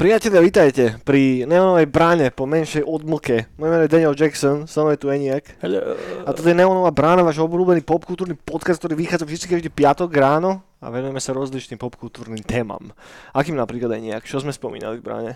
Priatelia, 0.00 0.40
vítajte 0.40 0.96
pri 1.04 1.44
Neonovej 1.44 1.84
bráne 1.84 2.32
po 2.32 2.48
menšej 2.48 2.88
odmlke. 2.88 3.52
Moje 3.60 3.68
meno 3.68 3.84
je 3.84 3.92
Daniel 3.92 4.16
Jackson, 4.16 4.64
so 4.64 4.80
mnou 4.80 4.96
je 4.96 5.00
tu 5.04 5.12
Eniak. 5.12 5.60
Hello. 5.60 5.76
A 6.24 6.32
toto 6.32 6.48
je 6.48 6.56
Neonová 6.56 6.88
brána, 6.88 7.20
váš 7.20 7.36
obľúbený 7.36 7.84
popkultúrny 7.84 8.32
podcast, 8.32 8.80
ktorý 8.80 8.96
vychádza 8.96 9.28
vždy 9.28 9.44
každý 9.44 9.68
piatok 9.68 10.08
ráno 10.16 10.64
a 10.80 10.88
venujeme 10.88 11.20
sa 11.20 11.36
rozličným 11.36 11.76
popkultúrnym 11.76 12.40
témam. 12.40 12.96
Akým 13.36 13.60
napríklad 13.60 13.92
Eniak? 13.92 14.24
Čo 14.24 14.40
sme 14.40 14.56
spomínali 14.56 14.96
v 14.96 15.04
bráne? 15.04 15.32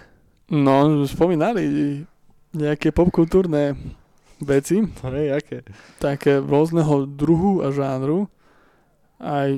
No, 0.48 1.04
spomínali 1.04 2.00
nejaké 2.56 2.88
popkultúrne 2.88 3.76
veci, 4.40 4.80
Hej, 4.80 5.44
aké? 5.44 5.60
také 6.00 6.40
rôzneho 6.40 7.04
druhu 7.04 7.60
a 7.60 7.68
žánru, 7.68 8.32
aj 9.24 9.50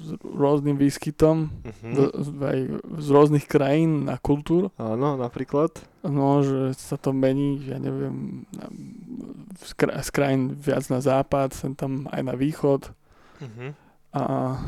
s 0.00 0.08
rôznym 0.20 0.76
výskytom, 0.76 1.48
z, 1.80 2.28
aj 2.40 2.58
z 3.00 3.08
rôznych 3.08 3.48
krajín 3.48 4.08
a 4.12 4.20
kultúr. 4.20 4.68
Áno, 4.76 5.16
napríklad. 5.16 5.72
No, 6.04 6.44
že 6.44 6.76
sa 6.76 7.00
to 7.00 7.12
mení, 7.16 7.60
ja 7.64 7.80
neviem, 7.80 8.44
z, 9.60 9.72
kra- 9.76 9.96
z 10.00 10.10
krajín 10.12 10.42
viac 10.56 10.84
na 10.92 11.00
západ, 11.00 11.52
sem 11.56 11.72
tam 11.76 12.08
aj 12.12 12.22
na 12.24 12.34
východ. 12.36 12.92
Mhm. 13.40 13.89
A 14.10 14.58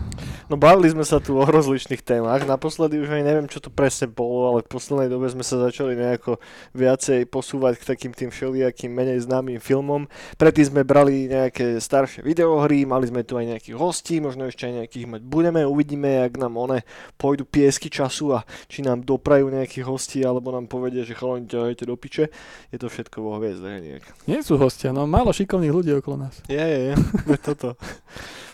No 0.53 0.61
bavili 0.61 0.93
sme 0.93 1.01
sa 1.01 1.17
tu 1.17 1.41
o 1.41 1.45
rozličných 1.49 2.05
témach. 2.05 2.45
Naposledy 2.45 3.01
už 3.01 3.09
aj 3.09 3.25
neviem, 3.25 3.49
čo 3.49 3.57
to 3.57 3.73
presne 3.73 4.13
bolo, 4.13 4.53
ale 4.53 4.61
v 4.61 4.69
poslednej 4.69 5.09
dobe 5.09 5.25
sme 5.33 5.41
sa 5.41 5.57
začali 5.57 5.97
nejako 5.97 6.37
viacej 6.77 7.25
posúvať 7.33 7.81
k 7.81 7.89
takým 7.89 8.13
tým 8.13 8.29
všelijakým 8.29 8.93
menej 8.93 9.25
známym 9.25 9.57
filmom. 9.65 10.13
Predtým 10.37 10.69
sme 10.69 10.83
brali 10.85 11.25
nejaké 11.33 11.81
staršie 11.81 12.21
videohry, 12.21 12.84
mali 12.84 13.09
sme 13.09 13.25
tu 13.25 13.41
aj 13.41 13.49
nejakých 13.49 13.81
hostí, 13.81 14.21
možno 14.21 14.45
ešte 14.45 14.69
aj 14.69 14.84
nejakých 14.84 15.09
mať 15.09 15.23
budeme, 15.25 15.65
uvidíme, 15.65 16.29
jak 16.29 16.37
nám 16.37 16.53
one 16.61 16.84
pôjdu 17.17 17.49
piesky 17.49 17.89
času 17.89 18.37
a 18.37 18.45
či 18.69 18.84
nám 18.84 19.09
doprajú 19.09 19.49
nejakých 19.49 19.89
hostí, 19.89 20.21
alebo 20.21 20.53
nám 20.53 20.69
povedia, 20.69 21.01
že 21.01 21.17
chalani 21.17 21.49
ťahajte 21.49 21.89
do 21.89 21.97
piče. 21.97 22.29
Je 22.69 22.77
to 22.77 22.93
všetko 22.93 23.25
vo 23.25 23.41
hviezdach 23.41 23.81
nejak. 23.81 24.05
nie 24.29 24.45
sú 24.45 24.61
hostia, 24.61 24.93
no 24.93 25.09
málo 25.09 25.33
šikovných 25.33 25.73
ľudí 25.73 25.97
okolo 25.97 26.29
nás. 26.29 26.45
Je, 26.45 26.61
je, 26.61 26.81
je. 26.93 26.95
je 27.33 27.39
toto. 27.41 27.73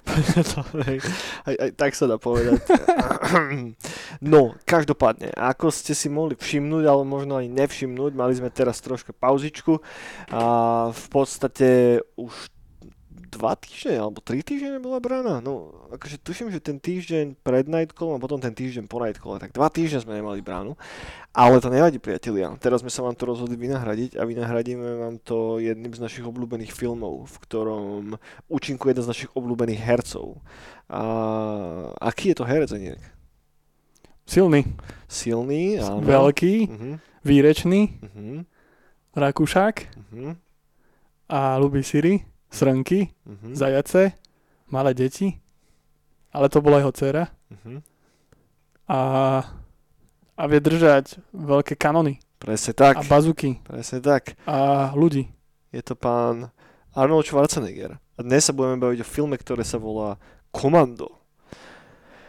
hej. 0.88 0.98
aj, 1.48 1.54
aj 1.54 1.70
tak 1.74 1.92
sa 1.94 2.04
dá 2.06 2.16
povedať. 2.20 2.60
no, 4.32 4.54
každopádne, 4.62 5.32
ako 5.34 5.72
ste 5.72 5.92
si 5.96 6.12
mohli 6.12 6.34
všimnúť, 6.36 6.84
ale 6.84 7.02
možno 7.06 7.38
aj 7.38 7.46
nevšimnúť, 7.48 8.12
mali 8.14 8.34
sme 8.36 8.52
teraz 8.52 8.82
troška 8.82 9.14
pauzičku 9.14 9.80
a 10.32 10.42
v 10.92 11.06
podstate 11.08 12.00
už 12.18 12.57
dva 13.38 13.54
týždne 13.54 14.02
alebo 14.02 14.18
tri 14.18 14.42
týždne 14.42 14.82
bola 14.82 14.98
brána. 14.98 15.38
No, 15.38 15.70
akože 15.94 16.18
tuším, 16.18 16.50
že 16.50 16.58
ten 16.58 16.76
týždeň 16.76 17.38
pred 17.40 17.70
Nightcallom 17.70 18.18
a 18.18 18.22
potom 18.22 18.42
ten 18.42 18.50
týždeň 18.50 18.90
po 18.90 18.98
Nightcalle, 18.98 19.38
tak 19.38 19.54
dva 19.54 19.70
týždne 19.70 20.02
sme 20.02 20.18
nemali 20.18 20.42
bránu. 20.42 20.74
Ale 21.30 21.62
to 21.62 21.70
nevadí, 21.70 22.02
priatelia. 22.02 22.50
Teraz 22.58 22.82
sme 22.82 22.90
sa 22.90 23.06
vám 23.06 23.14
to 23.14 23.30
rozhodli 23.30 23.54
vynahradiť 23.54 24.18
a 24.18 24.26
vynahradíme 24.26 24.82
vám 24.98 25.14
to 25.22 25.62
jedným 25.62 25.94
z 25.94 26.02
našich 26.02 26.26
obľúbených 26.26 26.74
filmov, 26.74 27.30
v 27.30 27.36
ktorom 27.46 28.02
účinkuje 28.50 28.98
jeden 28.98 29.06
z 29.06 29.10
našich 29.14 29.30
obľúbených 29.38 29.78
hercov. 29.78 30.42
A 30.90 31.02
aký 32.02 32.34
je 32.34 32.36
to 32.36 32.48
herec, 32.48 32.74
Eniek? 32.74 32.98
Silný, 34.26 34.66
Silný, 35.06 35.78
áno. 35.80 36.04
veľký, 36.04 36.54
Mhm, 36.68 36.92
výrečný, 37.24 37.80
mhm, 38.02 38.44
rakúšák 39.16 39.74
mhm, 40.12 40.36
a 41.28 41.56
ľubí 41.56 41.80
syry, 41.80 42.24
srnky, 42.50 43.12
mhm, 43.24 43.54
zajace, 43.54 44.12
malé 44.68 44.94
deti, 44.94 45.40
ale 46.32 46.48
to 46.48 46.60
bola 46.60 46.80
jeho 46.80 46.92
dcera 46.92 47.24
mhm. 47.50 47.80
a, 48.88 49.00
a 50.36 50.42
vie 50.46 50.60
držať 50.60 51.20
veľké 51.32 51.76
kanony 51.76 52.20
Presne 52.38 52.70
tak, 52.70 52.94
a 52.94 53.02
bazuky 53.02 53.58
presne 53.66 53.98
tak. 53.98 54.38
a 54.46 54.90
ľudí. 54.94 55.26
Je 55.74 55.82
to 55.82 55.98
pán 55.98 56.54
Arnold 56.94 57.26
Schwarzenegger. 57.26 57.98
A 58.14 58.18
dnes 58.22 58.46
sa 58.46 58.54
budeme 58.54 58.78
baviť 58.78 59.02
o 59.02 59.10
filme, 59.10 59.34
ktoré 59.34 59.66
sa 59.66 59.82
volá 59.82 60.22
Komando. 60.54 61.18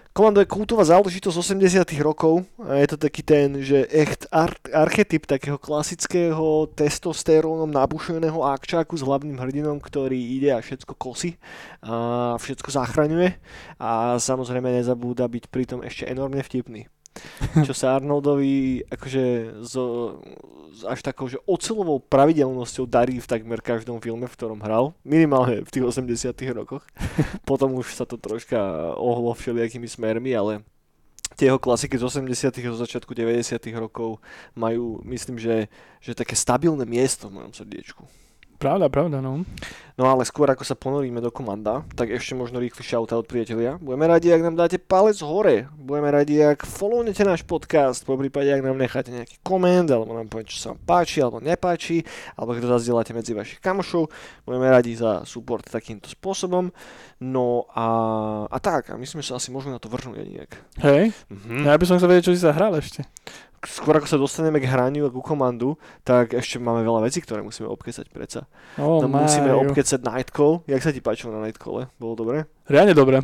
Komando 0.10 0.42
je 0.42 0.50
kultová 0.50 0.82
záležitosť 0.84 1.38
80 1.38 1.86
rokov 2.02 2.42
je 2.58 2.88
to 2.90 2.98
taký 2.98 3.22
ten, 3.22 3.62
že 3.62 3.86
echt 3.94 4.26
ar- 4.34 4.58
archetyp 4.74 5.30
takého 5.30 5.62
klasického 5.62 6.66
testosterónom 6.74 7.70
nabušeného 7.70 8.42
akčáku 8.42 8.98
s 8.98 9.06
hlavným 9.06 9.38
hrdinom, 9.38 9.78
ktorý 9.78 10.18
ide 10.18 10.50
a 10.52 10.66
všetko 10.66 10.98
kosí 10.98 11.38
a 11.86 12.36
všetko 12.42 12.68
zachraňuje 12.74 13.38
a 13.78 14.18
samozrejme 14.18 14.82
nezabúda 14.82 15.30
byť 15.30 15.46
pritom 15.48 15.86
ešte 15.86 16.10
enormne 16.10 16.42
vtipný. 16.42 16.90
Čo 17.68 17.74
sa 17.74 17.98
Arnoldovi 17.98 18.86
akože 18.88 19.24
zo, 19.66 20.18
s 20.72 20.86
až 20.86 21.00
takou, 21.04 21.28
že 21.28 21.42
ocelovou 21.44 22.00
pravidelnosťou 22.00 22.86
darí 22.88 23.20
v 23.20 23.28
takmer 23.28 23.60
každom 23.60 24.00
filme, 24.00 24.30
v 24.30 24.36
ktorom 24.36 24.62
hral. 24.64 24.96
Minimálne 25.04 25.66
v 25.66 25.72
tých 25.72 25.86
80 25.86 26.32
rokoch. 26.56 26.86
Potom 27.50 27.76
už 27.76 27.92
sa 27.98 28.06
to 28.08 28.16
troška 28.16 28.60
ohlo 28.96 29.34
všelijakými 29.36 29.90
smermi, 29.90 30.32
ale 30.32 30.64
tie 31.36 31.52
jeho 31.52 31.60
klasiky 31.60 31.98
z 32.00 32.04
80 32.08 32.52
a 32.52 32.72
zo 32.72 32.80
začiatku 32.80 33.12
90 33.16 33.60
rokov 33.80 34.24
majú, 34.56 35.04
myslím, 35.06 35.40
že, 35.40 35.68
že 36.00 36.16
také 36.16 36.36
stabilné 36.36 36.88
miesto 36.88 37.28
v 37.28 37.42
mojom 37.42 37.54
srdiečku. 37.54 38.04
Pravda, 38.60 38.92
pravda, 38.92 39.24
no. 39.24 39.48
No 40.00 40.08
ale 40.08 40.24
skôr 40.24 40.48
ako 40.48 40.64
sa 40.64 40.80
ponoríme 40.80 41.20
do 41.20 41.28
komanda, 41.28 41.84
tak 41.96 42.12
ešte 42.12 42.32
možno 42.32 42.60
rýchly 42.60 42.84
shoutout 42.84 43.28
priatelia. 43.28 43.76
Budeme 43.80 44.08
radi, 44.08 44.32
ak 44.32 44.44
nám 44.44 44.56
dáte 44.56 44.80
palec 44.80 45.20
hore. 45.20 45.68
Budeme 45.76 46.08
radi, 46.08 46.40
ak 46.40 46.64
follownete 46.64 47.24
náš 47.24 47.44
podcast, 47.44 48.08
po 48.08 48.16
prípade, 48.16 48.48
ak 48.48 48.64
nám 48.64 48.80
necháte 48.80 49.12
nejaký 49.12 49.40
koment, 49.44 49.88
alebo 49.88 50.12
nám 50.12 50.32
poviete, 50.32 50.56
čo 50.56 50.60
sa 50.60 50.68
vám 50.72 50.80
páči, 50.84 51.20
alebo 51.20 51.40
nepáči, 51.40 52.04
alebo 52.36 52.52
ak 52.52 52.64
to 52.64 53.12
medzi 53.12 53.32
vašich 53.32 53.60
kamošov. 53.60 54.08
Budeme 54.44 54.68
radi 54.68 54.96
za 54.96 55.24
support 55.24 55.68
takýmto 55.68 56.08
spôsobom. 56.08 56.72
No 57.20 57.68
a, 57.72 57.88
a 58.48 58.58
tak, 58.60 58.92
a 58.92 59.00
myslím, 59.00 59.20
že 59.20 59.32
sa 59.32 59.40
asi 59.40 59.52
môžeme 59.52 59.76
na 59.76 59.84
to 59.84 59.92
vrhnúť 59.92 60.16
nejak. 60.16 60.52
Hej, 60.80 61.12
Mhm. 61.28 61.64
ja 61.64 61.76
by 61.76 61.84
som 61.84 61.96
chcel 62.00 62.08
vedieť, 62.08 62.28
čo 62.28 62.36
si 62.36 62.44
sa 62.44 62.56
hral 62.56 62.76
ešte. 62.76 63.04
Skôr 63.62 63.94
ako 63.94 64.08
sa 64.08 64.16
dostaneme 64.16 64.58
k 64.58 64.66
hraniu 64.66 65.04
a 65.04 65.12
ku 65.12 65.20
komandu, 65.20 65.76
tak 66.02 66.32
ešte 66.32 66.58
máme 66.58 66.80
veľa 66.80 67.04
vecí, 67.04 67.20
ktoré 67.20 67.40
musíme 67.40 67.68
obkecať 67.68 68.08
predsa. 68.08 68.48
O, 68.76 69.00
No, 69.00 69.08
musíme 69.10 69.52
obkecať 69.52 70.00
Nightcall. 70.00 70.64
Jak 70.66 70.80
sa 70.80 70.90
ti 70.90 71.00
páčilo 71.00 71.32
na 71.32 71.44
Nightcalle? 71.44 71.92
Bolo 71.96 72.14
dobre? 72.16 72.38
Riadne 72.66 72.94
dobre. 72.94 73.20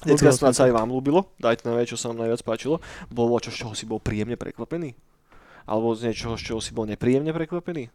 Ľúbilo 0.00 0.32
snad 0.32 0.52
sa 0.52 0.64
aj 0.64 0.72
vám 0.74 0.88
ľúbilo. 0.88 1.28
Dajte 1.36 1.64
vedieť, 1.66 1.92
čo 1.92 2.00
sa 2.00 2.08
vám 2.08 2.24
najviac 2.24 2.40
páčilo. 2.40 2.80
Bolo 3.06 3.36
čo, 3.36 3.48
z 3.48 3.56
čoho 3.58 3.72
si 3.72 3.84
bol 3.84 3.96
príjemne 3.98 4.32
prekvapený? 4.34 4.96
Alebo 5.64 5.92
z 5.92 6.08
niečoho, 6.08 6.34
z 6.34 6.42
čoho 6.42 6.58
si 6.58 6.72
bol 6.72 6.84
nepríjemne 6.84 7.30
prekvapený? 7.30 7.92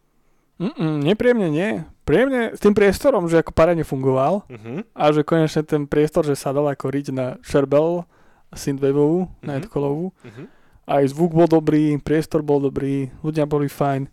Mm-mm, 0.56 1.04
nepríjemne 1.04 1.50
nie. 1.50 1.70
Príjemne 2.02 2.54
s 2.54 2.60
tým 2.60 2.72
priestorom, 2.72 3.26
že 3.26 3.38
ako 3.38 3.52
parádne 3.52 3.84
fungoval 3.84 4.46
Mhm. 4.48 4.88
a 4.92 5.04
že 5.12 5.22
konečne 5.22 5.62
ten 5.62 5.84
priestor, 5.84 6.24
že 6.24 6.34
sa 6.34 6.50
dal 6.50 6.64
ako 6.66 6.88
riť 6.88 7.12
na 7.12 7.36
Sherbel, 7.42 8.06
Synthwaveovú, 8.52 9.28
Mhm. 9.28 9.44
Nightcallovú. 9.44 10.06
Mhm. 10.24 10.44
Aj 10.86 11.02
zvuk 11.10 11.34
bol 11.34 11.50
dobrý, 11.50 11.98
priestor 11.98 12.46
bol 12.46 12.62
dobrý, 12.62 13.10
ľudia 13.26 13.50
boli 13.50 13.66
fajn. 13.66 14.06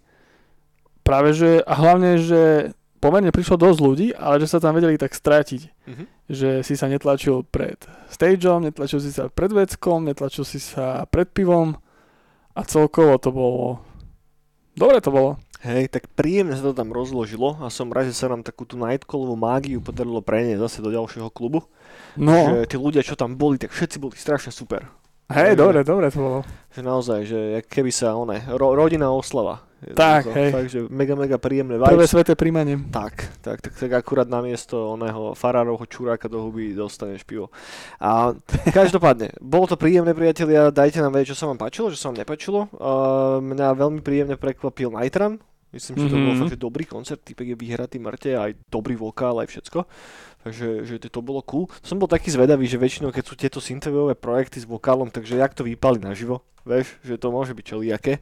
Práve 1.04 1.36
že, 1.36 1.60
a 1.68 1.74
hlavne, 1.76 2.16
že 2.16 2.72
pomerne 3.02 3.34
prišlo 3.34 3.58
dosť 3.58 3.78
ľudí, 3.82 4.08
ale 4.14 4.38
že 4.38 4.48
sa 4.48 4.62
tam 4.62 4.78
vedeli 4.78 4.94
tak 4.96 5.12
strátiť. 5.12 5.68
Mhm. 5.84 6.04
Že 6.32 6.50
si 6.64 6.74
sa 6.78 6.86
netlačil 6.88 7.44
pred 7.44 7.76
stageom, 8.08 8.64
netlačil 8.64 9.02
si 9.02 9.10
sa 9.12 9.28
pred 9.28 9.50
veckom, 9.50 10.06
netlačil 10.06 10.46
si 10.46 10.62
sa 10.62 11.04
pred 11.10 11.28
pivom 11.28 11.76
a 12.54 12.60
celkovo 12.62 13.18
to 13.20 13.28
bolo... 13.34 13.82
Dobre 14.72 15.04
to 15.04 15.12
bolo. 15.12 15.36
Hej, 15.62 15.94
tak 15.94 16.10
príjemne 16.16 16.58
sa 16.58 16.72
to 16.72 16.74
tam 16.74 16.90
rozložilo 16.90 17.60
a 17.62 17.70
som 17.70 17.92
rád, 17.92 18.10
že 18.10 18.18
sa 18.18 18.26
nám 18.26 18.42
takú 18.42 18.66
tú 18.66 18.75
Nightcallovú 18.80 19.38
mágiu 19.38 19.78
podarilo 19.78 20.18
preniesť 20.18 20.58
zase 20.58 20.78
do 20.82 20.90
ďalšieho 20.90 21.30
klubu. 21.30 21.68
No, 22.18 22.34
Že 22.34 22.66
tí 22.66 22.76
ľudia, 22.80 23.06
čo 23.06 23.14
tam 23.14 23.38
boli, 23.38 23.62
tak 23.62 23.70
všetci 23.70 24.02
boli 24.02 24.18
strašne 24.18 24.50
super. 24.50 24.90
Hej, 25.34 25.52
dobre, 25.55 25.81
dobre 25.82 26.08
to 26.08 26.19
bolo. 26.19 26.38
Že 26.70 26.81
naozaj, 26.81 27.20
že 27.23 27.38
keby 27.64 27.88
sa, 27.88 28.14
one, 28.14 28.38
ro, 28.50 28.73
rodinná 28.73 29.08
oslava. 29.08 29.61
Tak, 29.82 30.23
Jednoducho. 30.25 30.38
hej. 30.38 30.50
Takže 30.52 30.79
mega, 30.88 31.14
mega 31.14 31.37
príjemné 31.37 31.75
Prvé 31.75 31.99
vibes. 31.99 32.08
sveté 32.08 32.32
príjmanie. 32.32 32.79
Tak, 32.87 33.43
tak, 33.43 33.58
tak, 33.61 33.73
tak 33.75 33.90
akurát 33.93 34.25
namiesto 34.25 34.94
oného 34.94 35.34
farárovho 35.34 35.82
čuráka 35.84 36.26
do 36.26 36.38
huby 36.40 36.70
dostaneš 36.70 37.23
pivo. 37.23 37.50
A 37.99 38.31
každopádne, 38.69 39.34
bolo 39.43 39.67
to 39.67 39.75
príjemné 39.75 40.12
priatelia, 40.12 40.70
dajte 40.70 40.99
nám 40.99 41.11
vedieť, 41.11 41.35
čo 41.35 41.38
sa 41.38 41.50
vám 41.50 41.58
páčilo, 41.58 41.90
čo 41.90 41.99
sa 41.99 42.08
vám 42.08 42.19
nepáčilo. 42.19 42.70
Uh, 42.70 43.43
mňa 43.43 43.75
veľmi 43.75 44.00
príjemne 44.00 44.37
prekvapil 44.37 44.87
Nitran, 44.88 45.43
myslím, 45.70 45.94
že 45.99 46.06
to 46.06 46.17
bol 46.17 46.31
Mhm. 46.31 46.38
fakt, 46.38 46.52
že 46.52 46.61
dobrý 46.61 46.85
koncert, 46.85 47.20
typek 47.20 47.49
je 47.49 47.56
vyhratý 47.58 47.99
mŕte, 47.99 48.31
aj 48.32 48.55
dobrý 48.69 48.94
vokál, 48.94 49.43
aj 49.43 49.50
všetko. 49.50 49.82
Takže 50.42 50.82
že 50.82 50.98
to 50.98 51.22
bolo 51.22 51.38
cool. 51.46 51.70
Som 51.86 52.02
bol 52.02 52.10
taký 52.10 52.34
zvedavý, 52.34 52.66
že 52.66 52.80
väčšinou, 52.80 53.14
keď 53.14 53.24
sú 53.24 53.34
tieto 53.38 53.58
synthwaveové 53.62 54.18
projekty 54.18 54.58
s 54.58 54.66
vokálom, 54.66 55.06
takže 55.06 55.38
jak 55.38 55.54
to 55.54 55.62
vypali 55.62 56.02
naživo, 56.02 56.42
vieš, 56.66 56.98
že 57.06 57.14
to 57.14 57.30
môže 57.30 57.54
byť 57.54 57.64
čelijaké. 57.64 58.18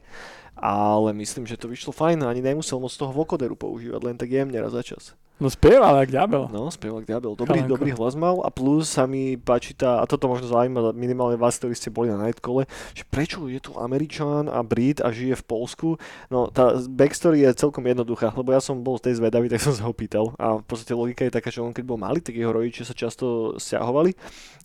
Ale 0.53 1.09
myslím, 1.17 1.49
že 1.49 1.57
to 1.57 1.65
vyšlo 1.65 1.89
fajn, 1.89 2.21
ani 2.21 2.45
nemusel 2.45 2.77
moc 2.77 2.93
toho 2.93 3.09
vokoderu 3.09 3.57
používať, 3.57 4.01
len 4.05 4.15
tak 4.21 4.29
jemne 4.29 4.61
raz 4.61 4.69
za 4.69 4.85
čas. 4.85 5.17
No 5.41 5.49
spieval, 5.49 5.97
jak 6.05 6.13
ďabel. 6.13 6.53
No, 6.53 6.69
spevák 6.69 7.01
Diabel. 7.01 7.33
Dobrý, 7.33 7.65
Chalanko. 7.65 7.73
dobrý 7.73 7.89
hlas 7.97 8.13
mal 8.13 8.45
a 8.45 8.53
plus 8.53 8.85
sa 8.85 9.09
mi 9.09 9.41
páči 9.41 9.73
tá, 9.73 9.97
a 9.97 10.05
toto 10.05 10.29
možno 10.29 10.45
zaujíma 10.45 10.93
minimálne 10.93 11.33
vás, 11.33 11.57
ktorí 11.57 11.73
ste 11.73 11.89
boli 11.89 12.13
na 12.13 12.21
Nightkole, 12.21 12.69
že 12.93 13.01
prečo 13.09 13.49
je 13.49 13.57
tu 13.57 13.73
Američan 13.73 14.45
a 14.45 14.61
Brit 14.61 15.01
a 15.01 15.09
žije 15.09 15.41
v 15.41 15.47
Polsku. 15.49 15.87
No, 16.29 16.53
tá 16.53 16.77
backstory 16.77 17.41
je 17.41 17.57
celkom 17.57 17.81
jednoduchá, 17.81 18.29
lebo 18.37 18.53
ja 18.53 18.61
som 18.61 18.85
bol 18.85 19.01
z 19.01 19.09
tej 19.09 19.13
zvedavý, 19.17 19.49
tak 19.49 19.65
som 19.65 19.73
sa 19.73 19.89
ho 19.89 19.93
pýtal. 19.97 20.29
A 20.37 20.61
v 20.61 20.65
podstate 20.69 20.93
logika 20.93 21.25
je 21.25 21.33
taká, 21.33 21.49
že 21.49 21.65
on 21.65 21.73
keď 21.73 21.89
bol 21.89 21.97
malý, 21.97 22.21
tak 22.21 22.37
jeho 22.37 22.53
rodičia 22.53 22.85
sa 22.85 22.93
často 22.93 23.57
stiahovali 23.57 24.13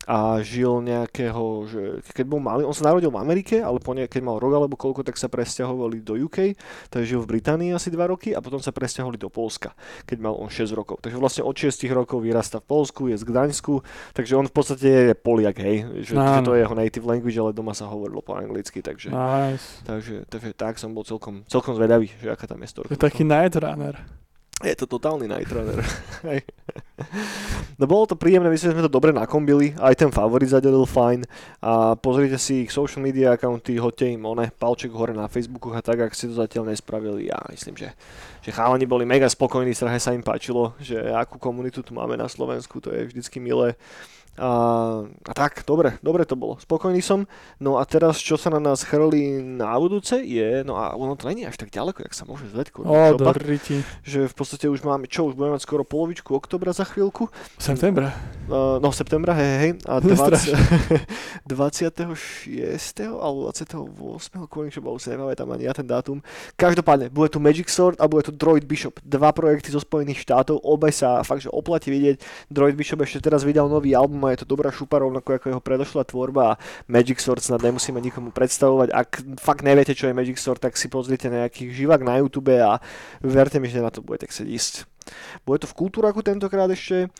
a 0.04 0.44
žil 0.44 0.84
nejakého, 0.84 1.44
že 1.72 1.82
keď 2.12 2.26
bol 2.28 2.44
malý, 2.44 2.68
on 2.68 2.76
sa 2.76 2.92
narodil 2.92 3.08
v 3.08 3.16
Amerike, 3.16 3.64
ale 3.64 3.80
po 3.80 3.96
ne, 3.96 4.04
keď 4.04 4.20
mal 4.20 4.36
rok 4.36 4.52
alebo 4.52 4.76
koľko, 4.76 5.08
tak 5.08 5.16
sa 5.16 5.32
presťahovali 5.32 6.04
do 6.04 6.20
UK, 6.20 6.52
takže 6.92 7.16
žil 7.16 7.24
v 7.24 7.40
Británii 7.40 7.72
asi 7.72 7.88
2 7.88 8.12
roky 8.12 8.36
a 8.36 8.44
potom 8.44 8.60
sa 8.60 8.76
presťahovali 8.76 9.16
do 9.16 9.32
Polska, 9.32 9.72
keď 10.04 10.20
mal 10.20 10.36
on 10.36 10.52
6 10.52 10.65
rokov. 10.72 10.98
Takže 10.98 11.16
vlastne 11.16 11.42
od 11.42 11.52
6 11.52 11.70
rokov 11.90 12.18
vyrasta 12.18 12.58
v 12.58 12.66
Polsku, 12.66 13.06
je 13.06 13.16
z 13.16 13.24
Gdaňsku, 13.24 13.82
takže 14.12 14.32
on 14.34 14.46
v 14.46 14.54
podstate 14.54 14.88
je 14.88 15.14
Poliak, 15.14 15.58
hej, 15.58 15.76
že, 16.02 16.14
Áno. 16.14 16.40
že 16.40 16.40
to 16.42 16.52
je 16.54 16.62
jeho 16.62 16.74
native 16.74 17.04
language, 17.04 17.36
ale 17.36 17.50
doma 17.50 17.70
sa 17.70 17.86
hovorilo 17.86 18.20
po 18.20 18.32
anglicky, 18.32 18.80
takže, 18.80 19.10
Nice. 19.10 19.82
takže, 19.82 20.24
takže 20.26 20.50
tak 20.52 20.76
som 20.76 20.90
bol 20.90 21.02
celkom, 21.02 21.44
celkom 21.44 21.74
zvedavý, 21.74 22.08
že 22.16 22.30
aká 22.30 22.46
tam 22.46 22.62
je 22.62 22.68
To 22.68 22.72
storka. 22.72 22.90
je 22.90 22.98
taký 22.98 23.22
night 23.22 23.54
runner. 23.54 23.94
Je 24.64 24.72
to 24.72 24.88
totálny 24.88 25.28
night 25.28 25.52
runner. 25.52 25.84
Hej. 26.28 26.40
No 27.80 27.84
bolo 27.84 28.08
to 28.08 28.16
príjemné, 28.16 28.48
myslím, 28.48 28.72
že 28.72 28.74
sme 28.76 28.86
to 28.86 28.92
dobre 28.92 29.12
nakombili, 29.12 29.76
aj 29.76 29.94
ten 30.00 30.10
favorit 30.10 30.48
zadelil 30.48 30.88
fajn 30.88 31.28
a 31.60 31.92
pozrite 31.96 32.40
si 32.40 32.64
ich 32.64 32.72
social 32.72 33.04
media 33.04 33.36
accounty, 33.36 33.76
hoďte 33.76 34.08
im 34.16 34.24
one, 34.24 34.48
palček 34.48 34.92
hore 34.92 35.12
na 35.12 35.28
Facebooku 35.28 35.72
a 35.76 35.84
tak, 35.84 36.00
ak 36.00 36.16
ste 36.16 36.32
to 36.32 36.40
zatiaľ 36.40 36.72
nespravili, 36.72 37.28
ja 37.28 37.36
myslím, 37.52 37.76
že, 37.76 37.92
že 38.40 38.50
chalani 38.50 38.88
boli 38.88 39.04
mega 39.04 39.28
spokojní, 39.28 39.76
strašne 39.76 40.00
sa 40.00 40.16
im 40.16 40.24
páčilo, 40.24 40.72
že 40.80 40.96
akú 41.12 41.36
komunitu 41.36 41.84
tu 41.84 41.92
máme 41.92 42.16
na 42.16 42.28
Slovensku, 42.28 42.80
to 42.80 42.88
je 42.92 43.12
vždycky 43.12 43.38
milé. 43.40 43.76
A, 44.36 44.50
a 45.08 45.32
tak, 45.32 45.64
dobre, 45.64 45.96
dobre 46.04 46.28
to 46.28 46.36
bolo. 46.36 46.60
Spokojný 46.60 47.00
som. 47.00 47.24
No 47.56 47.80
a 47.80 47.88
teraz, 47.88 48.20
čo 48.20 48.36
sa 48.36 48.52
na 48.52 48.60
nás 48.60 48.84
chrlí 48.84 49.40
na 49.40 49.72
budúce, 49.80 50.20
je, 50.20 50.60
no 50.62 50.76
a 50.76 50.92
ono 50.92 51.16
to 51.16 51.28
není 51.28 51.48
až 51.48 51.56
tak 51.56 51.72
ďaleko, 51.72 52.04
jak 52.04 52.12
sa 52.12 52.28
môže 52.28 52.48
zdať. 52.52 52.76
O, 52.84 53.16
do 53.16 53.24
že 54.04 54.28
v 54.28 54.34
podstate 54.36 54.68
už 54.68 54.84
máme, 54.84 55.08
čo, 55.08 55.28
už 55.28 55.34
budeme 55.34 55.56
mať 55.56 55.64
skoro 55.64 55.82
polovičku 55.88 56.36
oktobra 56.36 56.76
za 56.76 56.84
chvíľku. 56.84 57.32
Septembra. 57.56 58.12
Uh, 58.46 58.78
no, 58.78 58.92
septembra, 58.92 59.32
hej, 59.34 59.52
hej. 59.58 59.72
A 59.88 59.98
20, 60.04 61.48
26. 61.48 63.00
alebo 63.24 63.48
28. 63.50 64.52
kvôli 64.52 64.68
čo 64.68 64.84
bol, 64.84 65.00
si 65.00 65.08
nepamätám 65.10 65.48
ani 65.48 65.64
ja 65.64 65.72
ten 65.72 65.88
dátum. 65.88 66.20
Každopádne, 66.54 67.08
bude 67.08 67.32
tu 67.32 67.40
Magic 67.40 67.72
Sword 67.72 67.98
a 67.98 68.06
bude 68.06 68.28
tu 68.28 68.32
Droid 68.36 68.68
Bishop. 68.68 69.00
Dva 69.00 69.32
projekty 69.32 69.72
zo 69.72 69.80
Spojených 69.80 70.22
štátov, 70.22 70.60
obe 70.60 70.92
sa 70.92 71.24
fakt, 71.24 71.42
že 71.42 71.50
oplatí 71.50 71.88
vidieť. 71.88 72.20
Droid 72.52 72.76
Bishop 72.76 73.00
ešte 73.02 73.24
teraz 73.24 73.42
vydal 73.42 73.66
nový 73.66 73.96
album 73.96 74.25
a 74.26 74.34
je 74.34 74.42
to 74.42 74.50
dobrá 74.50 74.74
šupa, 74.74 74.98
rovnako 74.98 75.38
ako 75.38 75.46
jeho 75.54 75.62
predošlá 75.62 76.02
tvorba 76.04 76.42
a 76.54 76.58
Magic 76.90 77.22
Sword 77.22 77.42
snad 77.42 77.62
nemusíme 77.62 78.02
nikomu 78.02 78.34
predstavovať. 78.34 78.88
Ak 78.90 79.10
fakt 79.38 79.62
neviete, 79.62 79.94
čo 79.94 80.10
je 80.10 80.18
Magic 80.18 80.42
Sword, 80.42 80.58
tak 80.58 80.74
si 80.74 80.90
pozrite 80.90 81.30
nejaký 81.30 81.70
živák 81.70 82.02
na 82.02 82.18
YouTube 82.18 82.54
a 82.58 82.82
verte 83.22 83.62
mi, 83.62 83.70
že 83.70 83.84
na 83.84 83.94
to 83.94 84.02
budete 84.02 84.30
chcieť 84.30 84.48
ísť. 84.48 84.95
Bude 85.44 85.62
to 85.62 85.70
v 85.70 85.76
Kultúraku 85.86 86.20
tentokrát 86.22 86.70
ešte, 86.70 87.10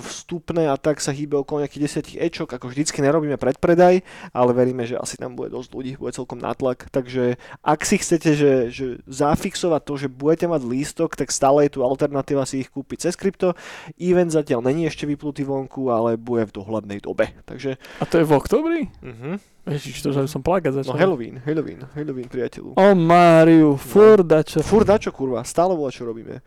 vstupné 0.00 0.68
a 0.70 0.76
tak 0.78 0.98
sa 0.98 1.14
hýbe 1.14 1.38
okolo 1.40 1.62
nejakých 1.64 2.16
10 2.18 2.26
ečok, 2.30 2.48
ako 2.56 2.70
vždycky 2.70 2.98
nerobíme 3.02 3.38
predpredaj, 3.38 4.02
ale 4.32 4.50
veríme, 4.52 4.84
že 4.84 4.98
asi 4.98 5.16
tam 5.18 5.38
bude 5.38 5.52
dosť 5.52 5.70
ľudí, 5.72 5.92
bude 5.98 6.12
celkom 6.14 6.38
natlak, 6.40 6.90
takže 6.90 7.38
ak 7.62 7.80
si 7.86 7.96
chcete, 8.00 8.30
že, 8.34 8.52
že 8.70 8.86
zafixovať 9.06 9.82
to, 9.86 9.94
že 9.96 10.08
budete 10.12 10.46
mať 10.50 10.62
lístok, 10.66 11.14
tak 11.14 11.30
stále 11.30 11.66
je 11.66 11.78
tu 11.78 11.80
alternatíva 11.82 12.48
si 12.48 12.64
ich 12.66 12.70
kúpiť 12.70 13.10
cez 13.10 13.14
krypto. 13.14 13.54
Event 14.00 14.32
zatiaľ 14.32 14.64
není 14.64 14.86
ešte 14.86 15.06
vyplutý 15.06 15.46
vonku, 15.46 15.90
ale 15.92 16.18
bude 16.18 16.48
v 16.48 16.54
dohľadnej 16.62 16.98
dobe, 17.02 17.32
takže 17.46 17.78
A 18.02 18.04
to 18.04 18.18
je 18.20 18.24
v 18.26 18.32
oktobri? 18.32 18.80
uh-huh. 19.02 19.36
Ježiš, 19.66 19.98
to, 19.98 20.14
že 20.14 20.30
som 20.30 20.46
plakať 20.46 20.70
no 20.70 20.78
začal. 20.78 20.94
Halloween, 20.94 21.42
Halloween, 21.42 21.82
Halloween 21.90 22.30
priateľu. 22.30 22.78
O 22.78 22.88
Máriu, 22.94 23.74
furt 23.74 24.22
dačo. 24.22 24.62
Fur 24.62 24.86
dačo 24.86 25.10
kurva, 25.10 25.42
stále 25.42 25.74
voľa 25.74 25.90
čo 25.90 26.06
robíme. 26.06 26.38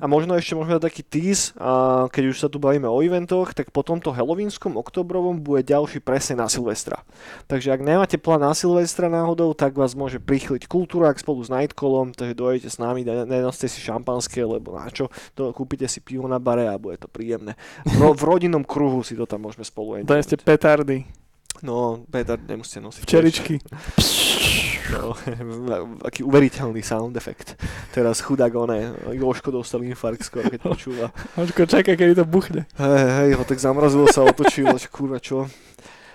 A 0.00 0.06
možno 0.06 0.32
ešte 0.32 0.52
môžeme 0.52 0.76
dať 0.76 0.84
taký 0.84 1.02
tease, 1.02 1.52
a 1.54 2.04
keď 2.08 2.24
už 2.30 2.36
sa 2.36 2.48
tu 2.48 2.56
bavíme 2.56 2.84
o 2.84 2.98
eventoch, 2.98 3.52
tak 3.52 3.68
po 3.68 3.80
tomto 3.80 4.10
halloweenskom 4.10 4.74
oktobrovom 4.74 5.38
bude 5.38 5.62
ďalší 5.62 5.98
presne 5.98 6.40
na 6.40 6.48
Silvestra. 6.48 7.04
Takže 7.46 7.70
ak 7.70 7.80
nemáte 7.80 8.16
plán 8.16 8.40
na 8.40 8.52
Silvestra 8.52 9.06
náhodou, 9.06 9.52
tak 9.52 9.72
vás 9.72 9.92
môže 9.92 10.16
prichliť 10.16 10.64
kultúrák 10.64 11.16
spolu 11.16 11.42
s 11.42 11.50
Nightcallom, 11.50 12.10
takže 12.10 12.32
dojdete 12.32 12.68
s 12.68 12.78
nami, 12.78 13.02
ne- 13.02 13.24
nenoste 13.24 13.66
si 13.66 13.78
šampanské, 13.78 14.40
lebo 14.40 14.72
na 14.72 14.88
čo, 14.88 15.08
to, 15.32 15.52
kúpite 15.52 15.84
si 15.84 16.00
pivo 16.00 16.24
na 16.24 16.38
bare 16.38 16.66
a 16.66 16.80
bude 16.80 16.96
to 16.96 17.06
príjemné. 17.06 17.54
V, 17.84 17.96
ro- 17.98 18.16
v 18.16 18.22
rodinnom 18.22 18.62
kruhu 18.62 19.00
si 19.00 19.12
to 19.12 19.24
tam 19.24 19.44
môžeme 19.44 19.62
spolu 19.62 20.00
Dajte 20.00 20.36
enjoyovať. 20.36 20.40
petardy, 20.42 20.98
No, 21.62 22.02
Peter, 22.10 22.40
nemusíte 22.40 22.80
nosiť. 22.80 23.02
včeličky. 23.06 23.54
No, 24.92 25.14
aký 26.08 26.26
uveriteľný 26.26 26.82
sound 26.82 27.14
effect. 27.16 27.54
Teraz 27.94 28.20
chudák 28.20 28.52
oné, 28.54 28.92
Joško 29.14 29.54
dostal 29.54 29.86
infarkt 29.86 30.26
skoro, 30.26 30.50
keď 30.50 30.60
počúva. 30.60 31.06
Očko, 31.42 31.68
čakaj, 31.68 31.94
kedy 31.94 32.18
to 32.18 32.24
buchne. 32.26 32.66
Hej, 32.76 33.06
hej, 33.22 33.30
ho 33.38 33.44
tak 33.46 33.62
zamrazilo 33.62 34.10
sa, 34.10 34.26
otočilo, 34.26 34.74
že 34.76 34.90
kurva 34.90 35.22
čo. 35.22 35.46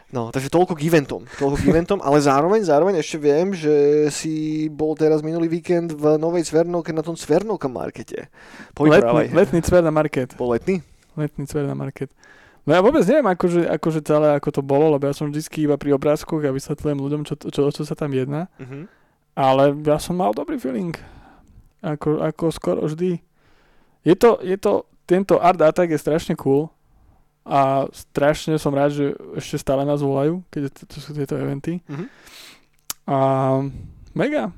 No, 0.08 0.32
takže 0.32 0.48
toľko 0.48 0.80
k 0.80 0.88
eventom, 0.88 1.28
toľko 1.36 1.56
k 1.60 1.68
eventom, 1.68 2.00
ale 2.00 2.24
zároveň, 2.24 2.64
zároveň 2.64 2.96
ešte 3.04 3.20
viem, 3.20 3.52
že 3.52 4.08
si 4.08 4.68
bol 4.72 4.96
teraz 4.96 5.20
minulý 5.20 5.52
víkend 5.52 5.92
v 5.92 6.16
Novej 6.16 6.48
Cvernovke 6.48 6.96
na 6.96 7.04
tom 7.04 7.20
Cvernovka 7.20 7.68
markete. 7.68 8.32
Poď 8.72 9.04
právaj. 9.04 9.28
Letný, 9.28 9.36
letný 9.36 9.60
cver 9.68 9.84
na 9.84 9.92
market. 9.92 10.32
Bol 10.40 10.56
letný? 10.56 10.80
Letný 11.20 11.44
cver 11.44 11.68
na 11.68 11.76
market. 11.76 12.08
No 12.68 12.76
ja 12.76 12.84
vôbec 12.84 13.00
neviem, 13.08 13.24
akože, 13.32 13.64
akože 13.80 14.04
celé, 14.04 14.36
ako 14.36 14.60
to 14.60 14.62
bolo, 14.62 14.92
lebo 14.92 15.08
ja 15.08 15.16
som 15.16 15.32
vždycky 15.32 15.64
iba 15.64 15.80
pri 15.80 15.96
obrázkoch 15.96 16.44
a 16.44 16.52
vysvetľujem 16.52 17.00
ľuďom, 17.00 17.22
čo, 17.24 17.40
čo, 17.40 17.72
čo 17.72 17.84
sa 17.88 17.96
tam 17.96 18.12
jedná. 18.12 18.52
Uh-huh. 18.60 18.92
Ale 19.40 19.72
ja 19.88 19.96
som 20.04 20.20
mal 20.20 20.36
dobrý 20.36 20.60
feeling. 20.60 20.92
Ako, 21.80 22.20
ako 22.20 22.52
skoro 22.52 22.84
vždy. 22.84 23.24
Je 24.04 24.16
to, 24.20 24.44
je 24.44 24.60
to, 24.60 24.84
tento 25.08 25.40
art 25.40 25.64
attack 25.64 25.88
je 25.88 25.96
strašne 25.96 26.36
cool 26.36 26.68
a 27.48 27.88
strašne 27.96 28.60
som 28.60 28.76
rád, 28.76 28.92
že 28.92 29.06
ešte 29.40 29.64
stále 29.64 29.88
nás 29.88 30.04
volajú, 30.04 30.44
keď 30.52 30.68
to, 30.68 30.82
to 30.92 30.98
sú 31.00 31.16
tieto 31.16 31.40
eventy. 31.40 31.80
Mhm. 31.88 32.06
A 33.08 33.18
mega, 34.12 34.52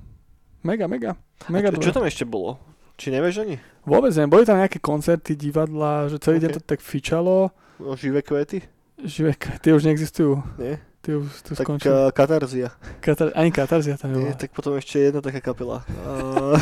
mega, 0.66 0.90
mega. 0.90 1.14
Mega 1.46 1.70
Čo 1.70 1.78
dobré. 1.78 1.94
tam 1.94 2.06
ešte 2.10 2.26
bolo? 2.26 2.58
Či 2.98 3.14
nevieš 3.14 3.46
ani? 3.46 3.62
Vôbec 3.86 4.12
neviem, 4.18 4.34
boli 4.34 4.44
tam 4.44 4.58
nejaké 4.58 4.82
koncerty, 4.82 5.38
divadla, 5.38 6.10
že 6.10 6.18
celý 6.18 6.42
deň 6.42 6.50
Ok. 6.52 6.56
to 6.58 6.62
tak 6.66 6.82
fičalo. 6.82 7.54
O 7.80 7.96
živé 7.96 8.22
kvety? 8.22 8.62
Živé, 9.00 9.32
tie 9.64 9.72
už 9.72 9.88
neexistujú. 9.88 10.44
Nie? 10.60 10.84
Tie 11.00 11.16
už 11.16 11.32
tu 11.42 11.56
Tak 11.56 11.64
skončili. 11.64 11.88
uh, 11.90 12.12
Katarzia. 12.12 12.76
Katar- 13.00 13.32
ani 13.32 13.50
Katarzia 13.50 13.96
tam 13.96 14.12
nebola. 14.12 14.36
tak 14.36 14.52
potom 14.52 14.76
ešte 14.76 15.00
jedna 15.00 15.24
taká 15.24 15.40
kapela. 15.40 15.88
Uh, 16.04 16.60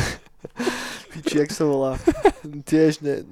Piči, 1.10 1.42
jak 1.42 1.50
sa 1.50 1.66
volá? 1.66 1.98
Tiež 2.62 3.02
ne... 3.02 3.26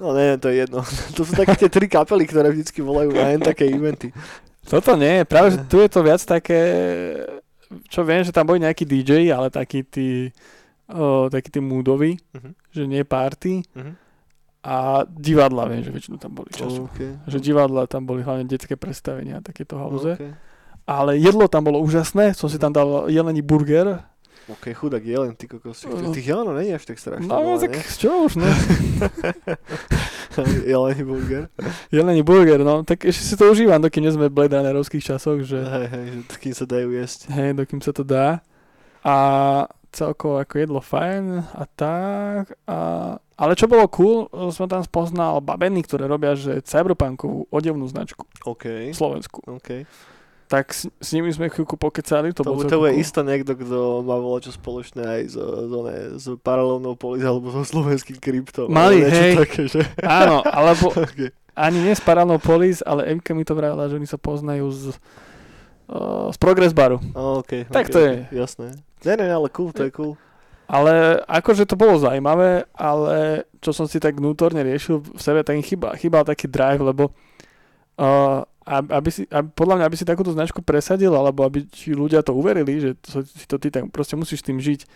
No 0.00 0.16
neviem, 0.16 0.40
to 0.40 0.48
je 0.48 0.56
jedno. 0.64 0.80
To 1.16 1.20
sú 1.20 1.36
také 1.36 1.52
tie 1.54 1.68
tri 1.68 1.84
kapely, 1.84 2.24
ktoré 2.24 2.48
vždycky 2.48 2.80
volajú 2.80 3.12
na 3.12 3.36
také 3.38 3.68
eventy. 3.68 4.08
Toto 4.64 4.96
nie, 4.96 5.28
práve 5.28 5.52
že 5.52 5.58
tu 5.68 5.76
je 5.76 5.88
to 5.88 6.00
viac 6.00 6.22
také, 6.22 6.60
čo 7.92 8.00
viem, 8.00 8.24
že 8.24 8.32
tam 8.32 8.48
boli 8.48 8.64
nejakí 8.64 8.88
DJ, 8.88 9.28
ale 9.28 9.52
takí 9.52 9.84
tí, 9.84 10.32
o, 10.88 11.28
takí 11.28 11.52
tí 11.52 11.60
moodoví, 11.60 12.16
Mhm. 12.32 12.50
že 12.72 12.82
nie 12.88 13.04
party. 13.04 13.60
Mhm. 13.76 13.92
A 14.60 15.08
divadla, 15.08 15.64
viem, 15.72 15.80
že 15.80 15.88
väčšinu 15.88 16.20
tam 16.20 16.36
boli 16.36 16.52
času. 16.52 16.84
Okay. 16.92 17.16
Že 17.24 17.38
divadla 17.40 17.88
tam 17.88 18.04
boli 18.04 18.20
hlavne 18.20 18.44
detské 18.44 18.76
predstavenia, 18.76 19.40
takéto 19.40 19.80
halúze. 19.80 20.20
Okay. 20.20 20.36
Ale 20.84 21.16
jedlo 21.16 21.48
tam 21.48 21.64
bolo 21.64 21.80
úžasné, 21.80 22.36
som 22.36 22.52
si 22.52 22.60
tam 22.60 22.74
dal 22.74 23.08
jelení 23.08 23.40
burger. 23.40 24.04
OK, 24.50 24.74
chudák 24.74 25.04
jelen, 25.04 25.36
ty 25.38 25.46
kokos. 25.46 25.86
No. 25.86 26.10
Tých 26.10 26.26
jelenov 26.26 26.58
není 26.58 26.74
až 26.74 26.82
tak 26.82 26.98
strašne. 26.98 27.30
No, 27.30 27.54
tak 27.56 27.70
ne? 27.70 27.82
čo 27.86 28.26
už, 28.26 28.36
no. 28.36 28.50
Jelený 30.66 31.02
burger. 31.06 31.44
Jelení 31.94 32.22
burger, 32.26 32.60
no. 32.66 32.82
Tak 32.82 33.06
ešte 33.06 33.22
si 33.22 33.34
to 33.38 33.46
užívam, 33.46 33.78
dokým 33.78 34.02
nie 34.02 34.10
sme 34.10 34.26
v 34.26 34.34
Blade 34.34 34.58
Runnerovských 34.58 35.06
časoch, 35.06 35.46
že 35.46 35.62
Hej, 35.62 35.86
hej, 35.86 36.04
že 36.26 36.36
kým 36.42 36.54
sa 36.54 36.64
dajú 36.66 36.88
jesť. 36.90 37.30
hej, 37.30 37.50
dokým 37.54 37.80
sa 37.80 37.92
to 37.94 38.02
dá. 38.02 38.42
A 39.06 39.16
celkovo 39.94 40.42
ako 40.42 40.54
jedlo 40.58 40.80
fajn 40.82 41.24
a 41.54 41.64
tak. 41.70 42.58
A, 42.66 42.78
ale 43.40 43.56
čo 43.56 43.64
bolo 43.64 43.88
cool, 43.88 44.28
som 44.52 44.68
tam 44.68 44.84
spoznal 44.84 45.40
babeny, 45.40 45.80
ktoré 45.80 46.04
robia, 46.04 46.36
že 46.36 46.60
cyberpunkovú 46.60 47.48
odevnú 47.48 47.88
značku 47.88 48.28
OK, 48.44 48.92
v 48.92 48.96
Slovensku. 48.96 49.40
OK. 49.48 49.88
Tak 50.50 50.74
s, 50.74 50.90
s 50.90 51.08
nimi 51.14 51.30
sme 51.32 51.48
chvíľku 51.48 51.78
pokecali, 51.78 52.34
to, 52.36 52.42
To, 52.42 52.52
bolo 52.52 52.66
to, 52.66 52.84
je 52.90 53.00
isto 53.00 53.22
niekto, 53.22 53.54
kto 53.54 54.02
má 54.02 54.18
volať 54.18 54.50
čo 54.50 54.52
spoločné 54.58 55.02
aj 55.06 55.22
s, 55.30 55.36
s, 55.38 55.70
one, 55.72 55.94
s 56.18 56.26
paralelnou 56.42 56.98
polis 56.98 57.22
alebo 57.24 57.48
so 57.54 57.62
slovenským 57.64 58.18
kryptom. 58.20 58.68
Mali, 58.68 59.00
hej. 59.06 59.38
Také, 59.40 59.70
že... 59.70 59.86
Áno, 60.04 60.42
alebo 60.44 60.90
okay. 61.06 61.32
ani 61.54 61.80
nie 61.80 61.94
s 61.94 62.02
Paralel 62.02 62.42
Police, 62.42 62.82
ale 62.84 63.08
Emka 63.08 63.32
mi 63.32 63.46
to 63.46 63.54
vravila, 63.56 63.88
že 63.88 63.96
oni 63.96 64.10
sa 64.10 64.18
poznajú 64.18 64.68
z, 64.74 64.84
uh, 65.88 66.34
z 66.34 66.36
Progress 66.42 66.74
Baru. 66.74 66.98
OK. 67.14 67.70
Tak 67.70 67.88
okay, 67.88 67.94
to 67.94 67.98
je. 68.02 68.12
Jasné. 68.34 68.68
Ne, 69.06 69.14
ne, 69.16 69.30
ale 69.30 69.48
cool, 69.54 69.70
to 69.70 69.86
je 69.86 69.94
cool. 69.94 70.18
Ale 70.70 71.18
akože 71.26 71.66
to 71.66 71.74
bolo 71.74 71.98
zaujímavé, 71.98 72.62
ale 72.78 73.42
čo 73.58 73.74
som 73.74 73.90
si 73.90 73.98
tak 73.98 74.22
vnútorne 74.22 74.62
riešil 74.62 75.02
v 75.02 75.18
sebe, 75.18 75.42
tak 75.42 75.58
im 75.58 75.66
chýba, 75.66 75.98
chýbal 75.98 76.22
taký 76.22 76.46
drive, 76.46 76.78
lebo 76.78 77.10
uh, 77.98 78.46
aby 78.70 79.10
si, 79.10 79.26
aby, 79.26 79.50
podľa 79.50 79.82
mňa, 79.82 79.84
aby 79.90 79.96
si 79.98 80.06
takúto 80.06 80.30
značku 80.30 80.62
presadil, 80.62 81.10
alebo 81.10 81.42
aby 81.42 81.66
či 81.66 81.90
ľudia 81.90 82.22
to 82.22 82.38
uverili, 82.38 82.78
že 82.78 82.90
to, 83.02 83.26
si 83.26 83.50
to 83.50 83.58
ty 83.58 83.74
tak 83.74 83.90
proste 83.90 84.14
musíš 84.14 84.46
tým 84.46 84.62
žiť. 84.62 84.86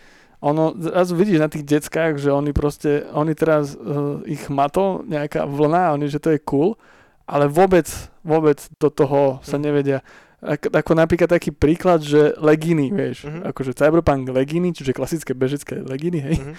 Ono, 0.47 0.71
raz 0.95 1.11
vidíš 1.11 1.43
na 1.43 1.51
tých 1.51 1.67
deckách, 1.67 2.23
že 2.23 2.31
oni 2.31 2.55
proste, 2.55 3.03
oni 3.11 3.35
teraz 3.35 3.75
uh, 3.75 4.23
ich 4.23 4.47
mato 4.47 5.03
nejaká 5.03 5.43
vlna, 5.43 5.99
oni, 5.99 6.07
že 6.07 6.23
to 6.23 6.31
je 6.31 6.39
cool, 6.47 6.79
ale 7.27 7.51
vôbec, 7.51 7.89
vôbec 8.23 8.63
do 8.79 8.87
toho 8.87 9.43
sa 9.43 9.59
nevedia. 9.59 10.07
Ako, 10.47 10.69
ako 10.69 10.91
napríklad 10.93 11.25
taký 11.27 11.49
príklad, 11.49 11.99
že 11.99 12.33
leginy, 12.35 12.89
vieš, 12.89 13.25
Mhm. 13.25 13.49
akože 13.49 13.73
cyberpunk 13.73 14.29
leginy, 14.29 14.71
čiže 14.71 14.91
klasické 14.91 15.31
bežecké 15.31 15.81
leginy, 15.81 16.19
hej, 16.21 16.35
Mhm. 16.37 16.53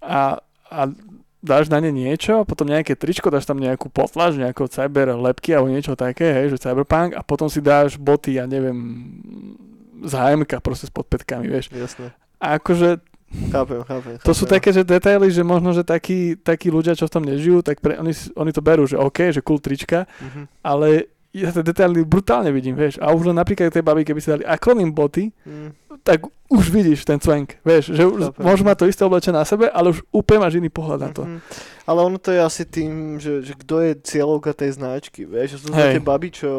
a, 0.00 0.38
a 0.66 0.80
dáš 1.38 1.66
na 1.66 1.78
ne 1.78 1.88
niečo, 1.88 2.42
potom 2.42 2.66
nejaké 2.66 2.92
tričko, 2.92 3.28
dáš 3.28 3.44
tam 3.44 3.56
nejakú 3.56 3.88
potlaž, 3.88 4.36
nejakého 4.36 4.66
cyber 4.66 5.14
lepky 5.14 5.50
alebo 5.50 5.68
niečo 5.68 5.94
také, 5.94 6.28
hej, 6.28 6.50
že 6.50 6.60
cyberpunk 6.60 7.14
a 7.14 7.22
potom 7.22 7.46
si 7.46 7.58
dáš 7.58 7.96
boty, 7.96 8.34
ja 8.34 8.44
neviem, 8.44 8.76
z 10.00 10.12
HMK 10.12 10.58
proste 10.58 10.84
s 10.84 10.92
podpätkami, 10.92 11.48
vieš. 11.48 11.70
Jasné. 11.70 12.12
A 12.36 12.54
akože 12.54 13.02
Chápem, 13.50 13.82
chápem. 13.82 14.14
to 14.18 14.32
sú 14.32 14.44
chápem. 14.44 14.54
také, 14.54 14.68
že 14.72 14.82
detaily, 14.82 15.28
že 15.28 15.42
možno, 15.42 15.70
že 15.70 15.82
takí, 15.82 16.32
takí 16.34 16.68
ľudia, 16.68 16.92
čo 16.92 17.04
v 17.04 17.12
tom 17.12 17.22
nežijú, 17.22 17.60
tak 17.60 17.78
pre, 17.78 17.96
oni, 17.96 18.10
oni 18.34 18.50
to 18.50 18.60
berú, 18.60 18.84
že 18.84 18.96
OK, 18.96 19.30
že 19.30 19.40
cool 19.40 19.58
trička, 19.58 20.06
Mhm. 20.18 20.42
ale 20.60 21.12
ja 21.32 21.52
tie 21.52 21.60
detaily 21.62 22.02
brutálne 22.04 22.48
vidím, 22.48 22.74
vieš. 22.74 22.96
A 22.98 23.12
už 23.12 23.30
len 23.30 23.36
napríklad 23.36 23.68
tej 23.68 23.84
babi, 23.84 24.02
keby 24.02 24.20
si 24.20 24.32
dali 24.32 24.44
akronym 24.44 24.90
boty, 24.92 25.28
Mm. 25.44 25.70
tak 26.00 26.24
už 26.48 26.72
vidíš 26.72 27.04
ten 27.04 27.20
cvank, 27.20 27.60
vieš, 27.60 27.92
že 27.92 28.06
už 28.08 28.32
môžu 28.40 28.64
mať 28.64 28.76
to 28.80 28.88
isté 28.88 29.02
oblečené 29.04 29.36
na 29.36 29.44
sebe, 29.44 29.68
ale 29.68 29.92
už 29.92 30.00
úplne 30.08 30.40
máš 30.40 30.56
iný 30.56 30.72
pohľad 30.72 31.00
na 31.00 31.10
to. 31.12 31.22
Mhm. 31.28 31.38
Ale 31.84 31.98
ono 32.04 32.16
to 32.16 32.32
je 32.32 32.40
asi 32.40 32.64
tým, 32.64 33.20
že, 33.20 33.44
že 33.44 33.52
kto 33.56 33.74
je 33.84 33.92
cieľovka 34.00 34.56
tej 34.56 34.76
značky, 34.76 35.28
vieš, 35.28 35.56
že 35.56 35.58
sú 35.60 35.66
to 35.68 35.76
tie 35.76 36.00
baby, 36.00 36.32
čo 36.32 36.50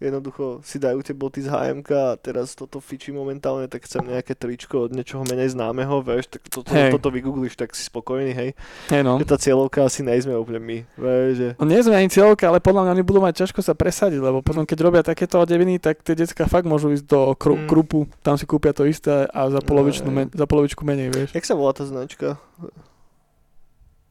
jednoducho 0.00 0.64
si 0.64 0.80
dajú 0.80 1.04
tie 1.04 1.12
boty 1.12 1.44
z 1.44 1.52
HMK 1.52 1.90
a 1.92 2.16
teraz 2.16 2.56
toto 2.56 2.80
fičí 2.80 3.12
momentálne, 3.12 3.68
tak 3.68 3.84
chcem 3.84 4.00
nejaké 4.02 4.32
tričko 4.32 4.88
od 4.88 4.96
niečoho 4.96 5.22
menej 5.22 5.52
známeho, 5.52 6.00
vieš, 6.00 6.32
tak 6.32 6.48
toto, 6.48 6.72
Hej. 6.72 6.96
toto 6.96 7.12
vygoogliš, 7.12 7.54
tak 7.54 7.76
si 7.76 7.84
spokojný, 7.84 8.32
hej. 8.32 8.50
Hej 8.88 9.02
no. 9.04 9.20
Že 9.20 9.26
tá 9.28 9.36
cieľovka 9.36 9.84
asi 9.84 10.00
nejsme 10.00 10.32
úplne 10.34 10.58
my, 10.58 10.78
vieš, 10.96 11.30
že... 11.36 11.48
No 11.60 11.68
nie 11.68 11.78
sme 11.78 11.94
ani 11.94 12.08
cieľovka, 12.08 12.48
ale 12.48 12.58
podľa 12.58 12.88
mňa 12.88 12.92
oni 12.96 13.04
budú 13.04 13.20
mať 13.20 13.44
ťažko 13.44 13.60
sa 13.60 13.76
presadiť, 13.76 14.18
lebo 14.18 14.40
potom 14.40 14.64
keď 14.64 14.78
robia 14.80 15.02
takéto 15.04 15.36
odeviny, 15.36 15.76
tak 15.76 16.00
tie 16.00 16.16
decka 16.16 16.48
fakt 16.48 16.64
môžu 16.64 16.90
ísť 16.90 17.04
do 17.04 17.36
kru- 17.36 17.60
Mm. 17.60 17.68
krupu, 17.68 18.08
tam 18.24 18.40
si 18.40 18.48
kúpia 18.48 18.72
to 18.72 18.88
isté 18.88 19.28
a 19.28 19.40
za, 19.52 19.60
polovičnú 19.60 20.08
Hej. 20.08 20.16
men- 20.16 20.32
za 20.32 20.48
polovičku 20.48 20.80
menej, 20.80 21.12
vieš. 21.12 21.28
Jak 21.36 21.44
sa 21.44 21.52
volá 21.52 21.76
tá 21.76 21.84
značka? 21.84 22.40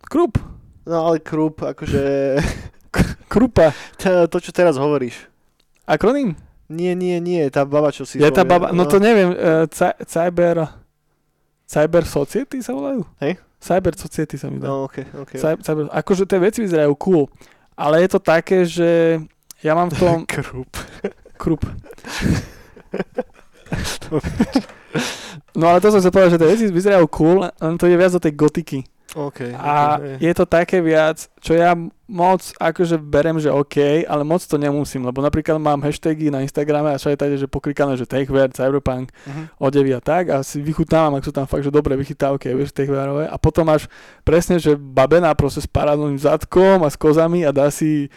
Krup, 0.05 0.37
No 0.85 1.05
ale 1.05 1.21
Krupp, 1.21 1.61
akože... 1.61 2.01
krupa, 3.29 3.69
to, 4.01 4.25
to, 4.25 4.37
čo 4.41 4.49
teraz 4.49 4.73
hovoríš. 4.73 5.29
Akronym? 5.89 6.37
Nie, 6.69 6.93
nie, 6.93 7.17
nie, 7.17 7.49
tá 7.49 7.65
baba, 7.65 7.89
čo 7.89 8.05
si... 8.05 8.21
Je 8.21 8.29
tá 8.29 8.45
baba, 8.45 8.69
no 8.69 8.85
to 8.85 9.01
neviem, 9.01 9.33
uh, 9.33 9.65
cy- 9.73 9.97
cyber, 10.05 10.69
cyber 11.65 12.05
society 12.05 12.61
sa 12.61 12.77
volajú? 12.77 13.01
Hej. 13.17 13.41
Cyber 13.57 13.97
society 13.97 14.37
sa 14.37 14.53
mi 14.53 14.61
dá. 14.61 14.69
No, 14.69 14.85
ok, 14.85 15.25
ok. 15.25 15.31
Cy- 15.33 15.61
cyber, 15.65 15.89
akože 15.89 16.29
tie 16.29 16.37
veci 16.37 16.61
vyzerajú 16.61 16.93
cool, 17.01 17.25
ale 17.73 18.05
je 18.05 18.09
to 18.13 18.19
také, 18.21 18.69
že 18.69 19.17
ja 19.65 19.73
mám 19.73 19.89
v 19.89 19.97
tom 19.97 20.17
Krupp. 20.29 20.77
krup. 21.41 21.65
No 25.59 25.67
ale 25.69 25.81
to 25.81 25.91
som 25.91 26.01
sa 26.01 26.09
povedal, 26.13 26.33
že 26.33 26.39
tie 26.39 26.49
veci 26.49 26.65
vyzerajú 26.69 27.05
cool, 27.11 27.43
len 27.45 27.73
to 27.77 27.85
je 27.89 27.97
viac 27.97 28.13
do 28.13 28.21
tej 28.21 28.33
gotiky. 28.37 28.79
OK. 29.15 29.39
A 29.53 29.97
ok, 29.97 30.21
je 30.21 30.33
to 30.33 30.45
také 30.45 30.81
viac, 30.81 31.17
čo 31.39 31.53
ja 31.53 31.73
moc 32.05 32.41
akože 32.57 32.97
berem, 32.97 33.37
že 33.37 33.49
OK, 33.49 34.05
ale 34.05 34.21
moc 34.21 34.41
to 34.41 34.57
nemusím, 34.57 35.05
lebo 35.05 35.21
napríklad 35.21 35.57
mám 35.57 35.81
hashtagy 35.81 36.29
na 36.29 36.41
Instagrame 36.41 36.89
a 36.89 36.97
všade 36.97 37.17
tady, 37.17 37.37
že 37.37 37.47
poklikané, 37.47 37.97
že 37.97 38.09
techwear, 38.09 38.49
cyberpunk, 38.49 39.09
Mhm. 39.25 39.43
odevy 39.57 39.93
a 39.93 40.01
tak 40.01 40.29
a 40.29 40.41
si 40.41 40.57
vychutávam, 40.59 41.17
ak 41.17 41.25
sú 41.25 41.31
tam 41.31 41.45
fakt, 41.45 41.65
že 41.65 41.71
dobré 41.71 41.93
vychytávky, 41.93 42.49
vieš, 42.53 42.73
techwearové 42.73 43.25
a 43.25 43.37
potom 43.37 43.65
máš 43.65 43.85
presne, 44.21 44.57
že 44.57 44.73
babena 44.73 45.33
proste 45.33 45.61
s 45.61 45.69
parádnym 45.69 46.17
zadkom 46.17 46.81
a 46.81 46.89
s 46.89 46.97
kozami 46.97 47.45
a 47.45 47.53
dá 47.53 47.69
si 47.69 48.09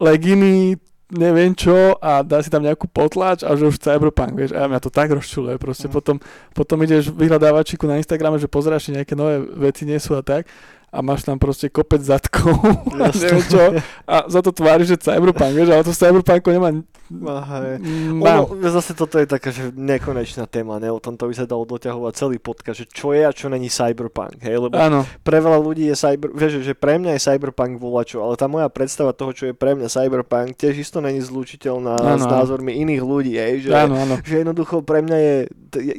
leginy, 0.00 0.76
neviem 1.06 1.54
čo 1.54 1.94
a 2.02 2.26
dá 2.26 2.42
si 2.42 2.50
tam 2.50 2.66
nejakú 2.66 2.90
potlač 2.90 3.46
a 3.46 3.54
že 3.54 3.70
už 3.70 3.78
cyberpunk, 3.78 4.34
vieš, 4.34 4.52
a 4.58 4.66
mňa 4.66 4.80
to 4.82 4.90
tak 4.90 5.14
rozčuluje, 5.14 5.54
proste 5.58 5.86
Mhm. 5.86 5.94
potom, 5.94 6.16
potom 6.50 6.78
ideš 6.82 7.14
v 7.14 7.26
vyhľadávačiku 7.26 7.86
na 7.86 7.98
Instagrame, 8.02 8.42
že 8.42 8.50
pozeráš, 8.50 8.90
či 8.90 8.96
nejaké 8.98 9.14
nové 9.14 9.38
veci 9.54 9.86
nie 9.86 9.98
sú 10.02 10.18
a 10.18 10.22
tak 10.26 10.50
a 10.96 11.04
máš 11.04 11.28
tam 11.28 11.36
proste 11.36 11.68
kopec 11.68 12.00
zadkov 12.00 12.56
a 13.04 13.12
neviem 13.12 13.44
čo 13.44 13.76
a 14.08 14.24
za 14.32 14.40
to 14.40 14.50
tvári, 14.56 14.88
že 14.88 14.96
cyberpunk, 14.96 15.52
vieš, 15.52 15.68
ale 15.76 15.84
to 15.84 15.92
cyberpunku 15.92 16.48
nemá 16.48 16.72
Aha. 17.06 17.78
Ono, 18.18 18.58
zase 18.66 18.90
toto 18.90 19.22
je 19.22 19.30
taká, 19.30 19.54
že 19.54 19.70
nekonečná 19.70 20.50
téma, 20.50 20.82
ne? 20.82 20.90
O 20.90 20.98
tomto 20.98 21.30
by 21.30 21.34
sa 21.38 21.46
dalo 21.46 21.62
doťahovať 21.62 22.12
celý 22.18 22.42
podcast, 22.42 22.82
že 22.82 22.86
čo 22.90 23.14
je 23.14 23.22
a 23.22 23.30
čo 23.30 23.46
není 23.46 23.70
cyberpunk, 23.70 24.42
hej? 24.42 24.58
Lebo 24.58 24.74
Áno, 24.74 25.06
pre 25.22 25.38
veľa 25.38 25.54
ľudí 25.62 25.86
je 25.86 25.94
cyber, 25.94 26.34
vieš, 26.34 26.66
že 26.66 26.74
pre 26.74 26.98
mňa 26.98 27.14
je 27.14 27.22
cyberpunk 27.22 27.78
volačo, 27.78 28.26
ale 28.26 28.34
tá 28.34 28.50
moja 28.50 28.66
predstava 28.66 29.14
toho, 29.14 29.30
čo 29.30 29.44
je 29.46 29.54
pre 29.54 29.78
mňa 29.78 29.86
cyberpunk, 29.86 30.58
tiež 30.58 30.82
isto 30.82 30.98
není 30.98 31.22
zlučiteľná 31.22 31.94
Áno, 31.94 32.18
s 32.18 32.26
názormi 32.26 32.74
iných 32.74 33.02
ľudí, 33.06 33.38
hej? 33.38 33.70
Že, 33.70 33.86
áno, 33.86 33.94
áno. 34.02 34.14
že 34.26 34.42
jednoducho 34.42 34.82
pre 34.82 35.06
mňa 35.06 35.18
je, 35.22 35.36
je 35.78 35.94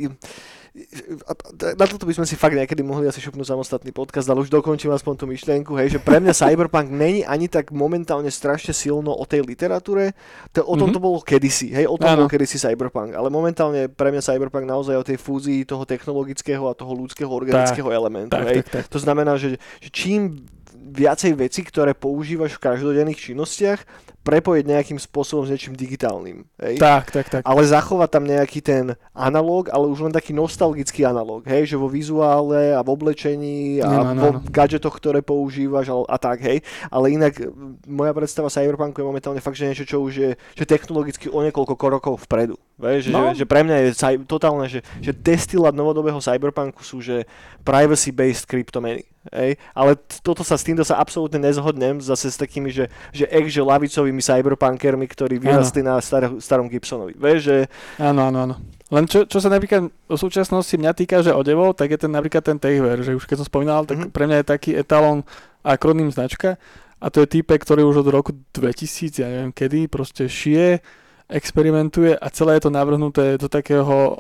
na 1.74 1.86
toto 1.86 2.06
by 2.06 2.14
sme 2.14 2.26
si 2.26 2.36
fakt 2.36 2.54
niekedy 2.54 2.82
mohli 2.82 3.06
asi 3.06 3.18
šupnúť 3.18 3.50
samostatný 3.50 3.90
podcast, 3.90 4.28
ale 4.28 4.42
už 4.42 4.50
dokončím 4.50 4.94
aspoň 4.94 5.14
tú 5.18 5.26
myšlienku, 5.26 5.74
hej, 5.76 5.98
že 5.98 6.00
pre 6.00 6.18
mňa 6.18 6.34
cyberpunk 6.34 6.88
není 6.88 7.22
ani 7.22 7.48
tak 7.48 7.74
momentálne 7.74 8.30
strašne 8.30 8.72
silno 8.72 9.10
o 9.10 9.26
tej 9.26 9.42
literatúre, 9.42 10.14
to, 10.54 10.62
o 10.62 10.76
tom 10.76 10.90
Mhm. 10.90 10.96
to 10.96 11.00
bolo 11.02 11.18
kedysi, 11.20 11.74
hej, 11.74 11.86
o 11.86 11.98
tom 11.98 12.14
Áno. 12.14 12.20
bol 12.24 12.30
kedysi 12.30 12.58
cyberpunk, 12.58 13.14
ale 13.14 13.28
momentálne 13.28 13.90
pre 13.90 14.14
mňa 14.14 14.22
cyberpunk 14.24 14.64
naozaj 14.64 14.96
o 14.96 15.04
tej 15.04 15.18
fúzii 15.18 15.66
toho 15.66 15.84
technologického 15.84 16.64
a 16.70 16.78
toho 16.78 16.94
ľudského 16.94 17.30
organického 17.30 17.90
elementu, 17.90 18.38
Tak, 18.38 18.46
hej. 18.46 18.58
tak, 18.62 18.68
tak. 18.70 18.84
To 18.88 19.00
znamená, 19.02 19.36
že, 19.36 19.58
že 19.82 19.90
čím 19.90 20.46
viacej 20.78 21.36
veci, 21.36 21.62
ktoré 21.62 21.92
používaš 21.92 22.56
v 22.56 22.64
každodenných 22.64 23.20
činnostiach, 23.20 23.82
prepojiť 24.28 24.68
nejakým 24.68 25.00
spôsobom 25.00 25.48
s 25.48 25.56
niečím 25.56 25.72
digitálnym. 25.72 26.44
Hej? 26.60 26.76
Tak, 26.78 27.16
tak, 27.16 27.26
tak. 27.30 27.42
ale 27.48 27.62
zachovať 27.64 28.10
tam 28.12 28.28
nejaký 28.28 28.60
ten 28.60 28.84
analóg, 29.16 29.72
ale 29.72 29.88
už 29.88 30.04
len 30.04 30.12
taký 30.12 30.36
nostalgický 30.36 31.02
analóg, 31.02 31.48
hej, 31.48 31.64
že 31.66 31.80
vo 31.80 31.88
vizuále 31.88 32.76
a 32.76 32.84
v 32.84 32.92
oblečení 32.92 33.80
a 33.80 33.88
Áno, 33.88 34.04
áno, 34.12 34.20
vo 34.20 34.30
áno. 34.36 34.40
gadgetoch, 34.44 34.92
ktoré 34.94 35.24
používaš 35.24 35.88
a, 35.88 35.96
a 36.06 36.18
tak, 36.18 36.44
hej. 36.44 36.60
Ale 36.88 37.16
inak 37.16 37.40
moja 37.84 38.12
predstava 38.12 38.52
Cyberpunku 38.52 39.00
je 39.00 39.08
momentálne 39.08 39.40
fakt, 39.40 39.56
že 39.56 39.66
niečo, 39.66 39.88
čo 39.88 40.04
už 40.04 40.14
je 40.14 40.30
že 40.36 40.66
technologicky 40.66 41.32
o 41.32 41.40
niekoľko 41.40 41.74
rokov 41.80 42.28
vpredu. 42.28 42.60
Vieš, 42.76 43.10
No. 43.10 43.32
že, 43.32 43.42
že, 43.42 43.46
pre 43.46 43.62
mňa 43.62 43.78
je 43.80 43.90
cy- 43.94 44.22
totálne, 44.24 44.68
že, 44.68 44.84
že 45.00 45.10
destilát 45.10 45.72
novodobého 45.72 46.20
Cyberpunku 46.20 46.84
sú, 46.84 47.00
že 47.00 47.26
privacy-based 47.62 48.46
kryptomeny. 48.46 49.04
Hej? 49.28 49.60
Ale 49.74 49.92
toto 50.22 50.40
sa 50.42 50.56
s 50.56 50.64
týmto 50.64 50.82
sa 50.82 50.98
absolútne 50.98 51.38
nezhodnem 51.38 52.00
zase 52.00 52.30
s 52.30 52.38
takými, 52.38 52.70
že, 52.70 52.88
že 53.12 53.28
ex, 53.28 53.50
že 53.50 53.60
lavicovými 53.60 54.17
cyberpunkermi, 54.20 55.06
ktorí 55.06 55.38
vyrastli 55.38 55.82
na 55.82 55.98
star- 55.98 56.38
starom 56.38 56.68
Gibsonovi. 56.68 57.14
Vieš, 57.14 57.40
že 57.40 57.58
Áno, 57.98 58.26
áno, 58.26 58.38
áno. 58.44 58.56
Len 58.88 59.04
čo, 59.04 59.28
čo 59.28 59.38
sa 59.38 59.48
napríklad 59.48 59.88
v 59.90 60.16
súčasnosti 60.16 60.72
mňa 60.72 60.92
týka, 60.94 61.20
že 61.20 61.36
odevov, 61.36 61.76
tak 61.76 61.92
je 61.92 62.00
ten 62.00 62.08
napríklad 62.08 62.40
ten 62.40 62.56
Techwear, 62.56 62.96
že 63.00 63.14
už 63.14 63.28
keď 63.28 63.44
som 63.44 63.48
spomínal, 63.48 63.84
tak 63.84 64.00
Mhm. 64.00 64.16
pre 64.16 64.24
mňa 64.26 64.38
je 64.40 64.48
taký 64.48 64.72
etalón 64.74 65.28
akroným 65.60 66.08
značka 66.08 66.56
a 66.98 67.12
to 67.12 67.22
je 67.22 67.28
type, 67.30 67.52
ktorý 67.52 67.84
už 67.84 68.02
od 68.02 68.10
roku 68.10 68.32
2000, 68.54 69.20
ja 69.20 69.28
neviem 69.28 69.52
kedy, 69.52 69.92
proste 69.92 70.26
šije, 70.26 70.80
experimentuje 71.28 72.16
a 72.16 72.32
celé 72.32 72.56
je 72.56 72.64
to 72.64 72.72
navrhnuté 72.72 73.36
do 73.36 73.52
takého 73.52 74.16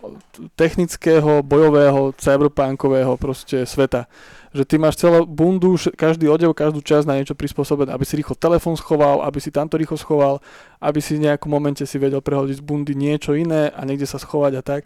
technického, 0.55 1.39
bojového, 1.39 2.11
cyberpunkového 2.19 3.15
proste 3.15 3.63
sveta. 3.63 4.11
Že 4.55 4.63
ty 4.63 4.75
máš 4.79 4.95
celú 4.99 5.27
bundu, 5.27 5.75
každý 5.95 6.31
odev, 6.31 6.55
každú 6.55 6.79
časť 6.79 7.05
na 7.07 7.19
niečo 7.19 7.35
prispôsobené, 7.35 7.91
aby 7.91 8.05
si 8.07 8.15
rýchlo 8.19 8.35
telefón 8.35 8.79
schoval, 8.79 9.23
aby 9.27 9.39
si 9.43 9.51
tamto 9.51 9.75
rýchlo 9.75 9.99
schoval, 9.99 10.39
aby 10.79 10.99
si 11.03 11.19
v 11.19 11.27
nejakom 11.27 11.51
momente 11.51 11.83
si 11.83 11.97
vedel 11.99 12.23
prehodiť 12.23 12.59
z 12.59 12.63
bundy 12.63 12.93
niečo 12.95 13.35
iné 13.35 13.71
a 13.71 13.83
niekde 13.83 14.07
sa 14.07 14.19
schovať 14.19 14.53
a 14.59 14.61
tak. 14.63 14.81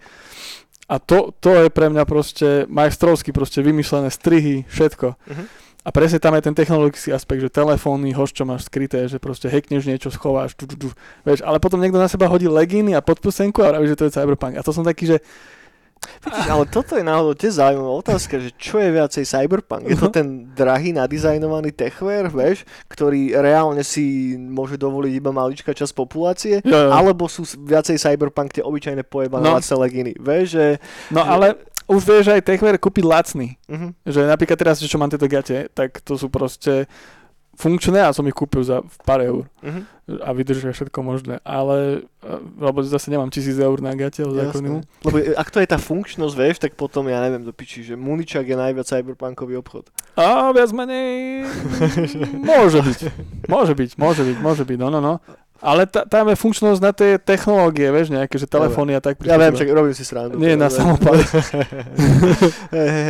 A 0.91 1.00
to, 1.00 1.32
to 1.39 1.56
je 1.56 1.72
pre 1.72 1.88
mňa 1.88 2.03
proste 2.03 2.68
majstrovsky 2.68 3.32
proste 3.32 3.63
vymyslené 3.63 4.12
strihy, 4.12 4.68
všetko. 4.68 5.15
Mhm. 5.30 5.46
A 5.82 5.89
presne 5.89 6.22
tam 6.22 6.38
je 6.38 6.46
ten 6.46 6.53
technologický 6.53 7.10
aspekt, 7.10 7.41
že 7.41 7.50
telefóny, 7.50 8.13
hoš, 8.13 8.38
čo 8.38 8.46
máš 8.46 8.70
skryté, 8.70 9.10
že 9.10 9.18
proste 9.18 9.50
hackneš 9.50 9.89
niečo, 9.89 10.13
schováš, 10.13 10.53
tu, 10.53 10.70
tu, 10.70 10.77
tu, 10.77 10.88
vieš, 11.25 11.41
ale 11.41 11.58
potom 11.58 11.82
niekto 11.82 11.98
na 11.98 12.06
seba 12.06 12.30
hodí 12.30 12.46
legíny 12.46 12.94
a 12.94 13.01
podpusenku 13.01 13.65
a 13.65 13.74
vraví, 13.74 13.89
že 13.89 13.98
to 13.98 14.06
je 14.06 14.13
cyberpunk. 14.13 14.62
A 14.62 14.65
to 14.65 14.70
som 14.70 14.86
taký, 14.86 15.10
že 15.10 15.25
Vidíš, 16.22 16.48
ale 16.50 16.65
toto 16.65 16.98
je 16.98 17.05
náhodou 17.05 17.34
tiež 17.34 17.58
zaujímavá 17.58 17.93
otázka, 17.98 18.38
že 18.38 18.50
čo 18.53 18.77
je 18.77 18.89
viacej 18.89 19.22
cyberpunk? 19.22 19.86
Je 19.86 19.98
to 19.98 20.10
No. 20.10 20.13
ten 20.13 20.27
drahý, 20.51 20.93
nadizajnovaný 20.93 21.74
techwear, 21.74 22.29
vieš, 22.29 22.62
ktorý 22.88 23.34
reálne 23.38 23.81
si 23.81 24.34
môže 24.38 24.77
dovoliť 24.77 25.13
iba 25.13 25.29
maličká 25.29 25.74
časť 25.74 25.93
populácie? 25.93 26.55
jo, 26.62 26.77
jo. 26.77 26.89
Alebo 26.89 27.25
sú 27.25 27.46
viacej 27.46 27.98
cyberpunk 27.98 28.53
tie 28.53 28.63
obyčajné 28.65 29.01
pojebané 29.03 29.46
No. 29.46 29.58
no. 29.58 29.75
leginy, 29.77 30.13
vieš, 30.17 30.58
že... 30.58 30.65
No 31.10 31.22
ale 31.22 31.58
už 31.86 32.01
vieš 32.01 32.25
aj 32.29 32.46
techver 32.46 32.77
kúpiť 32.77 33.03
lacný. 33.03 33.58
Mhm. 33.67 34.05
Že 34.05 34.22
napríklad 34.29 34.58
teraz, 34.58 34.77
čo 34.79 34.98
mám 34.98 35.10
tieto 35.10 35.25
gate, 35.25 35.70
tak 35.74 36.01
to 36.01 36.17
sú 36.17 36.29
proste 36.29 36.86
funkčné 37.53 38.01
a 38.01 38.15
som 38.15 38.25
ich 38.25 38.34
kúpil 38.34 38.63
za 38.63 38.81
pár 39.03 39.22
eur 39.22 39.43
Mhm. 39.62 39.81
a 40.24 40.29
vydržia 40.34 40.72
všetko 40.72 41.00
možné. 41.01 41.39
Ale, 41.46 42.03
e, 42.20 42.36
lebo 42.58 42.84
zase 42.84 43.08
nemám 43.08 43.29
tisíc 43.29 43.55
eur 43.55 43.79
na 43.79 43.96
gate 43.96 44.25
od. 44.25 44.34
Lebo 45.03 45.17
e, 45.22 45.31
ak 45.38 45.48
to 45.51 45.60
je 45.60 45.67
tá 45.70 45.77
funkčnosť, 45.77 46.36
vieš, 46.36 46.58
tak 46.60 46.75
potom 46.75 47.08
ja 47.08 47.22
neviem 47.22 47.43
do 47.43 47.53
piči, 47.53 47.86
že 47.86 47.93
Muničak 47.96 48.43
je 48.43 48.58
najviac 48.58 48.88
cyberpunkový 48.88 49.55
obchod. 49.62 49.88
A 50.20 50.51
viac 50.51 50.72
menej 50.74 51.46
môže 52.50 52.81
byť. 52.81 53.00
Môže 53.48 53.74
byť, 53.77 53.89
môže 53.96 54.22
byť, 54.25 54.38
môže 54.41 54.63
byť, 54.67 54.77
no, 54.79 54.89
no, 54.89 55.00
no. 55.00 55.13
Ale 55.62 55.86
ta, 55.86 56.03
tam 56.10 56.25
je 56.27 56.36
funkčnosť 56.36 56.80
na 56.82 56.89
tie 56.89 57.22
technológie, 57.22 57.86
vieš, 57.94 58.10
nejaké, 58.10 58.34
že 58.36 58.50
telefóny 58.50 58.98
a 58.98 59.01
tak. 59.01 59.22
Ja 59.22 59.38
viem, 59.38 59.53
však 59.53 59.70
robím 59.70 59.94
si 59.94 60.01
srandu. 60.01 60.41
Nie, 60.41 60.58
na 60.58 60.74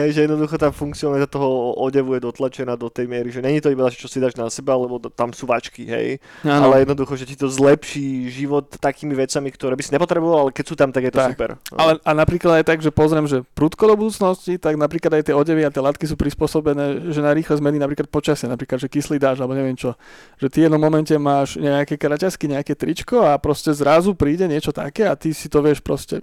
hej, 0.03 0.09
že 0.11 0.27
jednoducho 0.27 0.59
tá 0.59 0.67
funkcionalita 0.69 1.31
toho 1.31 1.79
odevu 1.79 2.19
je 2.19 2.27
dotlačená 2.27 2.75
do 2.75 2.91
tej 2.91 3.07
miery, 3.07 3.31
že 3.31 3.39
není 3.39 3.63
to 3.63 3.71
iba, 3.71 3.87
čo 3.87 4.11
si 4.11 4.19
dáš 4.19 4.35
na 4.35 4.51
seba, 4.51 4.75
lebo 4.75 4.99
tam 5.11 5.31
sú 5.31 5.47
vačky, 5.47 5.87
hej. 5.87 6.19
Áno. 6.43 6.71
Ale 6.71 6.83
jednoducho, 6.83 7.15
že 7.15 7.23
ti 7.23 7.39
to 7.39 7.47
zlepší 7.47 8.27
život 8.27 8.67
takými 8.77 9.15
vecami, 9.15 9.47
ktoré 9.51 9.79
by 9.79 9.83
si 9.83 9.91
nepotreboval, 9.95 10.47
ale 10.47 10.51
keď 10.51 10.65
sú 10.67 10.75
tam, 10.75 10.91
tak 10.91 11.07
je 11.07 11.11
to 11.13 11.19
Tak. 11.23 11.31
super. 11.33 11.49
No. 11.71 11.77
Ale 11.79 11.91
a 12.03 12.11
napríklad 12.11 12.61
aj 12.61 12.65
tak, 12.67 12.79
že 12.83 12.91
pozriem, 12.91 13.25
že 13.27 13.43
prudko 13.55 13.87
do 13.87 13.95
budúcnosti, 13.95 14.59
tak 14.59 14.75
napríklad 14.75 15.21
aj 15.21 15.31
tie 15.31 15.35
odevy 15.35 15.63
a 15.63 15.71
tie 15.71 15.79
látky 15.79 16.03
sú 16.09 16.19
prispôsobené, 16.19 17.13
že 17.15 17.23
na 17.23 17.31
rýchle 17.31 17.55
zmeny 17.57 17.79
napríklad 17.79 18.11
počasie, 18.11 18.49
napríklad, 18.49 18.81
že 18.81 18.91
kyslý 18.91 19.21
dáž, 19.21 19.39
alebo 19.39 19.55
neviem 19.55 19.77
čo. 19.77 19.95
Že 20.41 20.47
ty 20.49 20.57
v 20.61 20.63
jednom 20.69 20.81
momente 20.81 21.13
máš 21.15 21.55
nejaké 21.57 21.95
kraťasky, 21.95 22.40
nejaké 22.47 22.73
tričko 22.77 23.25
a 23.25 23.37
proste 23.41 23.73
zrazu 23.75 24.15
príde 24.15 24.47
niečo 24.47 24.69
také 24.71 25.09
a 25.09 25.17
ty 25.17 25.35
si 25.35 25.49
to 25.49 25.59
vieš 25.59 25.81
proste... 25.81 26.21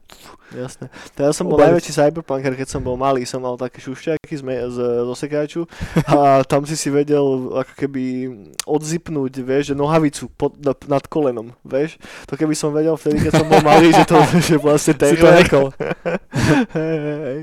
Jasné. 0.49 0.89
To 1.15 1.29
ja 1.29 1.33
som 1.37 1.45
bol 1.45 1.61
najväčší 1.61 1.93
cyberpunker, 1.93 2.57
keď 2.57 2.69
som 2.73 2.81
bol 2.81 2.97
malý, 2.97 3.29
som 3.29 3.45
mal 3.45 3.61
také 3.61 3.85
šušťaky 3.85 4.33
z, 4.33 4.43
me- 4.43 4.67
z, 4.73 4.79
z 4.81 5.09
osekáču 5.13 5.69
a 6.09 6.41
tam 6.49 6.65
si 6.65 6.73
si 6.73 6.89
vedel 6.89 7.53
ako 7.53 7.73
keby 7.77 8.05
odzipnúť, 8.65 9.33
vieš, 9.45 9.65
že 9.71 9.75
nohavicu 9.77 10.33
pod, 10.33 10.57
nad, 10.57 10.79
nad 10.89 11.05
kolenom, 11.05 11.53
vieš. 11.69 12.01
To 12.27 12.41
keby 12.41 12.57
som 12.57 12.73
vedel 12.73 12.97
vtedy, 12.97 13.29
keď 13.29 13.45
som 13.45 13.47
bol 13.47 13.61
malý, 13.61 13.93
že 13.93 14.09
to 14.09 14.17
že 14.49 14.57
vlastne 14.57 14.97
ten... 14.97 15.13
Si 15.13 15.21
to 15.21 15.29
nekol. 15.29 15.67
Hej, 16.79 16.97
hej, 16.97 17.21
hej. 17.29 17.41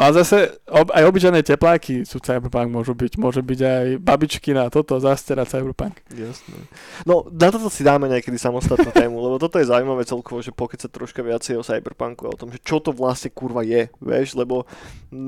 No 0.00 0.08
a 0.08 0.16
zase 0.16 0.56
ob, 0.64 0.88
aj 0.96 1.04
obyčajné 1.04 1.44
tepláky 1.44 2.08
sú 2.08 2.24
cyberpunk, 2.24 2.72
môžu 2.72 2.96
byť. 2.96 3.20
Môže 3.20 3.44
byť 3.44 3.60
aj 3.60 3.86
babičky 4.00 4.56
na 4.56 4.72
toto, 4.72 4.96
zastera 4.96 5.44
cyberpunk. 5.44 6.00
Jasné. 6.08 6.56
No, 7.04 7.28
na 7.28 7.52
toto 7.52 7.68
si 7.68 7.84
dáme 7.84 8.08
niekedy 8.08 8.40
samostatnú 8.40 8.96
tému, 8.96 9.20
lebo 9.20 9.36
toto 9.36 9.60
je 9.60 9.68
zaujímavé 9.68 10.08
celkovo, 10.08 10.40
že 10.40 10.56
pokiaľ 10.56 10.80
sa 10.80 10.88
troška 10.88 11.20
viacej 11.20 11.60
o 11.60 11.66
cyberpunku 11.66 12.24
a 12.24 12.32
o 12.32 12.40
tom, 12.40 12.48
že 12.48 12.64
čo 12.64 12.80
to 12.80 12.96
vlastne 12.96 13.28
kurva 13.28 13.60
je, 13.60 13.92
vieš, 14.00 14.40
lebo 14.40 14.64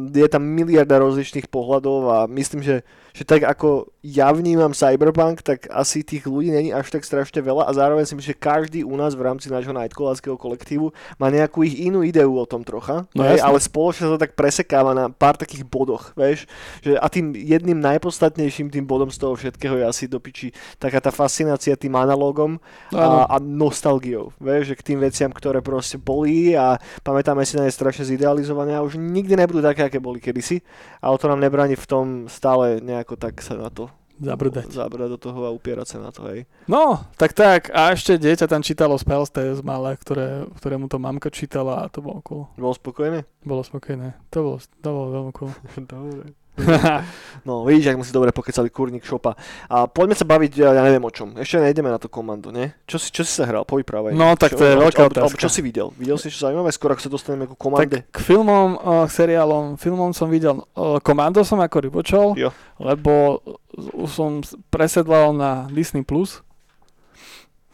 je 0.09 0.25
tam 0.33 0.41
miliarda 0.41 1.05
rozličných 1.05 1.52
pohľadov 1.52 1.99
a 2.09 2.19
myslím, 2.33 2.64
že, 2.64 2.81
že 3.12 3.28
tak 3.28 3.45
ako 3.45 3.92
ja 4.02 4.33
vnímam 4.35 4.75
cyberpunk, 4.75 5.47
tak 5.47 5.71
asi 5.71 6.02
tých 6.02 6.26
ľudí 6.26 6.50
není 6.50 6.75
až 6.75 6.90
tak 6.90 7.07
strašne 7.07 7.38
veľa 7.38 7.69
a 7.69 7.73
zároveň 7.76 8.02
si 8.09 8.19
myslím, 8.19 8.33
že 8.35 8.42
každý 8.42 8.81
u 8.83 8.97
nás 8.99 9.14
v 9.14 9.23
rámci 9.23 9.47
nášho 9.47 9.71
nightcalláckého 9.71 10.35
kolektívu 10.35 10.90
má 11.21 11.31
nejakú 11.31 11.62
ich 11.62 11.78
inú 11.87 12.02
ideu 12.02 12.35
o 12.35 12.47
tom 12.49 12.66
trocha, 12.66 13.07
No 13.14 13.23
hej, 13.23 13.38
ale 13.38 13.62
spoločne 13.62 14.09
sa 14.09 14.12
to 14.16 14.23
tak 14.23 14.35
presekáva 14.35 14.97
na 14.97 15.07
pár 15.12 15.38
takých 15.38 15.62
bodoch, 15.62 16.11
vieš, 16.19 16.50
že 16.83 16.99
a 16.99 17.07
tým 17.07 17.37
jedným 17.37 17.78
najpodstatnejším 17.78 18.73
tým 18.75 18.88
bodom 18.88 19.12
z 19.12 19.23
toho 19.23 19.38
všetkého 19.38 19.78
je 19.78 19.85
asi 19.87 20.04
do 20.11 20.19
piči 20.19 20.50
taká 20.81 20.99
tá 20.99 21.14
fascinácia 21.14 21.78
tým 21.78 21.95
analógom 21.95 22.59
Áno. 22.90 23.28
a, 23.28 23.31
a 23.31 23.37
nostalgiou, 23.38 24.35
vieš, 24.40 24.75
že 24.75 24.78
k 24.81 24.87
tým 24.92 24.99
veciam, 24.99 25.31
ktoré 25.31 25.62
proste 25.62 26.00
boli 26.00 26.59
a 26.59 26.81
pamätáme 27.07 27.47
si 27.47 27.54
na 27.54 27.69
ne 27.69 27.73
strašne 27.73 28.02
zidealizované 28.02 28.75
a 28.75 28.83
už 28.83 28.99
nikdy 28.99 29.38
nebudú 29.38 29.62
také, 29.62 29.87
aké 29.87 30.02
boli 30.02 30.19
kedysi, 30.19 30.59
ale 30.99 31.14
to 31.21 31.31
nám 31.31 31.38
nebráni 31.38 31.78
v 31.78 31.87
tom 31.87 32.07
stále 32.26 32.83
nejako 33.03 33.19
tak 33.19 33.43
sa 33.43 33.59
na 33.59 33.67
to 33.67 33.91
Zabrdať. 34.23 34.71
zabrať 34.71 35.09
do 35.11 35.19
toho 35.19 35.41
a 35.43 35.51
upierať 35.51 35.87
sa 35.88 35.99
na 35.99 36.15
to, 36.15 36.23
hej. 36.31 36.47
No, 36.71 37.03
tak 37.19 37.35
tak. 37.35 37.75
A 37.75 37.91
ešte 37.91 38.15
dieťa 38.15 38.47
tam 38.47 38.62
čítalo 38.62 38.95
Spells 38.95 39.35
Tales 39.35 39.59
malé, 39.67 39.99
ktoré, 39.99 40.47
ktorému 40.62 40.87
to 40.87 41.03
mamka 41.03 41.27
čítala 41.27 41.83
a 41.83 41.91
to 41.91 41.99
bolo 41.99 42.23
cool. 42.23 42.47
Bol 42.55 42.71
spokojný? 42.71 43.27
Bolo 43.43 43.67
spokojné. 43.67 44.15
To 44.31 44.38
bolo, 44.47 44.57
to 44.62 44.88
bolo 44.95 45.07
veľmi 45.11 45.33
cool. 45.35 45.51
Dobre. 45.91 46.38
No, 47.43 47.67
vidíš, 47.67 47.91
ak 47.91 47.99
sme 47.99 48.07
si 48.07 48.15
dobre 48.15 48.31
pokecali 48.31 48.71
kurník 48.71 49.03
šopa. 49.03 49.35
A 49.67 49.91
poďme 49.91 50.15
sa 50.15 50.23
baviť, 50.23 50.62
ja 50.62 50.79
neviem 50.79 51.03
o 51.03 51.11
čom. 51.11 51.35
Ešte 51.35 51.59
nejdeme 51.59 51.91
na 51.91 51.99
to 51.99 52.07
komando, 52.07 52.55
nie? 52.55 52.71
Čo 52.87 53.03
si, 53.03 53.11
čo 53.11 53.27
si 53.27 53.35
sa 53.35 53.51
hral? 53.51 53.67
Povyprávaj. 53.67 54.15
No, 54.15 54.38
tak 54.38 54.55
Čo- 54.55 54.62
to 54.62 54.65
je 54.65 54.75
veľká 54.79 55.03
o- 55.03 55.07
o- 55.07 55.15
otázka. 55.27 55.43
Čo 55.43 55.51
si 55.51 55.59
videl? 55.59 55.91
Videl 55.93 56.15
si 56.17 56.31
niečo 56.31 56.38
zaujímavé? 56.38 56.71
Skoro 56.71 56.95
ako 56.95 57.03
sa 57.03 57.11
dostaneme 57.11 57.51
ku 57.51 57.59
komande. 57.59 58.07
tak 58.07 58.15
k 58.15 58.19
filmom, 58.23 58.79
uh, 58.79 59.11
seriálom, 59.11 59.75
filmom 59.75 60.15
som 60.15 60.31
videl, 60.31 60.62
uh, 60.71 61.03
Komando 61.03 61.43
som 61.43 61.59
ako 61.59 61.83
rybočol, 61.83 62.38
Jo. 62.38 62.55
lebo 62.79 63.43
už 63.75 64.07
som 64.07 64.31
presedlal 64.71 65.35
na 65.35 65.67
Disney+, 65.67 66.07
Plus, 66.07 66.47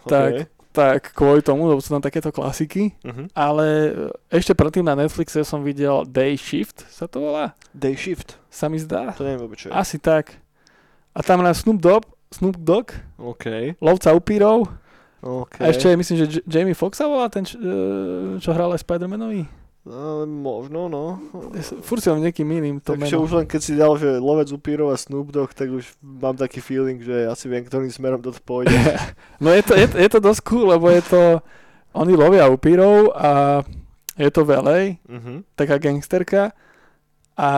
tak- 0.02 0.48
OK. 0.48 0.57
Tak 0.70 1.10
kvôli 1.12 1.40
tomu, 1.40 1.64
lebo 1.64 1.78
sú 1.78 1.90
tam 1.90 2.00
takéto 2.00 2.28
klasiky, 2.28 2.92
Mhm. 3.00 3.32
ale 3.32 3.66
uh, 3.88 4.12
ešte 4.28 4.52
predtým 4.52 4.82
na 4.82 4.94
Netflixe 4.94 5.42
som 5.42 5.60
videl 5.60 6.04
Day 6.04 6.34
Shift, 6.34 6.86
sa 6.86 7.04
to 7.04 7.20
volá? 7.20 7.52
Day 7.70 7.92
Shift. 7.92 8.36
Sa 8.48 8.66
mi 8.66 8.76
zdá? 8.76 9.10
To 9.12 9.22
neviem 9.22 9.40
vôbec, 9.40 9.58
čo 9.58 9.68
je. 9.68 9.72
Asi 9.72 9.96
tak. 9.96 10.38
A 11.10 11.20
tam 11.20 11.40
na 11.40 11.50
Snoop 11.50 11.76
Dogg, 11.76 12.04
Snoop 12.28 12.56
Dogg, 12.56 12.92
OK. 13.16 13.74
lovca 13.78 14.12
upírov, 14.12 14.68
OK. 15.18 15.58
a 15.58 15.68
ešte 15.68 15.90
myslím, 15.90 16.16
že 16.16 16.26
J- 16.30 16.44
Jamie 16.46 16.72
Foxx 16.72 16.94
sa 16.94 17.06
volá 17.06 17.26
ten, 17.26 17.42
č- 17.42 17.56
uh, 17.56 18.36
čo 18.36 18.52
hral 18.52 18.70
aj 18.70 18.80
Spider-Manovi. 18.80 19.48
No, 19.82 20.26
možno, 20.26 20.86
no. 20.86 21.16
Furt 21.86 21.98
si 21.98 22.10
niekým 22.10 22.44
iným 22.44 22.76
to 22.78 22.92
Takže 22.92 23.14
meno. 23.14 23.24
už 23.24 23.30
len 23.34 23.46
keď 23.46 23.60
si 23.60 23.72
dal, 23.72 23.94
že 23.94 24.18
lovec 24.18 24.50
upírov 24.50 24.90
a 24.90 24.96
Snoop 24.96 25.30
Dogg, 25.30 25.52
tak 25.52 25.70
už 25.70 25.86
mám 26.00 26.34
taký 26.34 26.58
feeling, 26.58 26.98
že 26.98 27.24
asi 27.24 27.46
viem, 27.46 27.62
ktorým 27.62 27.88
smerom 27.88 28.20
to 28.20 28.34
pôjde. 28.38 28.72
No 29.40 29.48
je 29.50 29.62
to, 29.62 29.72
je, 29.72 29.86
je 29.88 30.08
to 30.08 30.18
dosť 30.18 30.40
cool, 30.44 30.68
lebo 30.68 30.88
je 30.88 31.00
to, 31.00 31.22
oni 31.94 32.12
lovia 32.12 32.46
upírov 32.46 33.14
a 33.14 33.62
je 34.14 34.28
to 34.28 34.42
velej, 34.42 34.98
Mhm. 35.06 35.46
taká 35.54 35.78
gangsterka 35.78 36.50
a 37.32 37.50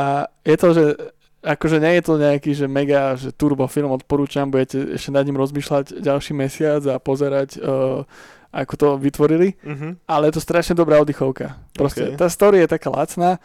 je 0.45 0.57
to, 0.57 0.69
že 0.71 0.85
akože 1.41 1.81
nie 1.81 1.97
je 1.97 2.05
to 2.05 2.15
nejaký, 2.15 2.51
že 2.53 2.69
mega, 2.69 3.17
že 3.17 3.33
turbo 3.33 3.65
film 3.65 3.91
odporúčam, 3.91 4.47
budete 4.47 4.77
ešte 4.95 5.09
nad 5.09 5.25
ním 5.25 5.41
rozmýšľať 5.41 5.99
ďalší 5.99 6.37
mesiac 6.37 6.85
a 6.85 7.01
pozerať, 7.01 7.57
uh, 7.57 8.05
ako 8.53 8.75
to 8.75 8.89
vytvorili, 8.97 9.55
Mhm. 9.63 9.89
ale 10.05 10.27
je 10.27 10.35
to 10.35 10.43
strašne 10.43 10.75
dobrá 10.75 10.99
oddychovka. 10.99 11.55
Proste 11.73 12.11
Ok. 12.11 12.19
tá 12.19 12.27
story 12.27 12.59
je 12.59 12.69
taká 12.69 12.89
lacná, 12.89 13.39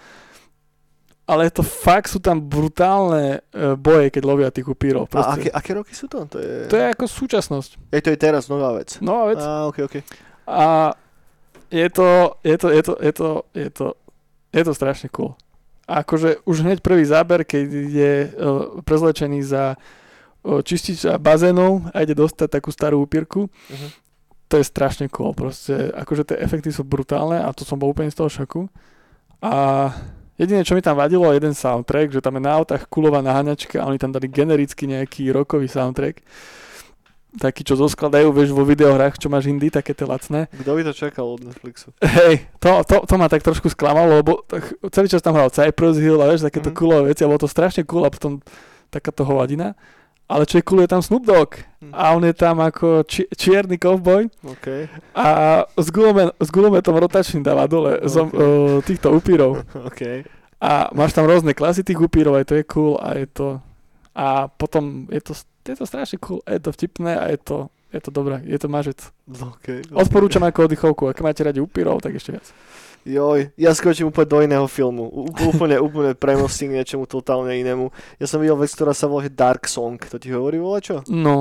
ale 1.25 1.49
to 1.49 1.61
fakt 1.61 2.05
sú 2.07 2.19
tam 2.19 2.37
brutálne 2.39 3.41
uh, 3.49 3.73
boje, 3.73 4.09
keď 4.09 4.23
lovia 4.23 4.49
tých 4.49 4.65
upírov. 4.67 5.09
A 5.11 5.33
aké, 5.33 5.49
aké 5.49 5.71
roky 5.73 5.89
sú 5.91 6.05
to? 6.05 6.21
To 6.23 6.37
je, 6.37 6.69
To 6.69 6.75
je 6.75 6.85
ako 6.87 7.05
súčasnosť. 7.07 7.71
Ej, 7.89 8.01
to 8.01 8.09
je 8.09 8.19
teraz 8.19 8.45
nová 8.45 8.73
vec. 8.73 8.97
No 8.99 9.13
a 9.19 9.33
vec. 9.33 9.37
Á, 9.39 9.65
ok, 9.65 9.77
ok. 9.83 9.95
A 10.45 10.93
je 11.67 11.87
to, 11.89 12.09
je 12.41 12.55
to, 12.55 12.67
je 12.69 12.81
to, 12.83 12.93
je 12.95 13.11
to, 13.11 13.29
je 13.55 13.69
to, 13.71 13.87
je 14.51 14.63
to 14.63 14.73
strašne 14.73 15.09
cool. 15.09 15.33
A 15.85 16.01
akože 16.01 16.45
už 16.45 16.61
hneď 16.61 16.79
prvý 16.79 17.01
záber, 17.03 17.41
keď 17.41 17.65
je 17.87 18.13
uh, 18.27 18.29
prezlečený 18.81 19.41
za 19.41 19.73
uh, 19.73 20.61
čističa 20.61 21.17
bazénov 21.17 21.89
a 21.89 22.01
ide 22.01 22.13
dostať 22.13 22.49
takú 22.51 22.69
starú 22.69 23.01
upírku, 23.01 23.49
Mhm. 23.69 23.87
To 24.55 24.63
je 24.63 24.71
strašne 24.71 25.11
cool. 25.11 25.35
Proste, 25.35 25.91
akože 25.91 26.31
tie 26.31 26.39
efekty 26.39 26.71
sú 26.71 26.87
brutálne 26.87 27.43
a 27.43 27.51
to 27.51 27.67
som 27.67 27.75
bol 27.75 27.91
úplne 27.91 28.07
z 28.07 28.23
toho 28.23 28.31
šoku. 28.31 28.71
A 29.43 29.91
jediné, 30.39 30.63
čo 30.63 30.79
mi 30.79 30.81
tam 30.81 30.95
vadilo, 30.95 31.27
je 31.27 31.43
jeden 31.43 31.51
soundtrack, 31.51 32.15
že 32.15 32.23
tam 32.23 32.39
je 32.39 32.47
na 32.47 32.55
autách 32.55 32.87
kulová 32.87 33.19
naháňačka 33.19 33.83
a 33.83 33.91
oni 33.91 33.99
tam 33.99 34.15
dali 34.15 34.31
genericky 34.31 34.87
nejaký 34.87 35.35
rokový 35.35 35.67
soundtrack. 35.67 36.23
Taký, 37.35 37.67
čo 37.67 37.75
zoskladajú, 37.75 38.31
vieš, 38.31 38.55
vo 38.55 38.63
videohrách, 38.63 39.19
čo 39.19 39.27
máš 39.27 39.51
indie, 39.51 39.67
také 39.67 39.91
tie 39.91 40.07
lacné. 40.07 40.47
Kto 40.55 40.71
by 40.71 40.81
to 40.87 40.93
čakal 40.95 41.35
od 41.35 41.43
Netflixu? 41.43 41.91
Hej, 41.99 42.47
to, 42.63 42.79
to, 42.87 43.03
to 43.03 43.15
ma 43.19 43.27
tak 43.27 43.43
trošku 43.43 43.67
sklamalo, 43.67 44.23
lebo 44.23 44.39
tak 44.47 44.71
celý 44.95 45.11
čas 45.11 45.19
tam 45.19 45.35
hral 45.35 45.51
Cypress 45.51 45.99
Hill 45.99 46.23
a 46.23 46.31
vieš, 46.31 46.47
takéto 46.47 46.71
mm. 46.71 46.75
coolové 46.79 47.11
veci 47.11 47.27
a 47.27 47.29
bolo 47.29 47.43
to 47.43 47.51
strašne 47.51 47.83
cool 47.83 48.07
a 48.07 48.09
potom 48.09 48.39
takáto 48.87 49.27
hovadina. 49.27 49.75
Ale 50.25 50.43
čo 50.43 50.57
je 50.57 50.65
cool, 50.65 50.81
je 50.81 50.89
tam 50.89 50.99
Snoop 50.99 51.23
Dogg 51.23 51.61
Mhm. 51.79 51.93
a 51.93 52.03
on 52.11 52.23
je 52.23 52.33
tam 52.33 52.57
ako 52.57 53.05
či, 53.05 53.29
čierny 53.29 53.77
cowboy 53.77 54.25
OK. 54.41 54.89
a 55.13 55.25
s, 55.71 55.87
gulomet, 55.87 56.33
s 56.33 56.49
gulometom 56.49 56.97
rotačným 56.97 57.41
dáva 57.41 57.65
dole 57.65 58.01
Ok. 58.01 58.07
zom, 58.07 58.27
uh, 58.27 58.41
týchto 58.81 59.13
upírov. 59.13 59.61
OK. 59.85 60.25
A 60.57 60.89
máš 60.91 61.13
tam 61.13 61.23
rôzne 61.23 61.53
klasy 61.53 61.81
tých 61.81 61.99
upírov, 61.99 62.33
aj 62.33 62.45
to 62.47 62.53
je 62.55 62.65
cool 62.65 62.97
a 62.97 63.13
je 63.13 63.27
to... 63.27 63.47
A 64.15 64.47
potom 64.49 65.05
je 65.07 65.21
to, 65.21 65.37
je 65.61 65.75
to 65.75 65.85
strašne 65.85 66.17
cool, 66.17 66.41
je 66.41 66.57
to 66.57 66.71
vtipné 66.71 67.13
a 67.13 67.27
je 67.27 67.37
to, 67.37 67.57
je 67.91 67.99
to 67.99 68.09
dobré, 68.09 68.41
je 68.41 68.57
to 68.57 68.65
mažec. 68.65 68.97
OK. 69.29 69.91
Odporúčam 69.91 70.41
ako 70.41 70.65
oddychovku, 70.65 71.03
ak 71.05 71.21
máte 71.21 71.43
radi 71.43 71.59
upírov, 71.59 71.99
tak 71.99 72.15
ešte 72.15 72.33
viac. 72.33 72.47
Joj, 73.05 73.53
ja 73.53 73.69
skočím 73.69 74.09
úplne 74.09 74.25
do 74.25 74.39
iného 74.41 74.65
filmu. 74.65 75.05
Ú- 75.05 75.29
úplne, 75.29 75.77
úplne 75.77 76.17
premostím 76.17 76.73
k 76.73 76.81
niečomu 76.81 77.05
totálne 77.05 77.53
inému. 77.53 77.93
Ja 78.17 78.25
som 78.25 78.41
videl 78.41 78.57
vec, 78.57 78.73
ktorá 78.73 78.97
sa 78.97 79.05
volá 79.05 79.29
Dark 79.29 79.69
Song. 79.69 80.01
To 80.01 80.17
ti 80.17 80.33
hovorí 80.33 80.57
voľa 80.57 80.81
čo? 80.81 80.95
No, 81.05 81.37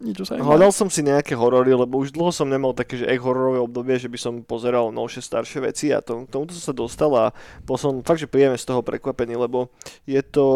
niečo 0.00 0.22
sa 0.22 0.38
Hľadal 0.38 0.70
som 0.70 0.86
si 0.86 1.02
nejaké 1.02 1.34
horory, 1.34 1.74
lebo 1.74 1.98
už 1.98 2.14
dlho 2.14 2.30
som 2.30 2.46
nemal 2.46 2.70
také, 2.72 3.02
že 3.02 3.06
ek 3.10 3.18
hororové 3.18 3.58
obdobie, 3.58 3.98
že 3.98 4.06
by 4.06 4.18
som 4.18 4.34
pozeral 4.46 4.94
novšie, 4.94 5.22
staršie 5.24 5.58
veci 5.64 5.90
a 5.90 5.98
to, 5.98 6.24
k 6.24 6.30
tomuto 6.30 6.54
som 6.54 6.70
sa 6.70 6.74
dostal 6.74 7.10
a 7.18 7.24
bol 7.66 7.74
som 7.74 7.98
fakt, 8.06 8.22
že 8.22 8.30
príjemne 8.30 8.54
z 8.54 8.68
toho 8.70 8.80
prekvapený, 8.86 9.34
lebo 9.34 9.74
je 10.06 10.22
to 10.22 10.46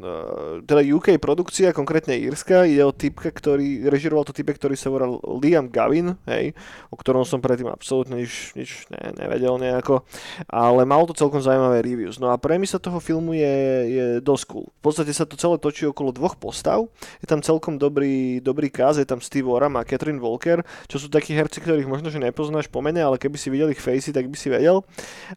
uh, 0.00 0.64
teda 0.64 0.80
UK 0.80 1.20
produkcia, 1.20 1.76
konkrétne 1.76 2.16
Írska, 2.16 2.64
ide 2.64 2.80
o 2.82 2.94
typka, 2.94 3.28
ktorý, 3.28 3.86
režiroval 3.92 4.24
to 4.24 4.32
typek, 4.32 4.56
ktorý 4.56 4.74
sa 4.74 4.88
volal 4.88 5.20
Liam 5.38 5.68
Gavin, 5.68 6.16
hej, 6.24 6.56
o 6.88 6.96
ktorom 6.96 7.28
som 7.28 7.44
predtým 7.44 7.68
absolútne 7.68 8.24
nič, 8.24 8.56
nič 8.56 8.88
ne, 8.88 9.12
nevedel 9.20 9.60
nejako, 9.60 10.02
ale 10.48 10.88
mal 10.88 11.04
to 11.04 11.12
celkom 11.12 11.44
zaujímavé 11.44 11.84
reviews. 11.84 12.16
No 12.16 12.32
a 12.32 12.40
premisa 12.40 12.80
toho 12.80 12.98
filmu 12.98 13.36
je, 13.36 13.56
je 13.92 14.04
dosť 14.24 14.44
cool. 14.48 14.66
V 14.80 14.82
podstate 14.82 15.12
sa 15.12 15.28
to 15.28 15.36
celé 15.36 15.60
točí 15.60 15.84
okolo 15.84 16.10
dvoch 16.14 16.40
postav, 16.40 16.88
je 17.20 17.26
tam 17.28 17.44
celkom 17.44 17.76
dobrý, 17.76 18.40
dobrý 18.40 18.72
cast, 18.78 19.02
je 19.02 19.08
tam 19.08 19.18
Steve 19.18 19.50
Oram 19.50 19.74
a 19.74 19.82
Catherine 19.82 20.22
Walker, 20.22 20.62
čo 20.86 21.02
sú 21.02 21.10
takí 21.10 21.34
herci, 21.34 21.58
ktorých 21.58 21.90
možno, 21.90 22.14
že 22.14 22.22
nepoznáš 22.22 22.70
po 22.70 22.78
mene, 22.78 23.02
ale 23.02 23.18
keby 23.18 23.34
si 23.34 23.50
videl 23.50 23.74
ich 23.74 23.82
facey, 23.82 24.14
tak 24.14 24.30
by 24.30 24.36
si 24.38 24.46
vedel. 24.46 24.86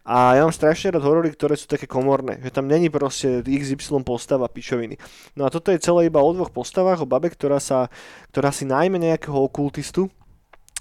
A 0.06 0.38
ja 0.38 0.46
mám 0.46 0.54
strašne 0.54 0.94
rád 0.94 1.02
horory, 1.02 1.34
ktoré 1.34 1.58
sú 1.58 1.66
také 1.66 1.90
komorné, 1.90 2.38
že 2.38 2.54
tam 2.54 2.70
není 2.70 2.86
proste 2.86 3.42
XY 3.42 4.06
postava 4.06 4.46
pičoviny. 4.46 4.94
No 5.34 5.42
a 5.44 5.50
toto 5.50 5.74
je 5.74 5.82
celé 5.82 6.06
iba 6.06 6.22
o 6.22 6.30
dvoch 6.30 6.54
postavách, 6.54 7.02
o 7.02 7.10
babe, 7.10 7.26
ktorá, 7.26 7.58
sa, 7.58 7.90
ktorá 8.30 8.54
si 8.54 8.62
najmä 8.62 9.02
nejakého 9.02 9.34
okultistu, 9.34 10.06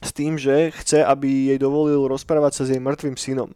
s 0.01 0.11
tým, 0.17 0.33
že 0.33 0.73
chce, 0.73 1.05
aby 1.05 1.53
jej 1.53 1.59
dovolil 1.61 2.09
rozprávať 2.09 2.51
sa 2.57 2.63
s 2.65 2.73
jej 2.73 2.81
mŕtvým 2.81 3.15
synom. 3.21 3.53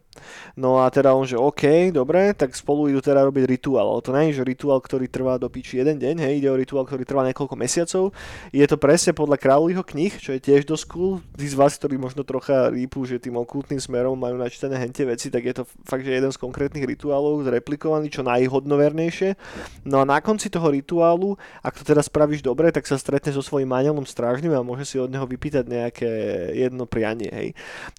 No 0.56 0.80
a 0.82 0.90
teda 0.92 1.12
on, 1.12 1.24
že 1.24 1.36
OK, 1.38 1.90
dobre, 1.90 2.32
tak 2.32 2.54
spolu 2.56 2.88
idú 2.90 3.00
teda 3.00 3.24
robiť 3.26 3.44
rituál. 3.46 3.96
Ale 3.96 4.02
to 4.02 4.10
nie 4.14 4.32
je, 4.32 4.40
že 4.40 4.48
rituál, 4.48 4.78
ktorý 4.80 5.06
trvá 5.08 5.36
do 5.36 5.48
piči 5.48 5.80
jeden 5.80 6.00
deň, 6.00 6.16
hej, 6.22 6.32
ide 6.42 6.48
o 6.50 6.56
rituál, 6.56 6.84
ktorý 6.84 7.04
trvá 7.04 7.22
niekoľko 7.28 7.54
mesiacov. 7.56 8.14
Je 8.50 8.66
to 8.66 8.76
presne 8.76 9.12
podľa 9.16 9.36
kráľových 9.40 9.84
knih, 9.86 10.12
čo 10.18 10.30
je 10.34 10.40
tiež 10.40 10.66
dosť 10.66 10.84
cool. 10.90 11.12
Tí 11.36 11.46
z 11.46 11.56
vás, 11.56 11.76
ktorí 11.78 11.96
možno 12.00 12.26
trocha 12.26 12.68
rýpu, 12.72 13.06
že 13.06 13.22
tým 13.22 13.38
okultným 13.38 13.78
smerom 13.78 14.18
majú 14.18 14.40
načítané 14.40 14.80
hente 14.80 15.04
veci, 15.06 15.30
tak 15.30 15.42
je 15.44 15.54
to 15.60 15.62
fakt, 15.86 16.02
že 16.02 16.12
jeden 16.12 16.32
z 16.32 16.38
konkrétnych 16.40 16.84
rituálov 16.84 17.46
zreplikovaný 17.46 18.10
čo 18.10 18.26
najhodnovernejšie. 18.26 19.38
No 19.86 20.02
a 20.02 20.04
na 20.08 20.18
konci 20.18 20.50
toho 20.50 20.72
rituálu, 20.72 21.38
ak 21.62 21.78
to 21.78 21.82
teda 21.86 22.02
spravíš 22.02 22.42
dobre, 22.42 22.72
tak 22.74 22.88
sa 22.88 22.98
stretne 22.98 23.30
so 23.30 23.42
svojím 23.44 23.70
manželom 23.70 24.06
strážnym 24.06 24.54
a 24.54 24.66
môže 24.66 24.88
si 24.88 24.96
od 24.98 25.10
neho 25.10 25.24
vypýtať 25.28 25.64
nejaké 25.66 26.10
jedno 26.56 26.88
prianie, 26.88 27.30
hej. 27.30 27.48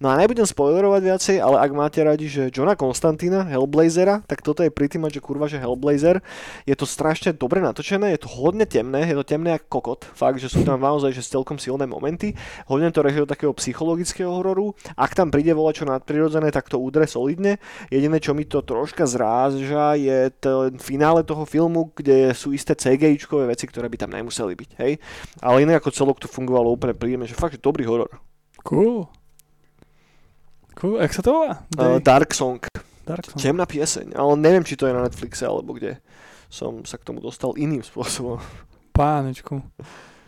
No 0.02 0.12
a 0.12 0.18
nebudem 0.18 0.44
spoilerovať 0.44 1.02
viacej, 1.04 1.36
ale 1.40 1.56
ak 1.62 1.70
máte 1.72 2.00
radi, 2.08 2.26
že 2.26 2.48
Johna 2.48 2.72
Konstantina, 2.72 3.44
Hellblazera, 3.44 4.24
tak 4.24 4.40
toto 4.40 4.64
je 4.64 4.72
pretty 4.72 4.96
much, 4.96 5.12
že 5.12 5.20
kurva, 5.20 5.44
že 5.44 5.60
Hellblazer. 5.60 6.24
Je 6.64 6.72
to 6.72 6.88
strašne 6.88 7.36
dobre 7.36 7.60
natočené, 7.60 8.16
je 8.16 8.24
to 8.24 8.32
hodne 8.32 8.64
temné, 8.64 9.04
je 9.04 9.16
to 9.20 9.24
temné 9.28 9.60
ako 9.60 9.68
kokot, 9.68 10.08
fakt, 10.16 10.40
že 10.40 10.48
sú 10.48 10.64
tam 10.64 10.80
naozaj 10.80 11.12
že 11.12 11.20
celkom 11.20 11.60
silné 11.60 11.84
momenty. 11.84 12.32
Hodne 12.64 12.88
to 12.88 13.04
režie 13.04 13.20
do 13.20 13.28
takého 13.28 13.52
psychologického 13.52 14.32
hororu. 14.32 14.72
Ak 14.96 15.12
tam 15.12 15.28
príde 15.28 15.52
čo 15.76 15.84
nadprirodzené, 15.84 16.48
tak 16.48 16.72
to 16.72 16.80
udre 16.80 17.04
solidne. 17.04 17.60
Jediné, 17.92 18.16
čo 18.22 18.32
mi 18.32 18.48
to 18.48 18.64
troška 18.64 19.04
zráža, 19.04 19.98
je 19.98 20.32
ten 20.40 20.80
finále 20.80 21.20
toho 21.26 21.44
filmu, 21.44 21.92
kde 21.92 22.32
sú 22.32 22.56
isté 22.56 22.72
CGIčkové 22.72 23.50
veci, 23.50 23.68
ktoré 23.68 23.90
by 23.92 23.96
tam 24.00 24.14
nemuseli 24.14 24.54
byť, 24.56 24.70
hej. 24.80 24.96
Ale 25.44 25.66
inak 25.66 25.84
ako 25.84 25.90
celok 25.92 26.18
to 26.22 26.30
fungovalo 26.30 26.72
úplne 26.72 26.96
príjemne, 26.96 27.28
že 27.28 27.36
fakt, 27.36 27.58
že 27.58 27.60
dobrý 27.60 27.84
horor. 27.84 28.22
Cool. 28.64 29.10
Cool, 30.78 31.02
jak 31.02 31.10
sa 31.10 31.22
to 31.26 31.34
volá? 31.34 31.66
Uh, 31.74 31.98
Dark 31.98 32.30
Song. 32.30 32.62
Dark 33.02 33.26
Song. 33.26 33.40
Temná 33.42 33.66
pieseň, 33.66 34.14
ale 34.14 34.32
neviem, 34.38 34.62
či 34.62 34.78
to 34.78 34.86
je 34.86 34.94
na 34.94 35.02
Netflixe 35.02 35.42
alebo 35.42 35.74
kde. 35.74 35.98
Som 36.46 36.86
sa 36.86 36.96
k 36.96 37.04
tomu 37.04 37.18
dostal 37.18 37.52
iným 37.58 37.82
spôsobom. 37.82 38.38
Pánečku. 38.94 39.58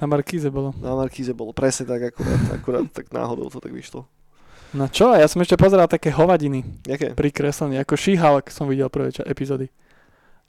Na 0.01 0.07
Markíze 0.11 0.51
bolo. 0.51 0.75
Na 0.83 0.97
Markíze 0.99 1.31
bolo 1.37 1.55
presne 1.55 1.87
tak, 1.87 2.11
akurát, 2.11 2.43
akurát 2.51 2.85
tak 2.91 3.13
náhodou 3.15 3.47
to 3.47 3.63
tak 3.63 3.71
vyšlo. 3.71 4.09
No 4.71 4.87
čo, 4.87 5.11
ja 5.15 5.27
som 5.27 5.43
ešte 5.43 5.59
pozeral 5.59 5.91
také 5.91 6.15
hovadiny 6.15 6.63
Jaké? 6.87 7.11
pri 7.15 7.31
kreslení, 7.35 7.79
ako 7.83 7.99
She-Hulk 7.99 8.55
som 8.55 8.71
videl 8.71 8.87
prvé 8.87 9.11
ča- 9.11 9.27
epizódy. 9.27 9.67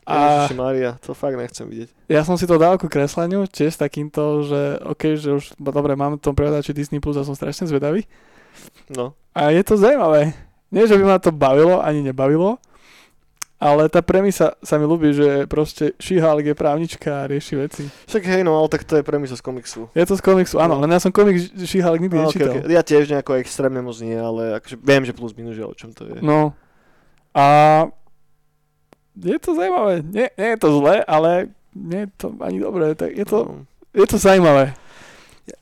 A 0.06 0.46
Ježiši 0.50 0.58
Maria, 0.58 0.98
to 0.98 1.14
fakt 1.14 1.38
nechcem 1.38 1.66
vidieť. 1.70 1.90
ja 2.10 2.22
som 2.26 2.38
si 2.38 2.50
to 2.50 2.58
dal 2.58 2.78
ku 2.78 2.90
kresleniu, 2.90 3.46
tiež 3.46 3.78
s 3.78 3.82
takýmto, 3.82 4.46
že 4.46 4.62
OK, 4.82 5.14
že 5.18 5.30
už, 5.38 5.58
dobre, 5.62 5.94
mám 5.94 6.18
tom 6.22 6.34
prehľadači 6.34 6.74
Disney 6.74 6.98
Plus 7.02 7.18
a 7.18 7.26
som 7.26 7.38
strašne 7.38 7.70
zvedavý. 7.70 8.06
No, 8.90 9.14
A 9.32 9.50
je 9.50 9.64
to 9.64 9.78
zaujímavé. 9.78 10.34
Nie, 10.72 10.84
že 10.84 10.96
by 10.96 11.04
ma 11.06 11.18
to 11.18 11.32
bavilo, 11.32 11.80
ani 11.80 12.00
nebavilo, 12.02 12.56
ale 13.56 13.86
tá 13.88 14.02
premisa 14.02 14.56
sa 14.60 14.76
mi 14.76 14.84
ľúbi, 14.84 15.12
že 15.12 15.46
proste 15.46 15.94
She-Hulk 15.96 16.44
je 16.44 16.56
právnička 16.56 17.24
a 17.24 17.30
rieši 17.30 17.54
veci. 17.56 17.84
však 18.08 18.24
hej, 18.26 18.42
no, 18.42 18.56
ale 18.56 18.68
tak 18.68 18.84
to 18.84 18.96
je 18.96 19.04
premisa 19.04 19.36
z 19.36 19.44
komiksu. 19.44 19.86
Je 19.92 20.02
to 20.02 20.16
z 20.16 20.24
komiksu, 20.24 20.58
áno, 20.58 20.76
No. 20.76 20.82
len 20.82 20.90
ja 20.90 21.00
som 21.00 21.12
komik 21.12 21.38
She-Hulk 21.54 22.00
nikdy 22.00 22.18
No, 22.18 22.26
nečítal. 22.26 22.58
okay, 22.58 22.64
okay. 22.64 22.74
Ja 22.74 22.82
tiež 22.82 23.06
nejako 23.08 23.38
extrémne 23.38 23.80
moc 23.80 24.00
nie, 24.00 24.16
ale 24.16 24.58
akože 24.58 24.76
viem, 24.78 25.04
že 25.04 25.14
plus 25.14 25.32
minus, 25.32 25.56
že 25.56 25.64
o 25.64 25.76
čom 25.76 25.92
to 25.92 26.08
je. 26.08 26.20
No. 26.20 26.56
A 27.32 27.46
je 29.14 29.38
to 29.38 29.54
zaujímavé. 29.54 30.02
Nie, 30.04 30.32
nie 30.34 30.50
je 30.56 30.60
to 30.60 30.70
zlé, 30.74 31.04
ale 31.04 31.52
nie 31.72 32.08
je 32.08 32.10
to 32.18 32.28
ani 32.40 32.58
dobré. 32.60 32.96
Tak 32.96 33.12
je 33.12 33.26
to, 33.28 33.40
No. 33.46 33.56
je 33.94 34.08
to 34.08 34.18
zaujímavé. 34.18 34.74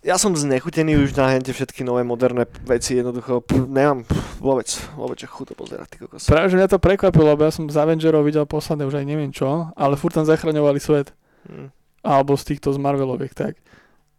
Ja, 0.03 0.19
som 0.19 0.35
znechutený 0.35 0.99
už 1.07 1.15
na 1.15 1.31
hente 1.31 1.55
všetky 1.55 1.87
nové 1.87 2.03
moderné 2.03 2.43
veci, 2.67 2.99
jednoducho 2.99 3.39
pff, 3.39 3.63
nemám 3.63 4.03
pff, 4.03 4.43
vôbec, 4.43 4.67
vôbec 4.99 5.17
chuť 5.23 5.45
to 5.51 5.55
pozerať, 5.55 5.87
ty 5.87 5.97
kokos. 6.03 6.27
Práve, 6.27 6.51
že 6.51 6.59
mňa 6.59 6.67
to 6.67 6.83
prekvapilo, 6.83 7.31
lebo 7.31 7.47
ja 7.47 7.51
som 7.51 7.63
z 7.71 7.79
Avengerov 7.79 8.27
videl 8.27 8.43
posledné 8.43 8.83
už 8.83 8.99
aj 8.99 9.05
neviem 9.07 9.31
čo, 9.31 9.71
ale 9.73 9.95
furt 9.95 10.13
tam 10.13 10.27
zachraňovali 10.27 10.79
svet. 10.83 11.15
Hm. 11.47 11.71
Alebo 12.03 12.35
z 12.35 12.43
týchto 12.55 12.75
z 12.75 12.79
Marveloviek, 12.79 13.31
tak. 13.31 13.55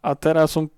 A 0.01 0.17
teraz 0.17 0.53
som 0.57 0.69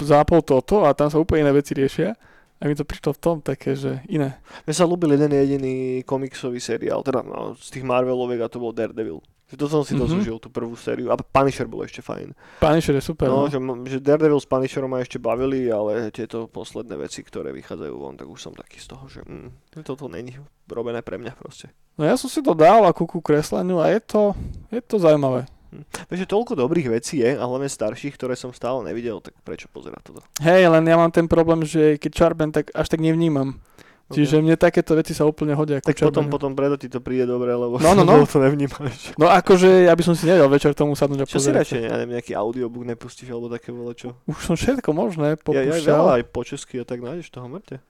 zapol 0.00 0.44
toto 0.44 0.84
a 0.84 0.92
tam 0.92 1.08
sa 1.08 1.18
úplne 1.18 1.48
iné 1.48 1.52
veci 1.56 1.72
riešia. 1.74 2.14
A 2.58 2.66
mi 2.66 2.74
to 2.74 2.82
prišlo 2.82 3.14
v 3.14 3.22
tom 3.22 3.36
také, 3.38 3.78
že 3.78 4.02
iné. 4.10 4.42
Mne 4.66 4.74
sa 4.74 4.82
ľúbil 4.82 5.14
jeden 5.14 5.30
jediný 5.30 6.02
komiksový 6.02 6.58
seriál, 6.58 7.06
teda 7.06 7.22
no, 7.22 7.54
z 7.54 7.70
tých 7.70 7.86
Marveloviek 7.86 8.42
a 8.42 8.50
to 8.50 8.58
bol 8.58 8.74
Daredevil. 8.74 9.22
Že 9.48 9.56
to 9.56 9.66
som 9.66 9.80
si 9.80 9.96
Mhm. 9.96 10.00
to 10.00 10.06
zužil, 10.06 10.36
tú 10.36 10.48
prvú 10.48 10.76
sériu. 10.76 11.08
A 11.08 11.16
Punisher 11.16 11.64
bol 11.64 11.80
ešte 11.80 12.04
fajn. 12.04 12.36
Punisher 12.60 12.92
je 12.92 13.00
super. 13.00 13.32
No, 13.32 13.48
No, 13.48 13.48
že, 13.48 13.56
že 13.86 13.98
Daredevil 13.98 14.36
s 14.36 14.44
Punisherom 14.44 14.92
ma 14.92 15.00
ešte 15.00 15.16
bavili, 15.16 15.72
ale 15.72 16.12
tieto 16.12 16.44
posledné 16.46 17.00
veci, 17.00 17.24
ktoré 17.24 17.48
vychádzajú 17.56 17.94
von, 17.96 18.12
tak 18.14 18.28
už 18.28 18.36
som 18.38 18.52
taký 18.52 18.76
z 18.76 18.92
toho, 18.92 19.08
že 19.08 19.24
mm, 19.24 19.80
toto 19.82 20.04
není 20.06 20.36
robené 20.68 21.00
pre 21.00 21.16
mňa 21.16 21.32
proste. 21.34 21.72
no 21.96 22.04
ja 22.04 22.14
som 22.14 22.28
si 22.28 22.44
to 22.44 22.52
dal 22.52 22.84
a 22.84 22.92
ku 22.92 23.08
kresleniu 23.08 23.80
a 23.80 23.88
je 23.88 24.00
to, 24.04 24.22
je 24.68 24.84
to 24.84 25.00
zaujímavé. 25.00 25.48
Hm. 25.68 25.84
Vieš, 26.08 26.20
že 26.24 26.28
toľko 26.28 26.52
dobrých 26.56 26.88
vecí 26.92 27.20
je, 27.20 27.36
a 27.36 27.44
hlavne 27.44 27.68
starších, 27.68 28.16
ktoré 28.16 28.36
som 28.36 28.52
stále 28.52 28.84
nevidel, 28.84 29.20
tak 29.20 29.32
prečo 29.44 29.68
pozerať 29.68 30.00
toto? 30.12 30.20
Hej, 30.40 30.68
len 30.68 30.84
ja 30.84 30.96
mám 30.96 31.12
ten 31.12 31.24
problém, 31.24 31.64
že 31.64 31.96
keď 31.96 32.10
čarben, 32.12 32.52
tak 32.52 32.68
až 32.72 32.88
tak 32.88 33.00
nevnímam. 33.00 33.60
Čiže 34.08 34.40
mne 34.40 34.56
takéto 34.56 34.96
veci 34.96 35.12
sa 35.12 35.28
úplne 35.28 35.52
hodia. 35.52 35.84
Tak 35.84 36.00
potom, 36.00 36.32
potom 36.32 36.56
preto 36.56 36.80
ti 36.80 36.88
to 36.88 36.96
príde 36.98 37.28
dobre, 37.28 37.52
lebo, 37.52 37.76
No, 37.76 37.92
no, 37.92 38.08
no. 38.08 38.24
to 38.32 38.40
nevnímaš. 38.40 39.12
No 39.20 39.28
akože 39.28 39.84
ja 39.84 39.92
by 39.92 40.00
som 40.00 40.16
si 40.16 40.24
nevedel 40.24 40.48
večer 40.48 40.72
tomu 40.72 40.96
sadnúť 40.96 41.22
a 41.22 41.24
Čo 41.28 41.44
si 41.44 41.52
radšej, 41.52 41.80
ja 41.84 41.92
neviem, 42.00 42.16
nejaký 42.16 42.32
audiobook 42.32 42.88
nepustíš, 42.88 43.28
alebo 43.28 43.52
také 43.52 43.68
vole 43.68 43.92
čo? 43.92 44.16
Už 44.24 44.40
som 44.40 44.56
všetko 44.56 44.88
možné 44.96 45.36
Ja, 45.36 45.36
ja 45.36 45.44
popúšťal. 45.44 45.92
veľa 45.92 46.12
aj 46.16 46.24
po 46.32 46.40
česky 46.40 46.80
a 46.80 46.84
tak 46.88 47.04
nájdeš 47.04 47.28
toho 47.28 47.52
mŕte. 47.52 47.84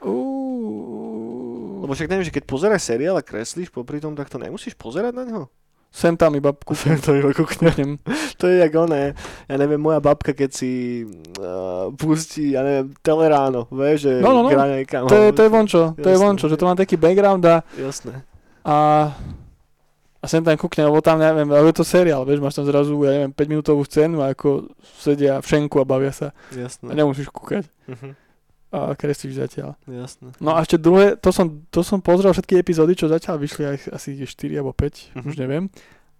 Uú. 0.00 1.82
Lebo 1.82 1.92
však 1.92 2.08
neviem, 2.08 2.26
že 2.26 2.34
keď 2.34 2.44
pozeráš 2.46 2.82
seriál 2.86 3.18
a 3.18 3.22
kreslíš 3.22 3.68
popri 3.68 3.98
tom, 3.98 4.14
tak 4.14 4.30
to 4.30 4.38
nemusíš 4.38 4.72
pozerať 4.72 5.12
na 5.12 5.24
neho. 5.26 5.44
Sem 5.92 6.16
tam 6.16 6.32
iba 6.32 6.50
kúknem. 6.50 6.96
to 6.98 7.12
iba 7.12 7.30
kúkne. 7.30 7.68
kúknem. 7.68 7.90
To 8.36 8.48
je 8.48 8.58
jak 8.58 8.72
oné, 8.72 9.12
ja 9.44 9.54
neviem, 9.54 9.76
moja 9.76 10.00
babka, 10.00 10.32
keď 10.32 10.50
si 10.50 11.04
uh, 11.36 11.92
pustí, 11.92 12.56
ja 12.56 12.60
neviem, 12.60 12.96
teleráno, 12.98 13.68
vieš, 13.68 14.08
že 14.08 14.12
No, 14.18 14.32
no, 14.32 14.40
no. 14.42 14.50
niekam. 14.50 15.04
To 15.04 15.14
je, 15.14 15.30
to 15.30 15.42
je 15.42 15.50
vončo, 15.50 15.82
to 15.94 16.08
je 16.08 16.16
vončo, 16.16 16.46
že 16.46 16.56
to 16.56 16.64
má 16.64 16.72
taký 16.72 16.96
background 16.96 17.44
a, 17.44 17.60
Jasné. 17.76 18.24
a, 18.62 18.76
a 20.16 20.24
sem 20.24 20.40
tam 20.40 20.56
kúknem, 20.56 20.86
lebo 20.86 20.98
tam 20.98 21.18
neviem, 21.18 21.44
ale 21.46 21.68
je 21.68 21.76
to 21.76 21.84
seriál, 21.84 22.24
vieš, 22.24 22.40
máš 22.40 22.56
tam 22.56 22.64
zrazu, 22.64 22.96
ja 23.02 23.12
neviem, 23.12 23.30
5 23.30 23.52
minútovú 23.52 23.82
scénu 23.82 24.18
a 24.18 24.32
ako 24.32 24.72
sedia 24.96 25.38
v 25.38 25.46
šenku 25.46 25.76
a 25.76 25.84
bavia 25.84 26.10
sa 26.10 26.32
a 26.32 26.56
Jasné. 26.56 26.88
nemusíš 26.88 27.28
kúkať 27.28 27.68
Mhm. 27.84 28.10
A 28.72 28.96
kreslíš 28.96 29.36
zatiaľ. 29.36 29.76
Jasné. 29.84 30.32
No 30.40 30.56
a 30.56 30.64
ešte 30.64 30.76
druhé, 30.76 31.14
to 31.14 31.28
som, 31.28 31.44
to 31.68 31.84
som 31.84 32.00
pozrel 32.00 32.32
všetky 32.32 32.56
epizódy, 32.56 32.96
čo 32.96 33.06
zatiaľ 33.06 33.36
vyšli 33.36 33.62
aj 33.62 33.76
asi 33.92 34.16
4 34.16 34.24
alebo 34.56 34.72
5, 34.72 35.12
Mhm. 35.12 35.28
už 35.28 35.34
neviem. 35.36 35.68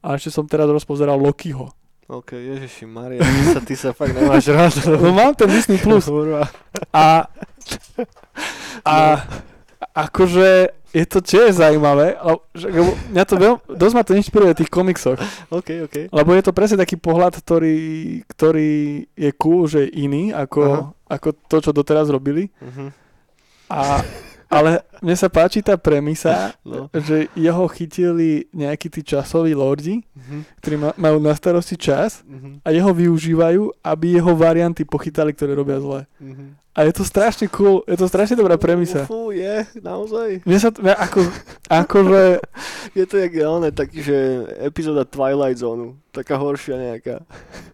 A 0.05 0.15
ešte 0.15 0.29
som 0.31 0.45
teraz 0.45 0.69
rozpozeral 0.69 1.17
Lokiho. 1.17 1.73
OK, 2.07 2.35
ježiši 2.35 2.85
Maria, 2.85 3.19
ty 3.19 3.43
sa, 3.49 3.61
ty 3.63 3.75
sa 3.75 3.91
fakt 3.91 4.13
nemáš 4.13 4.45
rád. 4.47 4.75
No 5.01 5.11
mám 5.11 5.33
ten 5.33 5.49
Disney 5.49 5.81
Plus 5.81 6.05
a, 6.93 7.25
a 8.85 8.97
akože 9.97 10.49
je 10.93 11.07
to 11.09 11.25
tiež 11.25 11.57
zaujímavé, 11.57 12.21
lebo, 12.21 12.45
mňa 13.09 13.25
to 13.25 13.35
veľ, 13.41 13.55
dosť 13.67 13.95
ma 13.97 14.03
to 14.05 14.13
inšpiruje 14.13 14.53
v 14.53 14.61
tých 14.61 14.69
komiksoch, 14.71 15.17
OK, 15.49 15.89
OK. 15.89 15.97
lebo 16.13 16.31
je 16.37 16.43
to 16.45 16.53
presne 16.53 16.77
taký 16.77 17.01
pohľad, 17.01 17.33
ktorý, 17.35 17.81
ktorý 18.29 18.73
je 19.09 19.31
cool, 19.35 19.65
že 19.65 19.89
je 19.89 20.05
iný 20.05 20.37
ako, 20.37 20.93
ako 21.13 21.37
to, 21.47 21.57
čo 21.61 21.71
doteraz 21.77 22.09
robili. 22.09 22.49
A, 23.69 24.01
a 24.01 24.01
ale 24.53 24.71
mne 25.01 25.17
sa 25.17 25.27
páči 25.27 25.59
tá 25.59 25.75
premisa, 25.75 26.53
No. 26.61 26.93
že 26.93 27.27
jeho 27.33 27.65
chytili 27.67 28.45
nejakí 28.51 28.87
tí 28.87 29.01
časoví 29.01 29.51
lordi, 29.53 30.05
Mhm, 30.13 30.39
ktorí 30.59 30.77
ma- 30.77 30.93
majú 30.95 31.17
na 31.19 31.33
starosti 31.33 31.75
čas 31.75 32.21
mhm, 32.23 32.61
a 32.61 32.69
jeho 32.69 32.93
využívajú, 32.93 33.63
aby 33.81 34.07
jeho 34.15 34.33
varianty 34.33 34.85
pochytali, 34.85 35.33
ktoré 35.33 35.53
robia 35.53 35.81
zle. 35.81 36.05
mhm. 36.19 36.61
A 36.73 36.83
je 36.83 36.95
to 36.95 37.05
strašne 37.05 37.49
cool, 37.51 37.85
je 37.85 37.93
to 37.95 38.07
strašne 38.07 38.33
dobrá 38.35 38.57
premisa. 38.57 39.05
Fú, 39.05 39.29
je, 39.29 39.61
naozaj. 39.77 40.41
Mne 40.43 40.57
sa 40.59 40.69
mňa 40.71 40.95
ako, 40.99 41.21
akože, 41.85 42.23
Je 42.93 43.05
to 43.05 43.17
jak 43.19 43.33
oné, 43.39 43.69
taký, 43.71 44.01
že 44.01 44.17
epizóda 44.59 45.05
Twilight 45.05 45.57
Zone, 45.59 46.01
taká 46.11 46.37
horšia 46.37 46.77
nejaká. 46.77 47.25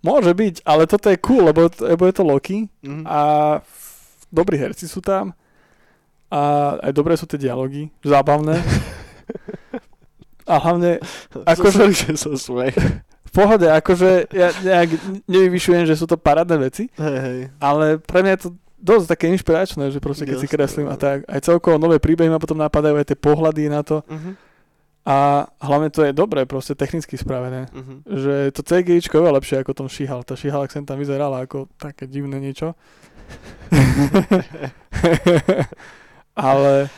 môže 0.00 0.30
byť, 0.30 0.54
ale 0.64 0.82
toto 0.84 1.06
je 1.06 1.18
cool, 1.20 1.42
lebo, 1.44 1.66
lebo 1.70 2.02
je 2.04 2.12
to 2.12 2.22
Loki 2.24 2.58
Mhm. 2.80 3.02
a 3.04 3.20
dobrí 4.28 4.54
herci 4.56 4.84
sú 4.84 4.98
tam 4.98 5.30
a 6.28 6.40
aj 6.80 6.92
dobré 6.92 7.14
sú 7.14 7.24
tie 7.24 7.38
dialógy, 7.38 7.88
zábavné. 8.00 8.60
A 10.44 10.54
hlavne 10.58 11.00
akože- 11.52 11.92
že 11.92 12.12
som 12.14 12.32
smej. 12.32 12.72
v 13.24 13.30
pohode, 13.30 13.66
akože 13.66 14.28
ja 14.30 14.48
nejak 14.58 14.88
nevyvyšujem, 15.24 15.84
že 15.84 15.94
sú 15.94 16.04
to 16.04 16.16
parádne 16.16 16.56
veci, 16.58 16.88
Hej, 16.94 17.16
hej. 17.18 17.38
ale 17.58 17.96
pre 17.98 18.20
mňa 18.20 18.32
je 18.32 18.42
to 18.42 18.50
dosť 18.78 19.06
také 19.10 19.26
inšpiračné, 19.30 19.88
že 19.88 19.98
proste 19.98 20.22
keď 20.22 20.36
si 20.36 20.46
Jasné, 20.46 20.54
kreslím 20.54 20.88
a 20.88 20.96
tak, 20.96 21.24
aj 21.24 21.40
celkovo 21.42 21.76
nové 21.76 21.98
príbehy 21.98 22.26
ma 22.26 22.36
potom 22.36 22.56
napadajú, 22.56 22.94
aj 22.94 23.06
tie 23.06 23.18
pohľady 23.18 23.68
na 23.68 23.82
to 23.82 24.00
Mhm, 24.06 24.32
a 25.04 25.16
hlavne 25.58 25.88
to 25.88 26.00
je 26.02 26.12
dobré, 26.12 26.44
proste 26.44 26.72
technicky 26.74 27.14
spravené. 27.14 27.68
mhm. 27.70 28.04
Že 28.04 28.34
to 28.50 28.60
CGIčko 28.62 29.10
je 29.10 29.20
oveľa 29.20 29.36
lepšie 29.36 29.56
ako 29.58 29.72
tom 29.74 29.88
Šihal. 29.88 30.20
Tá 30.20 30.32
Šihal, 30.32 30.62
ak 30.62 30.70
sem 30.70 30.82
tam 30.82 30.96
vyzerala 30.96 31.42
ako 31.42 31.68
také 31.74 32.04
divné 32.04 32.36
niečo. 32.38 32.72
ale, 36.38 36.88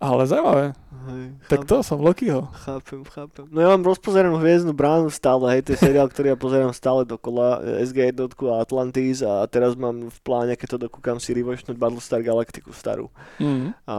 ale 0.00 0.26
zaujímavé. 0.26 0.72
Hej, 1.00 1.24
Tak 1.48 1.64
to 1.64 1.80
som 1.80 2.02
Lokiho. 2.04 2.52
Chápem, 2.52 3.00
chápem. 3.08 3.48
No 3.48 3.64
ja 3.64 3.72
mám 3.72 3.80
rozpozeranú 3.80 4.36
Hviezdnu 4.36 4.76
bránu 4.76 5.08
stále, 5.08 5.56
hej, 5.56 5.60
to 5.64 5.72
je 5.72 5.80
seriál, 5.80 6.12
ktorý 6.12 6.34
ja 6.34 6.38
pozerám 6.38 6.72
stále 6.76 7.08
dokola, 7.08 7.64
eh, 7.64 7.88
SG1 7.88 8.28
a 8.28 8.60
Atlantis 8.60 9.24
a 9.24 9.48
teraz 9.48 9.72
mám 9.76 10.12
v 10.12 10.18
pláne, 10.20 10.52
keď 10.60 10.76
to 10.76 10.78
dokúkam 10.90 11.16
si 11.16 11.32
rewatchnúť 11.32 11.76
Battlestar 11.80 12.20
Galactiku 12.20 12.76
starú. 12.76 13.08
Mm. 13.40 13.72
A, 13.88 13.96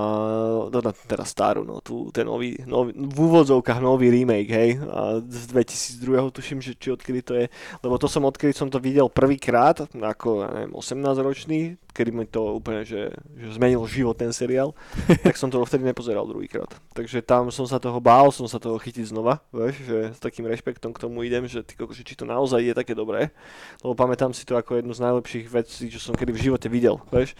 no, 0.69 0.79
teda 1.09 1.25
starú, 1.25 1.65
no, 1.65 1.81
tu 1.81 2.13
ten 2.13 2.29
nový, 2.29 2.61
nový, 2.69 2.93
v 2.93 3.17
úvodzovkách 3.17 3.81
nový 3.81 4.13
remake, 4.13 4.51
hej, 4.53 4.69
a 4.85 5.17
z 5.25 5.45
2002. 5.49 6.29
tuším, 6.29 6.61
že 6.61 6.77
či 6.77 6.93
odkedy 6.93 7.21
to 7.25 7.33
je, 7.33 7.45
lebo 7.81 7.97
to 7.97 8.05
som 8.05 8.21
odkedy 8.29 8.53
som 8.53 8.69
to 8.69 8.77
videl 8.77 9.09
prvýkrát, 9.09 9.89
ako, 9.89 10.45
ja 10.45 10.49
neviem, 10.53 10.73
18 10.77 11.01
ročný, 11.25 11.59
kedy 11.91 12.09
mi 12.11 12.25
to 12.27 12.57
úplne, 12.57 12.87
že, 12.87 13.11
že 13.35 13.49
zmenil 13.55 13.83
život 13.87 14.15
ten 14.15 14.31
seriál, 14.31 14.71
tak 15.25 15.35
som 15.35 15.51
to 15.51 15.59
vtedy 15.63 15.83
nepozeral 15.83 16.23
druhýkrát. 16.27 16.71
Takže 16.91 17.23
tam 17.23 17.47
som 17.47 17.63
sa 17.63 17.79
toho 17.79 18.03
bál, 18.03 18.35
som 18.35 18.43
sa 18.51 18.59
toho 18.59 18.75
chytiť 18.75 19.15
znova, 19.15 19.39
vieš, 19.55 19.79
že 19.87 19.97
s 20.11 20.19
takým 20.19 20.43
rešpektom 20.43 20.91
k 20.91 21.01
tomu 21.07 21.23
idem, 21.23 21.47
že, 21.47 21.63
ty, 21.63 21.79
kokos, 21.79 21.95
že 21.95 22.03
či 22.03 22.19
to 22.19 22.27
naozaj 22.27 22.59
je 22.59 22.75
také 22.75 22.91
dobré, 22.91 23.31
lebo 23.79 23.95
pamätám 23.95 24.35
si 24.35 24.43
to 24.43 24.59
ako 24.59 24.75
jednu 24.75 24.91
z 24.91 25.03
najlepších 25.07 25.47
vecí, 25.47 25.87
čo 25.87 26.03
som 26.03 26.11
kedy 26.11 26.35
v 26.35 26.43
živote 26.51 26.67
videl, 26.67 26.99
vieš. 27.07 27.31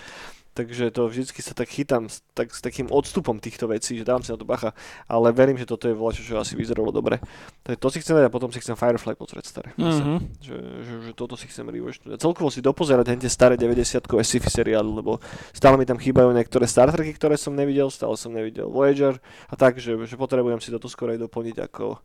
Takže 0.52 0.92
to 0.92 1.08
vždycky 1.08 1.40
sa 1.40 1.56
tak 1.56 1.72
chytám 1.72 2.12
s, 2.12 2.20
tak, 2.36 2.52
s 2.52 2.60
takým 2.60 2.92
odstupom 2.92 3.40
týchto 3.40 3.72
vecí, 3.72 3.96
že 3.96 4.04
dávam 4.04 4.20
si 4.20 4.36
na 4.36 4.40
to 4.40 4.44
bacha, 4.44 4.76
ale 5.08 5.32
verím, 5.32 5.56
že 5.56 5.64
toto 5.64 5.88
je 5.88 5.96
voľačo, 5.96 6.28
čo 6.28 6.36
asi 6.44 6.60
vyzeralo 6.60 6.92
dobre. 6.92 7.24
To, 7.64 7.72
to 7.80 7.88
si 7.88 8.04
chcem 8.04 8.20
dať 8.20 8.28
a 8.28 8.32
potom 8.36 8.52
si 8.52 8.60
chcem 8.60 8.76
Firefly 8.76 9.16
pozrieť 9.16 9.48
staré. 9.48 9.72
Mm-hmm. 9.80 10.18
Že, 10.44 10.58
že, 10.84 10.96
že, 11.08 11.12
toto 11.16 11.40
si 11.40 11.48
chcem 11.48 11.64
rewatchnúť. 11.64 12.20
Celkovo 12.20 12.52
si 12.52 12.60
dopozerať 12.60 13.16
tie 13.16 13.32
staré 13.32 13.56
90-kové 13.56 14.28
sci-fi 14.28 14.52
seriály, 14.52 14.92
lebo 14.92 15.24
stále 15.56 15.80
mi 15.80 15.88
tam 15.88 15.96
chýbajú 15.96 16.36
niektoré 16.36 16.68
Star 16.68 16.92
Treky, 16.92 17.16
ktoré 17.16 17.40
som 17.40 17.56
nevidel, 17.56 17.88
stále 17.88 18.20
som 18.20 18.36
nevidel 18.36 18.68
Voyager 18.68 19.24
a 19.48 19.56
tak, 19.56 19.80
že, 19.80 19.96
že 20.04 20.20
potrebujem 20.20 20.60
si 20.60 20.68
toto 20.68 20.92
skôr 20.92 21.16
aj 21.16 21.32
doplniť 21.32 21.64
ako, 21.64 21.96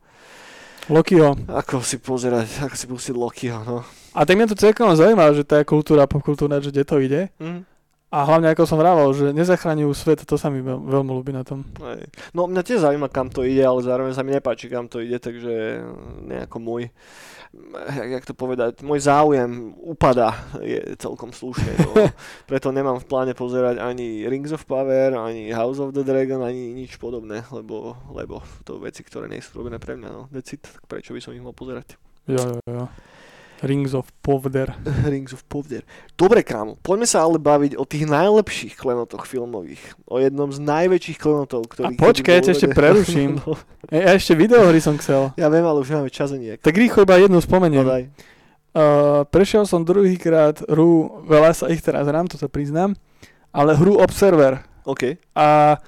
Lokiho. 0.87 1.35
ako 1.51 1.83
si 1.83 1.99
pozerať, 1.99 2.63
ako 2.71 2.75
si 2.79 2.87
pustiť 2.87 3.15
Lokiho, 3.19 3.59
no. 3.67 3.83
A 4.15 4.23
tak 4.23 4.39
mňa 4.39 4.55
to 4.55 4.57
celkom 4.57 4.95
zaujíma, 4.95 5.35
že 5.35 5.43
tá 5.43 5.67
kultúra, 5.67 6.07
popkultúra, 6.07 6.63
že 6.63 6.71
kde 6.71 6.85
to 6.87 6.97
ide. 7.03 7.23
Mm. 7.43 7.67
A 8.17 8.25
hlavne, 8.25 8.49
ako 8.49 8.65
som 8.65 8.81
vravel, 8.81 9.13
že 9.13 9.37
nezachraňujú 9.37 9.93
svet, 9.93 10.25
to 10.25 10.41
sa 10.41 10.49
mi 10.49 10.65
veľ, 10.65 10.89
veľmi 10.89 11.13
ľúbi 11.13 11.37
na 11.37 11.45
tom. 11.45 11.69
No 12.33 12.49
mňa 12.49 12.65
tiež 12.65 12.81
zaujíma, 12.81 13.13
kam 13.13 13.29
to 13.29 13.45
ide, 13.45 13.61
ale 13.61 13.85
zároveň 13.85 14.17
sa 14.17 14.25
mi 14.25 14.33
nepáči, 14.33 14.73
kam 14.73 14.89
to 14.89 15.05
ide, 15.05 15.21
takže 15.21 15.85
nejako 16.25 16.57
môj, 16.57 16.89
jak, 17.93 18.09
jak 18.17 18.25
to 18.25 18.33
povedať, 18.33 18.81
môj 18.81 19.05
záujem 19.05 19.77
upada 19.85 20.33
je 20.65 20.97
celkom 20.97 21.29
slušne. 21.37 21.77
No. 21.85 22.09
Preto 22.49 22.73
nemám 22.73 23.05
v 23.05 23.09
pláne 23.09 23.37
pozerať 23.37 23.85
ani 23.85 24.25
Rings 24.25 24.57
of 24.57 24.65
Power, 24.65 25.13
ani 25.13 25.53
House 25.53 25.77
of 25.77 25.93
the 25.93 26.01
Dragon, 26.01 26.41
ani 26.41 26.73
nič 26.73 26.97
podobné, 26.97 27.45
lebo, 27.53 28.01
lebo 28.17 28.41
to 28.65 28.81
veci, 28.81 29.05
ktoré 29.05 29.29
nie 29.29 29.45
sú 29.45 29.61
robené 29.61 29.77
pre 29.77 29.93
mňa. 29.93 30.09
No. 30.09 30.25
Decid, 30.33 30.65
prečo 30.89 31.13
by 31.13 31.21
som 31.21 31.37
ich 31.37 31.45
mal 31.45 31.53
pozerať? 31.53 32.01
Jo, 32.25 32.41
jo, 32.41 32.65
jo. 32.65 32.89
Rings 33.65 33.97
of 33.97 34.13
Povder. 34.21 34.77
Rings 35.13 35.33
of 35.33 35.41
Power. 35.49 35.81
Dobre, 36.17 36.45
kámo, 36.45 36.77
poďme 36.85 37.09
sa 37.09 37.25
ale 37.25 37.41
baviť 37.41 37.81
o 37.81 37.85
tých 37.89 38.05
najlepších 38.05 38.77
klenotoch 38.77 39.25
filmových. 39.25 39.81
O 40.05 40.21
jednom 40.21 40.53
z 40.53 40.61
najväčších 40.61 41.17
klenotov, 41.17 41.65
ktorý... 41.73 41.97
A 41.97 41.97
počkaj, 41.97 42.33
ja 42.37 42.43
ťa 42.45 42.53
ešte 42.53 42.69
preruším. 42.77 43.31
no, 43.41 43.57
Ja, 43.89 44.13
ja 44.13 44.13
ešte 44.19 44.37
videohry 44.37 44.81
som 44.85 45.01
chcel. 45.01 45.33
ja 45.41 45.49
viem, 45.49 45.65
ale 45.65 45.81
už 45.81 45.89
nemáme 45.89 46.13
čas 46.13 46.35
ani 46.37 46.61
Tak 46.61 46.77
rýchlo 46.77 47.09
iba 47.09 47.17
jednu 47.17 47.41
spomeniem. 47.41 47.87
Podaj. 47.87 48.05
Uh, 48.77 49.25
prešiel 49.33 49.65
som 49.65 49.89
druhýkrát 49.89 50.61
hru, 50.69 51.25
veľa 51.25 51.57
sa 51.57 51.73
ich 51.73 51.81
teraz 51.81 52.05
hrám, 52.05 52.29
to 52.29 52.37
sa 52.37 52.45
priznám, 52.45 52.93
ale 53.49 53.73
hru 53.73 53.97
Observer. 53.97 54.61
OK. 54.85 55.17
A 55.33 55.81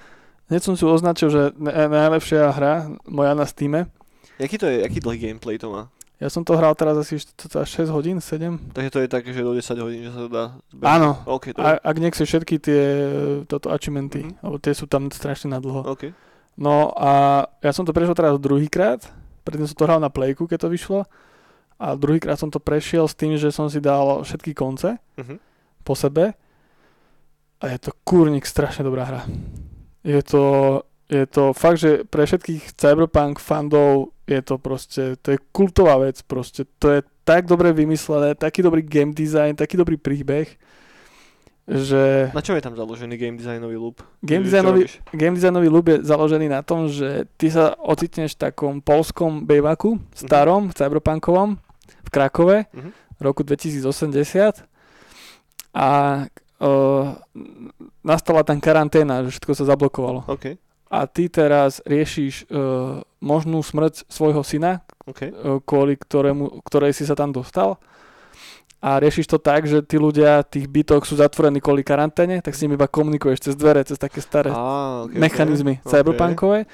hneď 0.48 0.60
som 0.64 0.72
si 0.72 0.88
označil, 0.88 1.28
že 1.28 1.52
najlepšia 1.60 2.48
hra 2.48 2.88
moja 3.04 3.36
na 3.36 3.44
Steame. 3.44 3.92
Jaký 4.40 4.56
to 4.56 4.72
je, 4.72 4.80
aký 4.80 5.04
dlhý 5.04 5.20
gameplay 5.20 5.60
to 5.60 5.68
má? 5.68 5.92
Ja 6.18 6.26
som 6.26 6.42
to 6.42 6.52
hral 6.52 6.74
teraz 6.74 6.98
asi 6.98 7.14
št- 7.16 7.46
6 7.62 7.88
hodín, 7.88 8.18
7. 8.18 8.58
Takže 8.72 8.90
to 8.90 8.98
je 8.98 9.08
také, 9.08 9.30
že 9.30 9.38
do 9.38 9.54
10 9.54 9.78
hodín, 9.78 10.02
že 10.02 10.10
sa 10.10 10.20
to 10.20 10.28
dá 10.28 10.44
zbehnúť. 10.68 10.90
Áno. 10.90 11.10
OK, 11.24 11.44
to 11.48 11.58
je. 11.58 11.64
A, 11.64 11.78
ak 11.78 11.96
nechceš 11.96 12.26
všetky 12.26 12.54
tie 12.58 12.82
toto 13.44 13.68
achievementy, 13.68 14.26
Mhm. 14.26 14.42
lebo 14.42 14.56
tie 14.56 14.72
sú 14.72 14.84
tam 14.84 15.06
strašne 15.08 15.48
na 15.48 15.58
dlho. 15.58 15.86
OK. 15.86 16.10
No 16.56 16.90
a 16.92 17.10
ja 17.56 17.70
som 17.70 17.82
to 17.82 17.92
prešiel 17.92 18.12
teraz 18.12 18.34
druhýkrát, 18.36 19.06
predtým 19.42 19.64
som 19.64 19.74
to 19.74 19.86
hral 19.86 19.98
na 19.98 20.10
Playku, 20.10 20.44
keď 20.44 20.66
to 20.66 20.68
vyšlo. 20.68 21.00
A 21.78 21.94
druhýkrát 21.94 22.34
som 22.34 22.50
to 22.50 22.58
prešiel 22.58 23.06
s 23.06 23.14
tým, 23.14 23.38
že 23.38 23.48
som 23.48 23.70
si 23.70 23.78
dal 23.78 24.20
všetky 24.20 24.50
konce 24.52 24.98
Mhm. 25.14 25.38
po 25.80 25.94
sebe. 25.94 26.34
A 27.58 27.68
je 27.68 27.78
to 27.80 27.94
kurník 28.02 28.42
strašne 28.42 28.82
dobrá 28.82 29.02
hra. 29.04 29.22
Je 30.02 30.18
to, 30.20 30.42
je 31.08 31.24
to 31.24 31.50
fakt, 31.50 31.78
že 31.78 32.04
pre 32.04 32.22
všetkých 32.22 32.74
cyberpunk 32.74 33.38
fandov 33.38 34.12
je 34.24 34.40
to 34.40 34.56
proste, 34.56 35.16
to 35.18 35.28
je 35.30 35.38
kultová 35.50 35.96
vec 35.98 36.20
proste. 36.22 36.68
To 36.78 36.90
je 36.90 37.00
tak 37.22 37.44
dobre 37.44 37.72
vymyslené, 37.72 38.32
taký 38.34 38.60
dobrý 38.60 38.80
game 38.80 39.10
design, 39.10 39.52
taký 39.52 39.74
dobrý 39.74 39.96
príbeh, 39.96 40.48
že 41.66 42.28
Na 42.30 42.40
čom 42.40 42.52
je 42.52 42.62
tam 42.62 42.72
založený 42.72 43.14
game 43.14 43.36
designový 43.36 43.76
loop? 43.76 44.00
game 44.22 44.40
čo 44.40 44.48
designový, 44.48 44.80
game 45.10 45.34
designový 45.34 45.68
loop 45.68 45.86
je 45.86 45.96
založený 46.02 46.46
na 46.46 46.60
tom, 46.60 46.88
že 46.88 47.28
ty 47.34 47.48
sa 47.48 47.72
ocitneš 47.74 48.32
v 48.34 48.42
takom 48.46 48.74
polskom 48.78 49.44
bejvaku, 49.44 50.00
starom, 50.12 50.68
cyberpunkovom, 50.70 51.60
v 52.04 52.08
Krakove, 52.08 52.56
Mhm. 52.72 52.90
v 53.16 53.22
roku 53.22 53.42
2080 53.42 54.64
a 55.70 55.88
uh, 56.58 57.04
nastala 58.00 58.40
tam 58.42 58.56
karanténa, 58.56 59.24
že 59.24 59.36
všetko 59.36 59.52
sa 59.52 59.64
zablokovalo. 59.66 60.24
OK. 60.26 60.56
A 60.88 61.04
ty 61.04 61.28
teraz 61.28 61.84
riešiš 61.84 62.48
uh, 62.48 63.04
možnú 63.20 63.60
smrť 63.60 64.08
svojho 64.08 64.40
syna, 64.40 64.80
OK. 65.04 65.20
uh, 65.28 65.60
kvôli 65.60 66.00
ktorému, 66.00 66.64
ktorej 66.64 66.96
si 66.96 67.04
sa 67.04 67.12
tam 67.12 67.32
dostal. 67.32 67.76
A 68.78 69.02
riešiš 69.02 69.26
to 69.26 69.42
tak, 69.42 69.66
že 69.66 69.82
tí 69.82 69.98
ľudia, 69.98 70.46
tých 70.46 70.70
bytok 70.70 71.02
sú 71.02 71.18
zatvorení 71.18 71.58
kvôli 71.58 71.82
karanténe, 71.82 72.38
tak 72.38 72.54
s 72.54 72.62
nimi 72.62 72.78
iba 72.78 72.86
komunikuješ 72.86 73.50
cez 73.50 73.54
dvere, 73.58 73.82
cez 73.82 73.98
také 73.98 74.22
staré 74.22 74.54
Á, 74.54 75.02
okay, 75.02 75.18
mechanizmy 75.18 75.82
okay. 75.82 75.98
cyberpunkové. 75.98 76.70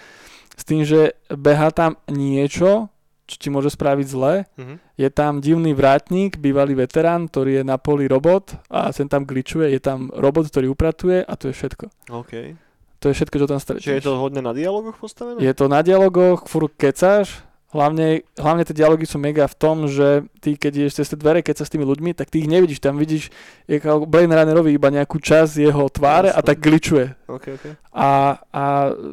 S 0.55 0.62
tým, 0.68 0.85
že 0.85 1.16
beha 1.33 1.72
tam 1.72 1.96
niečo, 2.07 2.92
čo 3.24 3.37
ti 3.40 3.48
môže 3.48 3.72
spraviť 3.72 4.07
zle. 4.07 4.44
Mhm. 4.61 4.74
Je 5.00 5.09
tam 5.11 5.40
divný 5.40 5.72
vrátnik, 5.72 6.37
bývalý 6.38 6.77
veterán, 6.77 7.27
ktorý 7.27 7.61
je 7.61 7.64
na 7.64 7.81
poli 7.81 8.05
robot 8.05 8.53
a 8.68 8.92
sem 8.92 9.09
tam 9.09 9.24
glitchuje. 9.24 9.72
Je 9.72 9.81
tam 9.81 10.12
robot, 10.12 10.53
ktorý 10.53 10.70
upratuje 10.70 11.24
a 11.24 11.33
to 11.35 11.50
je 11.50 11.57
všetko. 11.57 11.85
OK. 12.12 12.63
To 13.05 13.12
je 13.12 13.21
všetko, 13.21 13.37
čo 13.37 13.47
tam 13.47 13.61
stretneš. 13.61 13.85
Čiže 13.85 13.97
je 14.01 14.07
to 14.09 14.17
hodne 14.17 14.40
na 14.40 14.57
dialogoch 14.57 14.97
postavené? 14.97 15.37
Je 15.37 15.53
to 15.53 15.69
na 15.69 15.85
dialogoch, 15.85 16.49
furt 16.49 16.73
kecáš, 16.73 17.45
hlavne, 17.75 18.25
hlavne 18.38 18.64
tie 18.64 18.73
dialógy 18.73 19.05
sú 19.05 19.21
mega 19.21 19.45
v 19.45 19.57
tom, 19.61 19.90
že 19.90 20.25
ty 20.38 20.57
keď 20.57 20.73
ideš 20.87 21.03
cez 21.03 21.12
tie 21.12 21.19
dvere, 21.19 21.45
keď 21.45 21.61
sa 21.61 21.64
s 21.69 21.73
tými 21.75 21.85
ľuďmi, 21.85 22.17
tak 22.17 22.33
ty 22.33 22.40
ich 22.40 22.49
nevidíš, 22.49 22.81
tam 22.81 22.97
vidíš 22.97 23.29
je 23.69 23.77
ako 23.77 24.09
Blade 24.09 24.33
Runnerovi 24.33 24.73
iba 24.73 24.88
nejakú 24.88 25.21
časť 25.21 25.69
jeho 25.69 25.85
tváre 25.93 26.33
a 26.33 26.40
tak 26.40 26.64
glitchuje. 26.64 27.12
OK, 27.29 27.45
OK. 27.61 27.64
A, 27.93 28.40
a 28.40 28.64